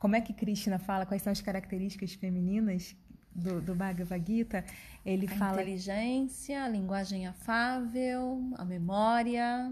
como 0.00 0.16
é 0.16 0.20
que 0.20 0.32
Krishna 0.32 0.78
fala, 0.78 1.04
quais 1.04 1.22
são 1.22 1.30
as 1.30 1.42
características 1.42 2.14
femininas 2.14 2.96
do, 3.34 3.60
do 3.60 3.74
Bhagavad 3.74 4.24
Gita, 4.26 4.64
ele 5.04 5.26
a 5.26 5.36
fala. 5.36 5.60
inteligência, 5.60 6.64
a 6.64 6.68
linguagem 6.68 7.26
afável, 7.26 8.42
a 8.56 8.64
memória. 8.64 9.70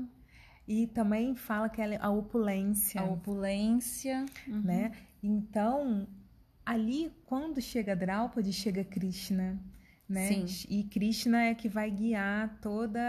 E 0.67 0.87
também 0.89 1.35
fala 1.35 1.71
que 1.71 1.81
ela, 1.81 1.97
a 1.99 2.11
opulência. 2.11 3.01
A 3.01 3.05
opulência. 3.05 4.27
Uhum. 4.47 4.61
Né? 4.61 4.93
Então, 5.23 6.07
ali, 6.65 7.11
quando 7.25 7.59
chega 7.63 7.97
Draupadi, 7.97 8.53
chega 8.53 8.85
Krishna. 8.85 9.59
Né? 10.09 10.47
Sim. 10.47 10.67
E 10.71 10.85
Krishna 10.85 11.45
é 11.45 11.55
que 11.55 11.69
vai 11.69 11.91
guiar 11.91 12.59
toda. 12.63 13.01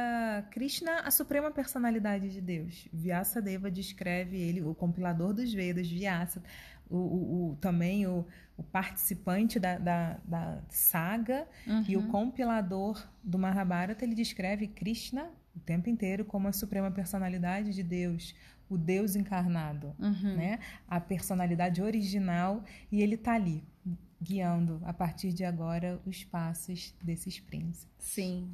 Krishna, 0.52 1.00
a 1.00 1.12
suprema 1.12 1.50
personalidade 1.50 2.30
de 2.30 2.42
Deus. 2.42 2.90
Vyasadeva 2.92 3.72
descreve 3.72 4.38
ele, 4.38 4.62
o 4.62 4.76
compilador 4.76 5.34
dos 5.34 5.54
Vedas, 5.54 5.90
Vyasa, 5.90 6.44
o, 6.90 6.98
o, 6.98 7.52
o 7.52 7.56
também 7.56 8.06
o, 8.06 8.26
o 8.58 8.64
participante 8.64 9.60
da, 9.60 9.78
da, 9.78 10.20
da 10.26 10.62
saga 10.70 11.48
uhum. 11.66 11.86
e 11.88 11.96
o 11.96 12.02
uhum. 12.02 12.08
compilador 12.08 13.08
do 13.24 13.40
Mahabharata, 13.40 14.04
ele 14.04 14.16
descreve 14.16 14.68
Krishna 14.68 15.32
o 15.56 15.60
tempo 15.60 15.90
inteiro 15.90 16.26
como 16.26 16.48
a 16.48 16.52
suprema 16.52 16.92
personalidade 16.92 17.74
de 17.74 17.84
Deus, 17.84 18.36
o 18.70 18.78
Deus 18.78 19.16
encarnado, 19.16 19.96
uhum. 19.98 20.36
né? 20.36 20.60
A 20.88 21.00
personalidade 21.00 21.82
original 21.82 22.64
e 22.92 23.02
ele 23.02 23.16
está 23.16 23.34
ali 23.34 23.64
guiando 24.22 24.82
a 24.86 24.94
partir 24.94 25.32
de 25.32 25.44
agora 25.44 26.00
os 26.06 26.24
passos 26.24 26.94
desses 27.02 27.40
príncipes. 27.40 27.88
Sim, 27.98 28.50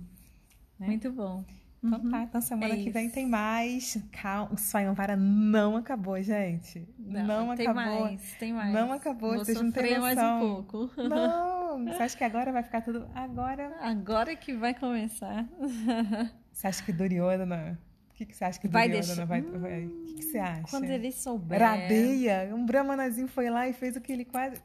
né? 0.79 0.87
muito 0.87 1.11
bom. 1.11 1.43
Então 1.85 1.99
uhum. 1.99 2.09
tá, 2.09 2.23
então 2.23 2.41
semana 2.41 2.73
é 2.73 2.77
que 2.77 2.89
vem 2.89 3.09
tem 3.09 3.27
mais. 3.27 3.97
Calma, 4.11 4.53
o 4.53 4.57
Sayonvara 4.57 5.15
não 5.15 5.77
acabou, 5.77 6.19
gente. 6.21 6.87
Não, 6.97 7.47
não 7.47 7.55
tem 7.55 7.67
acabou. 7.67 8.01
Mais, 8.01 8.33
tem 8.39 8.53
mais. 8.53 8.73
Não 8.73 8.91
acabou, 8.91 9.35
Vou 9.35 9.45
vocês 9.45 9.61
não 9.61 9.71
têm 9.71 9.99
mais 9.99 10.17
um 10.17 10.39
pouco. 10.39 10.91
Não, 10.97 11.85
você 11.85 12.03
acha 12.03 12.17
que 12.17 12.23
agora 12.23 12.51
vai 12.51 12.63
ficar 12.63 12.81
tudo... 12.81 13.07
Agora... 13.13 13.75
Agora 13.81 14.35
que 14.35 14.53
vai 14.53 14.73
começar. 14.73 15.45
Você 16.51 16.67
acha 16.67 16.83
que 16.83 16.93
Duryodhana... 16.93 17.77
O 18.09 18.13
que, 18.13 18.25
que 18.25 18.33
você 18.33 18.45
acha 18.45 18.57
que 18.57 18.67
vai 18.69 18.87
Duryodhana 18.87 19.25
deixar... 19.25 19.59
vai... 19.59 19.85
O 19.85 20.05
que, 20.05 20.13
que 20.13 20.21
você 20.23 20.37
acha? 20.37 20.63
Quando 20.69 20.85
ele 20.85 21.11
souber... 21.11 21.59
Radeia, 21.59 22.49
um 22.55 22.65
brahmanazinho 22.65 23.27
foi 23.27 23.49
lá 23.49 23.67
e 23.67 23.73
fez 23.73 23.97
o 23.97 24.01
que 24.01 24.13
ele 24.13 24.23
quase... 24.23 24.61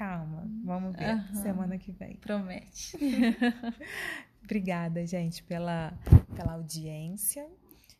Calma, 0.00 0.50
vamos 0.64 0.96
ver 0.96 1.14
uhum. 1.14 1.42
semana 1.42 1.76
que 1.76 1.92
vem. 1.92 2.16
Promete. 2.16 2.96
Obrigada, 4.42 5.06
gente, 5.06 5.42
pela, 5.42 5.92
pela 6.34 6.54
audiência 6.54 7.46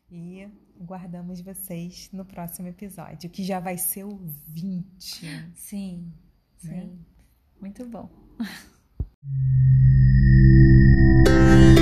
e 0.09 0.49
guardamos 0.79 1.41
vocês 1.41 2.09
no 2.11 2.25
próximo 2.25 2.69
episódio, 2.69 3.29
que 3.29 3.43
já 3.43 3.59
vai 3.59 3.77
ser 3.77 4.05
o 4.05 4.17
20. 4.47 5.53
Sim, 5.53 6.11
né? 6.63 6.81
sim. 6.81 7.05
Muito 7.61 7.85
bom. 7.85 8.09